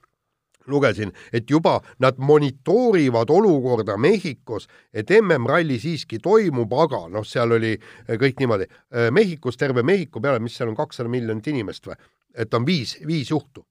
lugesin, 0.70 1.12
et 1.32 1.50
juba 1.50 1.78
nad 2.02 2.18
monitoorivad 2.18 3.30
olukorda 3.30 3.96
Mehhikos, 3.96 4.68
et 4.94 5.10
MM-ralli 5.20 5.78
siiski 5.82 6.18
toimub, 6.22 6.72
aga 6.72 7.06
noh, 7.12 7.24
seal 7.26 7.56
oli 7.56 7.74
eh, 7.76 8.16
kõik 8.20 8.42
niimoodi, 8.42 8.68
Mehhikos 9.10 9.56
terve 9.56 9.82
Mehhiko 9.86 10.20
peale, 10.20 10.40
mis 10.42 10.56
seal 10.56 10.70
on 10.72 10.78
kakssada 10.78 11.10
miljonit 11.12 11.46
inimest 11.52 11.86
või, 11.88 11.96
et 12.36 12.54
on 12.54 12.66
viis, 12.66 12.96
viis 13.06 13.30
juhtu. 13.30 13.66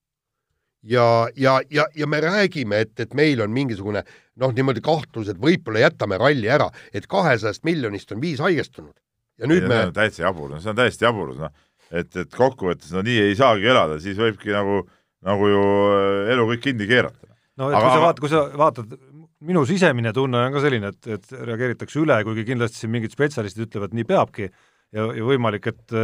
ja, 0.84 1.28
ja, 1.36 1.62
ja, 1.72 1.86
ja 1.96 2.08
me 2.08 2.20
räägime, 2.22 2.80
et, 2.80 3.00
et 3.00 3.14
meil 3.14 3.42
on 3.42 3.50
mingisugune 3.52 4.04
noh, 4.36 4.52
niimoodi 4.54 4.84
kahtlus, 4.86 5.30
et 5.32 5.40
võib-olla 5.42 5.86
jätame 5.86 6.20
ralli 6.22 6.50
ära, 6.52 6.68
et 6.94 7.08
kahesajast 7.08 7.64
miljonist 7.66 8.12
on 8.12 8.22
viis 8.22 8.40
haigestunud. 8.44 8.94
ja 9.38 9.48
nüüd 9.48 9.66
ei, 9.66 9.70
me 9.70 9.80
on 9.88 9.96
täitsa 9.96 10.24
jabur, 10.24 10.52
no 10.52 10.62
see 10.64 10.72
on 10.72 10.78
täiesti 10.78 11.08
jabur, 11.08 11.34
noh. 11.40 11.56
et, 11.92 12.12
et 12.16 12.36
kokkuvõttes 12.36 12.94
no 12.96 13.04
nii 13.06 13.18
ei 13.30 13.36
saagi 13.36 13.68
elada, 13.68 13.98
siis 14.00 14.20
võibki 14.20 14.54
nagu, 14.56 14.84
nagu 15.26 15.50
ju 15.52 15.62
äh, 15.96 16.32
elu 16.36 16.48
kõik 16.54 16.64
kinni 16.70 16.88
keerata. 16.90 17.30
no 17.60 17.70
et 17.72 17.78
Aga- 17.78 17.86
kui 17.86 17.94
sa 17.94 18.02
vaatad, 18.04 18.24
kui 18.24 18.32
sa 18.32 18.42
vaatad, 18.64 18.98
minu 19.46 19.66
sisemine 19.68 20.14
tunne 20.16 20.42
on 20.48 20.56
ka 20.56 20.64
selline, 20.64 20.92
et, 20.94 21.12
et 21.18 21.38
reageeritakse 21.52 22.02
üle, 22.02 22.18
kuigi 22.28 22.46
kindlasti 22.48 22.84
siin 22.84 22.94
mingid 22.94 23.14
spetsialistid 23.14 23.68
ütlevad, 23.68 23.96
nii 23.96 24.08
peabki 24.10 24.50
ja, 24.50 25.08
ja 25.08 25.24
võimalik, 25.26 25.72
et 25.74 25.98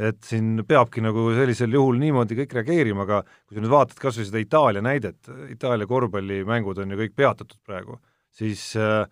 et 0.00 0.20
siin 0.22 0.60
peabki 0.68 1.02
nagu 1.02 1.24
sellisel 1.34 1.72
juhul 1.74 1.96
niimoodi 1.98 2.36
kõik 2.38 2.52
reageerima, 2.60 3.02
aga 3.02 3.24
kui 3.26 3.56
sa 3.56 3.64
nüüd 3.64 3.72
vaatad 3.72 3.98
kas 3.98 4.20
või 4.20 4.28
seda 4.28 4.42
Itaalia 4.42 4.82
näidet, 4.86 5.18
Itaalia 5.50 5.88
korvpallimängud 5.90 6.78
on 6.78 6.94
ju 6.94 6.98
kõik 7.00 7.16
peatatud 7.18 7.58
praegu, 7.66 7.98
siis 8.30 8.68
äh, 8.78 9.02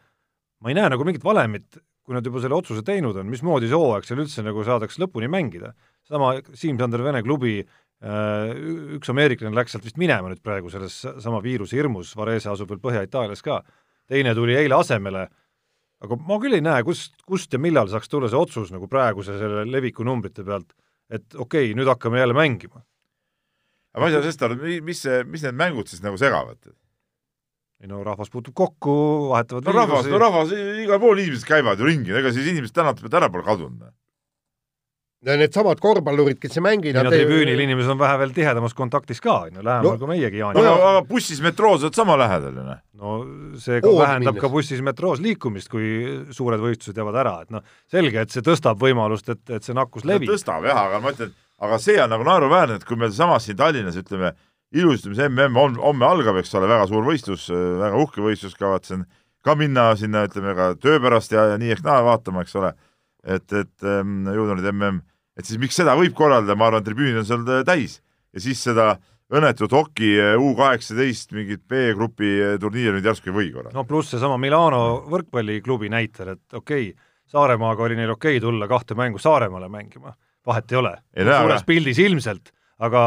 ma 0.62 0.70
ei 0.70 0.78
näe 0.78 0.92
nagu 0.94 1.06
mingit 1.06 1.26
valemit, 1.26 1.80
kui 2.06 2.14
nad 2.14 2.24
juba 2.24 2.40
selle 2.40 2.56
otsuse 2.56 2.84
teinud 2.86 3.18
on, 3.18 3.26
mismoodi 3.28 3.66
see 3.68 3.76
hooaeg 3.76 4.06
seal 4.06 4.22
üldse 4.22 4.46
nagu 4.46 4.62
saadakse 4.64 5.02
lõpuni 5.02 5.28
mängida. 5.28 5.74
sama 6.08 6.38
Siim-Sander 6.54 7.02
Vene 7.04 7.20
klubi 7.26 7.58
äh, 7.58 7.87
üks 7.98 9.10
ameeriklane 9.10 9.56
läks 9.58 9.74
sealt 9.74 9.86
vist 9.88 9.98
minema 9.98 10.30
nüüd 10.30 10.42
praegu 10.44 10.70
selles 10.70 11.00
sama 11.22 11.40
viiruse 11.42 11.76
hirmus, 11.78 12.14
Varese 12.16 12.52
asub 12.52 12.70
veel 12.70 12.82
Põhja-Itaalias 12.82 13.42
ka, 13.42 13.62
teine 14.08 14.34
tuli 14.38 14.54
eile 14.54 14.78
asemele, 14.78 15.24
aga 16.04 16.18
ma 16.28 16.38
küll 16.38 16.54
ei 16.54 16.62
näe, 16.62 16.84
kust, 16.86 17.16
kust 17.26 17.52
ja 17.52 17.58
millal 17.58 17.90
saaks 17.90 18.10
tulla 18.10 18.30
see 18.30 18.38
otsus 18.38 18.70
nagu 18.74 18.86
praeguse 18.90 19.34
selle 19.40 19.66
leviku 19.66 20.06
numbrite 20.06 20.46
pealt, 20.46 20.70
et 21.10 21.26
okei 21.34 21.72
okay,, 21.72 21.78
nüüd 21.78 21.90
hakkame 21.90 22.22
jälle 22.22 22.38
mängima. 22.38 22.84
aga 23.94 24.04
ma 24.04 24.10
ei 24.10 24.14
saa 24.14 24.22
sellest 24.22 24.46
aru, 24.46 24.60
mis 24.86 25.02
see, 25.02 25.24
mis 25.26 25.42
need 25.42 25.58
mängud 25.58 25.90
siis 25.90 26.04
nagu 26.04 26.20
segavad? 26.20 26.70
ei 27.82 27.90
no 27.90 28.04
rahvas 28.06 28.30
puutub 28.30 28.54
kokku, 28.58 28.94
vahetavad 29.32 29.66
no 29.66 29.74
rahvas, 29.74 30.06
no 30.10 30.18
rahvas, 30.22 30.54
igal 30.84 30.98
pool 31.02 31.18
inimesed 31.18 31.46
käivad 31.46 31.78
ju 31.78 31.86
ringi, 31.86 32.14
ega 32.14 32.30
siis 32.34 32.46
inimesed 32.50 32.74
tänavate 32.74 33.02
pealt 33.04 33.18
ära 33.20 33.28
pole 33.30 33.46
kadunud. 33.46 33.90
Ja 35.26 35.34
needsamad 35.38 35.80
korvpallurid, 35.82 36.38
kes 36.38 36.58
ei 36.58 36.62
mängi, 36.62 36.92
ja 36.94 37.02
tribüünil 37.06 37.58
inimesed 37.64 37.90
on 37.90 37.98
vähe 37.98 38.20
veel 38.20 38.34
tihedamas 38.36 38.74
kontaktis 38.78 39.20
ka, 39.22 39.34
on 39.48 39.58
ju, 39.58 39.64
lähemal 39.64 39.88
No- 39.88 39.94
no, 39.96 39.98
kui 39.98 40.10
meiegi, 40.12 40.38
Jaan. 40.38 40.58
aga, 40.60 40.74
aga 40.90 41.02
bussis, 41.08 41.40
metroos 41.42 41.86
oled 41.86 41.98
sama 41.98 42.14
lähedal 42.20 42.54
ju 42.54 42.66
noh. 42.66 42.80
no 43.00 43.16
see 43.58 43.80
ka 43.82 43.94
vähendab 43.98 44.36
minnes. 44.36 44.44
ka 44.44 44.52
bussis 44.52 44.82
metroos 44.84 45.22
liikumist, 45.24 45.70
kui 45.72 45.90
suured 46.34 46.62
võistlused 46.62 46.98
jäävad 46.98 47.20
ära, 47.24 47.34
et 47.46 47.54
noh, 47.54 47.66
selge, 47.90 48.22
et 48.22 48.34
see 48.34 48.46
tõstab 48.46 48.78
võimalust, 48.82 49.30
et, 49.34 49.42
et 49.58 49.66
see 49.66 49.76
nakkus 49.76 50.06
levib. 50.06 50.30
tõstab 50.30 50.66
jah, 50.70 50.84
aga 50.86 51.02
ma 51.02 51.14
ütlen, 51.14 51.34
aga 51.66 51.80
see 51.82 51.98
on 52.02 52.14
nagu 52.14 52.26
naeruväärne, 52.28 52.78
et 52.78 52.86
kui 52.86 53.00
meil 53.00 53.14
samas 53.14 53.48
siin 53.48 53.58
Tallinnas 53.58 53.98
ütleme, 53.98 54.36
ilustamise 54.70 55.26
MM 55.32 55.56
on, 55.58 55.80
homme 55.82 56.06
algab, 56.06 56.38
eks 56.38 56.54
ole, 56.54 56.68
väga 56.70 56.86
suur 56.90 57.06
võistlus, 57.06 57.48
väga 57.50 57.96
uhke 57.98 58.22
võistlus, 58.22 58.54
kavatsen 58.58 59.08
ka 59.42 59.54
minna 59.58 59.90
sinna, 59.98 60.26
ütleme 60.28 60.54
ka 60.54 60.74
töö 60.78 61.00
pärast 61.02 61.32
ja, 61.32 61.48
ja 61.52 61.58
nii 61.60 61.72
ehk 61.74 61.84
naa 61.86 62.02
vaatama, 62.06 62.44
eks 62.44 62.56
ole. 62.60 62.74
Et, 63.24 63.46
et 63.52 63.86
ähm, 63.86 64.26
juunioride 64.26 64.72
MM, 64.72 65.00
et 65.38 65.46
siis 65.48 65.60
miks 65.60 65.78
seda 65.78 65.96
võib 65.98 66.14
korraldada, 66.18 66.56
ma 66.58 66.68
arvan, 66.70 66.84
tribüünid 66.86 67.22
on 67.22 67.28
seal 67.28 67.46
äh, 67.46 67.64
täis 67.66 68.00
ja 68.34 68.42
siis 68.44 68.62
seda 68.62 68.94
õnnetut 69.28 69.72
hoki 69.76 70.14
U 70.40 70.54
kaheksateist 70.56 71.34
mingit 71.36 71.64
B-grupi 71.68 72.30
äh, 72.44 72.54
turniiri 72.60 72.96
nüüd 72.96 73.08
järsku 73.10 73.32
ei 73.32 73.36
või 73.36 73.50
korraldada. 73.52 73.76
no 73.76 73.84
pluss 73.88 74.14
seesama 74.14 74.38
Milano 74.40 74.82
võrkpalliklubi 75.10 75.90
näitel, 75.92 76.34
et 76.36 76.58
okei 76.58 76.90
okay,, 76.92 77.08
Saaremaaga 77.28 77.84
oli 77.84 77.98
neil 77.98 78.14
okei 78.14 78.38
okay 78.38 78.44
tulla 78.44 78.68
kahte 78.70 78.96
mängu 78.96 79.20
Saaremaale 79.20 79.68
mängima, 79.68 80.14
vahet 80.48 80.72
ei 80.72 80.78
ole. 80.78 80.94
Suures 81.12 81.66
pildis 81.68 81.98
ilmselt, 82.00 82.54
aga, 82.80 83.02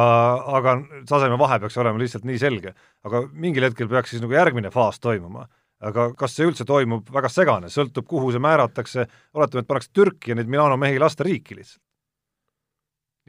aga 0.60 0.76
taseme 1.10 1.40
vahe 1.42 1.58
peaks 1.64 1.80
olema 1.82 1.98
lihtsalt 2.02 2.28
nii 2.30 2.38
selge. 2.42 2.76
aga 3.08 3.24
mingil 3.34 3.66
hetkel 3.66 3.90
peaks 3.90 4.14
siis 4.14 4.22
nagu 4.22 4.36
järgmine 4.38 4.70
faas 4.74 5.02
toimuma. 5.02 5.48
Aga 5.82 6.12
kas 6.18 6.36
see 6.38 6.48
üldse 6.50 6.66
toimub, 6.68 7.08
väga 7.14 7.30
segane, 7.32 7.70
sõltub, 7.74 8.06
kuhu 8.10 8.32
see 8.34 8.44
määratakse, 8.44 9.08
oletame, 9.34 9.64
et 9.64 9.70
pannakse 9.70 9.94
Türki 9.94 10.32
ja 10.32 10.38
neid 10.38 10.52
Milano 10.52 10.78
mehi 10.78 10.98
ei 10.98 11.02
lasta 11.02 11.26
riiki 11.28 11.58
lihtsalt. 11.58 11.84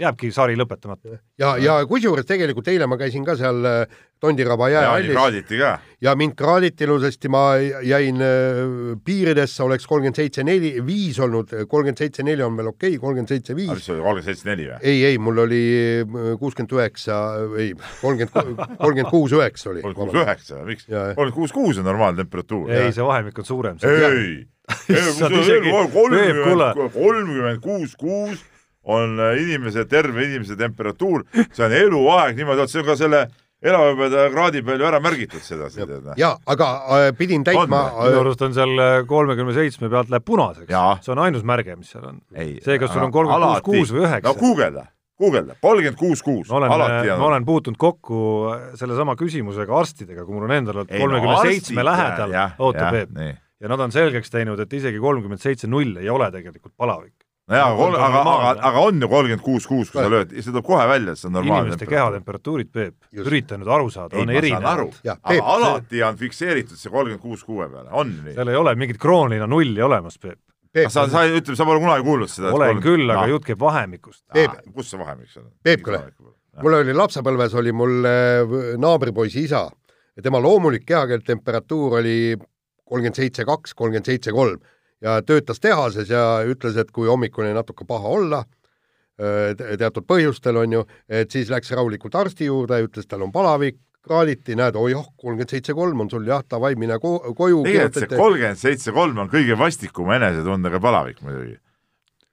Jääbki 0.02 0.30
sari 0.34 0.56
lõpetamata. 0.58 1.18
ja, 1.38 1.56
ja 1.60 1.76
kusjuures 1.88 2.26
tegelikult 2.28 2.68
eile 2.72 2.88
ma 2.90 2.98
käisin 3.00 3.24
ka 3.26 3.36
seal 3.38 3.62
äh, 3.68 4.00
Tondiraba 4.22 4.68
jäähallis 4.70 5.16
kraaditi 5.16 5.58
ka. 5.58 5.70
ja 6.00 6.14
mind 6.18 6.36
kraaditi 6.38 6.86
ilusasti, 6.86 7.30
ma 7.32 7.56
jäin 7.82 8.22
äh, 8.22 8.60
piiridesse, 9.04 9.62
oleks 9.66 9.86
kolmkümmend 9.90 10.18
seitse 10.18 10.44
neli, 10.46 10.74
viis 10.86 11.18
olnud, 11.22 11.50
kolmkümmend 11.66 11.98
seitse 12.04 12.22
neli 12.26 12.44
on 12.46 12.56
veel 12.58 12.70
okei 12.70 12.92
okay,, 12.92 13.02
kolmkümmend 13.02 13.34
seitse 13.34 13.56
viis. 13.58 13.72
mis 13.72 13.90
oli, 13.90 13.98
kolmkümmend 14.04 14.30
seitse 14.30 14.48
neli 14.50 14.68
või? 14.70 14.78
ei, 14.92 15.04
ei, 15.10 15.18
mul 15.18 15.42
oli 15.46 15.64
äh, 16.04 16.06
kuuskümmend 16.38 16.76
üheksa, 16.78 17.18
ei, 17.58 17.74
kolmkümmend, 18.00 18.62
kolmkümmend 18.78 19.10
kuus 19.10 19.36
üheksa 19.38 19.70
oli. 19.74 19.84
kolmkümmend 19.88 20.14
kuus 20.14 20.26
üheksa, 20.26 20.62
miks? 20.70 20.88
Kolmkümmend 20.92 21.36
kuus 21.40 21.58
kuus 21.58 21.82
on 21.82 21.90
normaalne 21.90 22.22
temperatuur. 22.24 22.70
ei, 22.70 22.94
see 22.94 23.06
vahemik 23.06 23.42
on 23.42 23.50
suurem. 23.50 23.82
ei, 23.82 24.46
kuule. 26.46 26.72
kolmkümmend 26.94 27.62
kuus 27.64 27.98
kuus 27.98 28.51
on 28.84 29.20
äh, 29.20 29.38
inimese, 29.42 29.84
terve 29.90 30.24
inimese 30.26 30.56
temperatuur, 30.58 31.24
see 31.52 31.64
on 31.66 31.72
eluaeg 31.76 32.36
niimoodi, 32.38 32.66
see 32.70 32.82
on 32.82 32.88
ka 32.88 32.96
selle 32.98 33.26
elavhõbeda 33.62 34.24
kraadi 34.32 34.62
peal 34.66 34.80
ju 34.82 34.86
ära 34.88 34.98
märgitud 35.02 35.44
sedasi, 35.44 35.84
ja 36.18 36.32
aga 36.50 36.70
äh, 36.96 37.04
pidin 37.18 37.44
täitma 37.46 37.82
On 37.92 38.08
minu 38.08 38.24
arust 38.24 38.42
on 38.42 38.56
seal 38.56 38.82
kolmekümne 39.06 39.54
seitsme 39.54 39.90
pealt 39.92 40.10
läheb 40.10 40.24
punaseks. 40.26 40.72
See 41.04 41.12
on 41.14 41.22
ainus 41.22 41.44
märge, 41.46 41.76
mis 41.78 41.92
seal 41.94 42.08
on. 42.08 42.18
ei, 42.34 42.56
see, 42.64 42.80
kas 42.82 42.90
sul 42.90 43.04
on 43.06 43.14
kolmkümmend 43.14 43.62
kuus 43.62 43.86
kuus 43.86 43.94
või 43.94 44.02
üheksa. 44.08 44.26
No 44.26 44.34
guugelda, 44.40 44.84
guugelda, 45.22 45.54
kolmkümmend 45.62 46.00
kuus 46.00 46.24
kuus, 46.26 46.50
ma 46.50 46.58
olen, 46.58 46.74
alati 46.74 47.14
ma 47.14 47.30
olen 47.30 47.46
puutunud 47.46 47.78
kokku 47.78 48.18
sellesama 48.80 49.14
küsimusega 49.20 49.78
arstidega, 49.78 50.26
kui 50.26 50.34
mul 50.34 50.48
on 50.50 50.56
endal 50.58 50.82
olnud 50.82 50.90
kolmekümne 50.90 51.38
seitsme 51.46 51.86
lähedal, 51.86 52.34
oota 52.58 52.90
Peep, 52.98 53.14
ja 53.62 53.70
nad 53.70 53.86
on 53.86 53.94
selgeks 53.94 54.34
teinud, 54.34 54.58
et 54.58 54.72
isegi 54.74 54.98
kolmkümmend 54.98 55.38
seitse 55.38 55.70
null 55.70 56.00
ei 56.02 56.10
ole 56.10 56.32
tegelikult 56.34 56.74
palavik. 56.74 57.14
No 57.52 57.60
jaa, 57.60 57.72
on 57.74 57.96
aga, 57.96 58.04
aga, 58.06 58.22
normaalne. 58.26 58.62
aga 58.68 58.84
on 58.86 59.02
ju 59.04 59.08
kolmkümmend 59.12 59.44
kuus 59.44 59.66
kuus, 59.68 59.90
kui 59.92 60.00
sa 60.00 60.10
lööd, 60.12 60.32
see 60.38 60.48
tuleb 60.48 60.66
kohe 60.66 60.86
välja, 60.88 61.14
et 61.14 61.20
see 61.20 61.28
on 61.28 61.36
normaalne 61.36 61.68
inimeste 61.68 61.88
kehatemperatuurid, 61.90 62.70
Peep, 62.72 62.94
Just. 63.10 63.26
ürita 63.28 63.58
nüüd 63.60 63.72
aru 63.76 63.90
saada, 63.92 64.20
on 64.22 64.32
erinevad., 64.32 64.84
aga 65.04 65.18
Peep, 65.28 65.50
alati 65.56 66.04
on 66.06 66.20
fikseeritud 66.20 66.80
see 66.80 66.92
kolmkümmend 66.92 67.22
kuus 67.22 67.44
kuue 67.46 67.68
peale, 67.72 67.90
on 67.90 68.14
nii? 68.22 68.36
seal 68.38 68.52
ei 68.52 68.60
ole 68.62 68.74
mingit 68.80 69.00
kroonina 69.02 69.48
nulli 69.50 69.84
olemas, 69.84 70.18
Peep. 70.22 70.40
Peep, 70.72 70.88
sa, 70.88 71.04
sa 71.12 71.26
ütleme, 71.28 71.58
sa 71.58 71.68
pole 71.68 71.82
kunagi 71.82 72.06
kuulnud 72.06 72.32
seda? 72.32 72.54
olen 72.56 72.80
küll, 72.84 73.04
aga 73.12 73.26
jutt 73.28 73.44
käib 73.44 73.60
vahemikust. 73.60 74.24
Peep. 74.32 74.56
kus 74.72 74.92
see 74.92 75.00
vahemik 75.00 75.28
seal 75.28 75.44
on? 75.44 75.52
Peep, 75.62 75.84
kuule. 75.84 76.00
mul 76.64 76.78
oli 76.80 76.96
lapsepõlves 76.96 77.56
oli 77.60 77.76
mul 77.76 78.08
äh, 78.08 78.56
naabripoisi 78.80 79.44
isa 79.44 79.66
ja 80.16 80.24
tema 80.24 80.40
loomulik 80.40 80.86
kehakeeltemperatuur 80.88 82.00
oli 82.00 82.16
kolmkümmend 82.88 83.20
seitse 83.20 83.44
kaks, 83.48 83.76
kolmkümmend 83.76 84.08
seitse 84.08 84.32
kolm 84.36 84.60
ja 85.02 85.20
töötas 85.26 85.60
tehases 85.60 86.10
ja 86.10 86.42
ütles, 86.48 86.76
et 86.78 86.90
kui 86.94 87.08
hommikul 87.10 87.46
oli 87.46 87.54
natuke 87.56 87.86
paha 87.88 88.08
olla, 88.16 88.42
te- 89.16 89.76
teatud 89.78 90.06
põhjustel 90.08 90.58
on 90.62 90.78
ju, 90.78 90.84
et 91.08 91.30
siis 91.30 91.50
läks 91.52 91.72
rahulikult 91.76 92.14
arsti 92.18 92.48
juurde 92.48 92.78
ja 92.78 92.86
ütles, 92.86 93.08
tal 93.10 93.24
on 93.26 93.32
palavik, 93.34 93.78
kraaditi, 94.02 94.56
näed, 94.58 94.74
oi 94.74 94.90
jah, 94.96 95.04
kolmkümmend 95.14 95.52
seitse 95.52 95.74
kolm 95.78 96.00
on 96.02 96.10
sul 96.10 96.24
jah, 96.26 96.42
davai, 96.50 96.72
mine 96.78 96.96
ko 97.02 97.18
koju. 97.38 97.62
tegelikult 97.68 98.00
see 98.02 98.18
kolmkümmend 98.18 98.58
seitse 98.62 98.94
kolm 98.94 99.20
on 99.22 99.30
kõige 99.30 99.58
vastikuma 99.58 100.16
enesetundega 100.18 100.80
palavik 100.82 101.20
muidugi. 101.22 101.58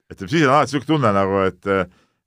et 0.10 0.24
siis 0.26 0.48
on 0.48 0.56
alati 0.56 0.74
niisugune 0.74 0.90
tunne 0.90 1.12
nagu, 1.14 1.44
et 1.46 1.70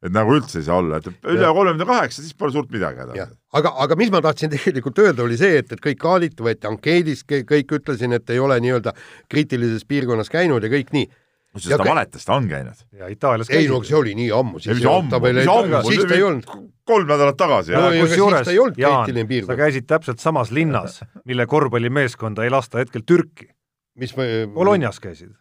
et 0.03 0.11
nagu 0.15 0.35
üldse 0.35 0.59
ei 0.59 0.67
saa 0.67 0.81
olla, 0.83 0.99
et 0.99 1.09
üle 1.31 1.49
kolmekümne 1.55 1.87
kaheksa, 1.87 2.25
siis 2.25 2.35
pole 2.39 2.55
suurt 2.55 2.71
midagi 2.75 3.03
häda., 3.05 3.27
aga, 3.59 3.73
aga 3.85 3.99
mis 4.01 4.11
ma 4.15 4.23
tahtsin 4.25 4.51
tegelikult 4.53 4.99
öelda, 5.03 5.23
oli 5.25 5.39
see, 5.39 5.61
et, 5.63 5.73
et 5.75 5.83
kõik 5.83 6.01
kraaditi, 6.03 6.43
võeti 6.45 6.69
ankeedis, 6.71 7.25
kõik 7.29 7.77
ütlesin, 7.79 8.17
et 8.19 8.31
ei 8.35 8.41
ole 8.43 8.59
nii-öelda 8.65 8.95
kriitilises 9.31 9.87
piirkonnas 9.89 10.33
käinud 10.33 10.65
ja 10.65 10.73
kõik 10.73 10.91
nii. 10.97 11.11
kusjuures 11.53 11.77
Ja 11.77 11.79
ta 11.79 11.87
valetas, 11.87 12.25
ta 12.27 12.39
on 12.41 12.49
käinud. 12.49 12.85
ja 12.99 13.11
Itaalias 13.13 13.51
ei 13.53 13.69
no 13.69 13.83
see 13.85 13.99
oli 13.99 14.15
nii 14.19 14.31
ammu, 14.35 14.59
ei, 14.59 14.67
siis 14.67 14.81
mis 14.81 14.89
ammu, 14.89 15.21
mis 15.29 15.51
ammu, 15.53 15.83
siis 15.91 16.07
ta 16.09 16.17
ei 16.17 16.27
olnud. 16.27 16.49
kolm 16.89 17.11
nädalat 17.13 17.39
tagasi. 17.39 17.77
No 17.77 17.91
kusjuures, 18.01 18.39
siis 18.41 18.49
ta 18.49 18.57
ei 18.57 18.63
olnud 18.63 18.81
Jaan, 18.81 19.05
kriitiline 19.05 19.29
piirkond. 19.29 19.53
sa 19.53 19.59
käisid 19.61 19.87
täpselt 19.87 20.25
samas 20.25 20.51
linnas, 20.51 21.03
mille 21.29 21.47
korvpallimeeskonda 21.47 22.49
ei 22.49 22.51
lasta 22.51 22.83
hetkel 22.83 23.05
Türki. 23.07 23.53
mis 23.95 24.17
me 24.17 24.49
Bolognas 24.55 24.99
käisid. 25.01 25.37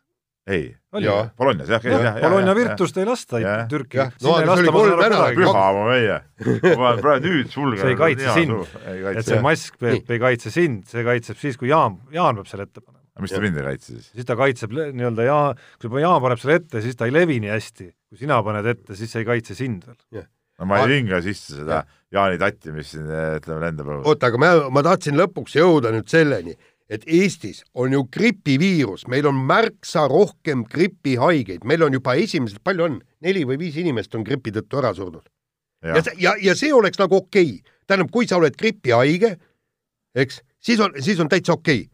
Ei, 0.50 0.72
või? 0.94 1.04
Bolognas 1.38 1.70
jah, 1.70 1.82
käis 1.84 1.94
jah, 1.94 2.06
jah. 2.18 2.24
Bologna 2.24 2.56
Virtust 2.58 2.98
ei 2.98 3.06
lasta 3.06 3.42
Jah. 3.42 3.68
Türki. 3.70 4.00
Jah. 4.00 4.16
No 4.24 4.34
aga 4.39 4.56
see 4.58 4.66
oli 4.66 4.74
kolm 4.74 5.02
nädalat. 5.04 5.36
püha 5.38 5.66
mu 5.76 5.84
meie. 5.89 6.18
ma 6.80 6.80
panen 6.80 7.04
praegu 7.06 7.28
nüüd 7.28 7.54
sulgen. 7.54 7.84
see 7.84 7.94
ei 7.94 8.00
kaitse 8.00 8.34
sind. 8.39 9.14
et 9.14 9.22
see 9.28 9.44
mask, 9.46 9.78
Peep, 9.82 10.10
ei 10.10 10.24
kaitse 10.24 10.54
sind, 10.54 10.82
see 10.89 11.06
kaitseb 11.08 11.39
siis, 11.42 11.60
kui 11.62 11.70
Jaan, 11.70 12.00
Jaan 12.16 12.42
peab 12.42 12.50
selle 12.50 12.66
ette 12.70 12.82
panema. 12.82 13.06
mis 13.22 13.36
ta 13.36 13.42
mind 13.44 13.62
ei 13.62 13.70
kaitse 13.70 13.94
siis? 13.94 14.12
siis 14.16 14.28
ta 14.28 14.38
kaitseb 14.39 14.76
nii-öelda 14.82 15.30
Jaan, 15.30 15.64
kui 15.86 16.04
Jaan 16.04 16.22
paneb 16.26 16.42
selle 16.42 16.60
ette, 16.64 16.84
siis 16.84 16.98
ta 16.98 17.10
ei 17.10 17.16
levi 17.16 17.38
nii 17.44 17.54
hästi. 17.54 17.92
kui 18.10 18.26
sina 18.26 18.42
paned 18.46 18.74
ette, 18.74 18.98
siis 18.98 19.14
see 19.14 19.22
ei 19.22 19.30
kaitse 19.30 19.58
sind 19.58 19.86
veel. 19.86 20.26
no 20.58 20.70
ma 20.70 20.82
ei 20.82 20.98
hinga 20.98 21.22
sisse 21.26 21.62
seda 21.62 21.84
Jaani 22.12 22.36
tatti, 22.42 22.74
mis 22.76 22.89
siin 22.92 23.06
ütleme 23.08 23.62
lendab 23.64 23.88
oota, 24.02 24.28
aga 24.28 24.39
ma, 24.42 24.50
ma 24.74 24.82
tahtsin 24.84 25.16
lõpuks 25.16 25.54
jõuda 25.56 25.94
nüüd 25.96 26.10
selleni, 26.12 26.58
et 26.92 27.06
Eestis 27.08 27.62
on 27.74 27.94
ju 27.96 28.04
gripiviirus, 28.12 29.06
meil 29.08 29.28
on 29.30 29.38
märksa 29.48 30.08
rohkem 30.12 30.66
gripihaigeid, 30.68 31.64
meil 31.68 31.86
on 31.86 31.96
juba 31.96 32.18
esimesed, 32.20 32.60
palju 32.68 32.88
on, 32.88 32.98
neli 33.24 33.46
või 33.48 33.60
viis 33.62 33.78
inimest 33.80 34.18
on 34.18 34.26
gripi 34.28 34.52
tõttu 34.52 34.82
ära 34.82 34.92
surnud. 34.98 35.30
ja, 35.82 36.04
see- 36.04 36.20
ja, 36.20 36.36
ja 36.42 36.56
see 36.56 36.74
oleks 36.74 37.00
nagu 37.00 37.16
okei 37.16 37.56
okay. 37.56 37.80
tähendab, 37.88 38.12
kui 38.12 38.28
sa 38.28 38.38
oled 38.38 38.58
gripihaige, 38.58 39.38
eks, 40.16 40.42
siis 40.60 40.80
on, 40.80 40.94
siis 41.00 41.20
on 41.20 41.30
täitsa 41.32 41.54
okei 41.54 41.86
okay. 41.86 41.89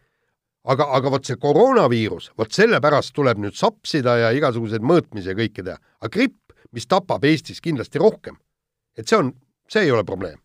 aga, 0.65 0.89
aga 0.97 1.11
vot 1.11 1.25
see 1.25 1.37
koroonaviirus, 1.37 2.31
vot 2.37 2.51
sellepärast 2.51 3.13
tuleb 3.13 3.37
nüüd 3.37 3.55
sapsida 3.55 4.17
ja 4.17 4.33
igasuguseid 4.33 4.81
mõõtmisi 4.81 5.29
ja 5.29 5.37
kõike 5.37 5.63
teha. 5.63 5.77
aga 6.01 6.09
gripp, 6.09 6.57
mis 6.71 6.89
tapab 6.89 7.23
Eestis 7.23 7.61
kindlasti 7.61 8.01
rohkem, 8.01 8.41
et 8.97 9.07
see 9.07 9.21
on, 9.21 9.33
see 9.69 9.85
ei 9.85 9.91
ole 9.91 10.03
probleem. 10.03 10.41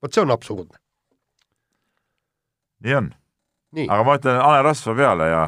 vot 0.00 0.14
see 0.14 0.22
on 0.22 0.30
absurdne. 0.30 0.78
nii 2.86 2.94
on. 2.94 3.14
Aga 3.86 4.02
ma 4.06 4.18
ütlen 4.18 4.42
hanerasva 4.42 4.94
peale 4.98 5.30
ja 5.30 5.44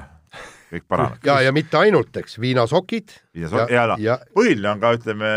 kõik 0.69 0.87
paraneb. 0.89 1.21
ja, 1.27 1.41
ja 1.47 1.53
mitte 1.55 1.79
ainult, 1.81 2.15
eks, 2.21 2.39
viinasokid. 2.43 3.15
viinasokid 3.37 3.75
ja, 3.75 3.85
ja, 3.89 3.99
ja 4.03 4.17
põhiline 4.37 4.73
on 4.75 4.83
ka, 4.83 4.95
ütleme, 4.99 5.35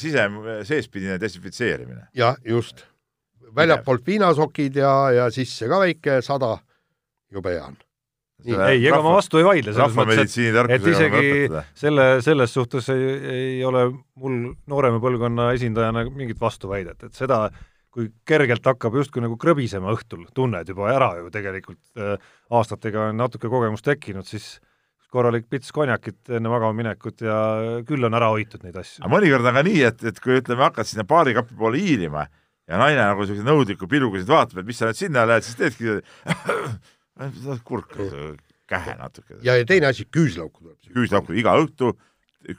sise, 0.00 0.28
seespidine 0.68 1.18
desinfitseerimine. 1.22 2.08
jah, 2.16 2.38
just. 2.44 2.86
väljapoolt 3.56 4.06
viinasokid 4.06 4.78
ja, 4.82 4.94
ja 5.14 5.26
sisse 5.34 5.68
ka 5.70 5.80
väike 5.84 6.20
sada, 6.24 6.56
jube 7.32 7.54
hea 7.54 7.64
on. 7.66 7.78
ei, 8.46 8.80
ega 8.86 9.00
ma 9.02 9.16
vastu 9.16 9.40
ei 9.40 9.46
vaidle, 9.46 9.74
selles 9.76 9.96
mõttes, 9.96 10.36
et, 10.40 10.58
et 10.76 10.90
isegi 10.92 11.62
selle, 11.74 12.10
selles 12.24 12.52
suhtes 12.52 12.90
ei, 12.94 13.06
ei 13.36 13.64
ole 13.66 13.88
mul 14.20 14.52
noorema 14.70 15.00
põlvkonna 15.02 15.50
esindajana 15.56 16.06
mingit 16.10 16.40
vastuväidet, 16.40 17.08
et 17.08 17.16
seda 17.16 17.46
kui 17.96 18.10
kergelt 18.28 18.66
hakkab 18.68 18.98
justkui 19.00 19.24
nagu 19.24 19.38
krõbisema 19.40 19.88
õhtul, 19.94 20.26
tunned 20.36 20.68
juba 20.68 20.90
ära 20.92 21.14
ju 21.16 21.30
tegelikult 21.32 21.80
äh, 21.96 22.16
aastatega 22.52 23.10
on 23.10 23.20
natuke 23.22 23.48
kogemust 23.48 23.86
tekkinud, 23.88 24.28
siis 24.28 24.58
korralik 25.12 25.46
pits 25.48 25.72
konjakit 25.72 26.28
enne 26.28 26.50
magama 26.52 26.76
minekut 26.76 27.22
ja 27.24 27.36
küll 27.88 28.04
on 28.04 28.16
ära 28.18 28.28
hoitud 28.34 28.66
neid 28.66 28.76
asju. 28.76 29.00
aga 29.00 29.12
mõnikord 29.14 29.48
on 29.48 29.56
ka 29.56 29.62
nii, 29.64 29.84
et, 29.88 30.04
et 30.10 30.18
kui 30.20 30.36
ütleme, 30.42 30.66
hakkad 30.66 30.90
sinna 30.90 31.06
baarikapi 31.08 31.56
poole 31.56 31.80
hiilima 31.80 32.26
ja 32.66 32.80
naine 32.82 33.00
nagu 33.00 33.24
niisuguse 33.24 33.46
nõudliku 33.46 33.88
pilguga 33.88 34.20
sind 34.20 34.32
vaatab, 34.34 34.60
et 34.60 34.68
mis 34.68 34.82
sa 34.82 34.90
nüüd 34.90 35.00
sinna 35.00 35.24
lähed, 35.30 35.46
siis 35.46 35.56
teedki 35.56 36.02
kurk 37.70 37.96
kähe 38.68 38.96
natuke. 38.98 39.38
ja, 39.46 39.56
ja 39.56 39.64
teine 39.64 39.88
asi, 39.88 40.04
küüslauku 40.12 40.66
tuleb. 40.66 40.92
küüslauku 40.92 41.38
iga 41.38 41.56
õhtu, 41.62 41.94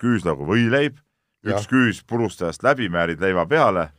küüslaugu 0.02 0.48
võileib, 0.50 0.98
üks 1.46 1.70
küüs 1.70 2.02
purustajast 2.08 2.66
läbi, 2.66 2.90
määrid 2.90 3.22
leiva 3.22 3.46
peale 3.46 3.92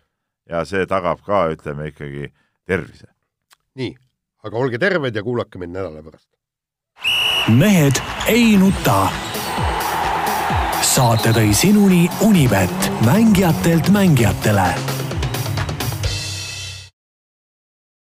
ja 0.48 0.64
see 0.64 0.86
tagab 0.86 1.22
ka, 1.26 1.46
ütleme 1.54 1.90
ikkagi 1.92 2.32
tervise. 2.66 3.08
nii, 3.78 3.94
aga 4.44 4.58
olge 4.58 4.78
terved 4.78 5.16
ja 5.16 5.22
kuulake 5.22 5.58
mind 5.58 5.76
nädala 5.76 6.02
pärast. 6.02 6.28
mehed 7.48 8.02
ei 8.28 8.56
nuta. 8.60 9.00
saate 10.82 11.34
tõi 11.36 11.50
sinuni 11.54 12.06
Unibet, 12.26 12.92
mängijatelt 13.06 13.92
mängijatele 13.92 14.97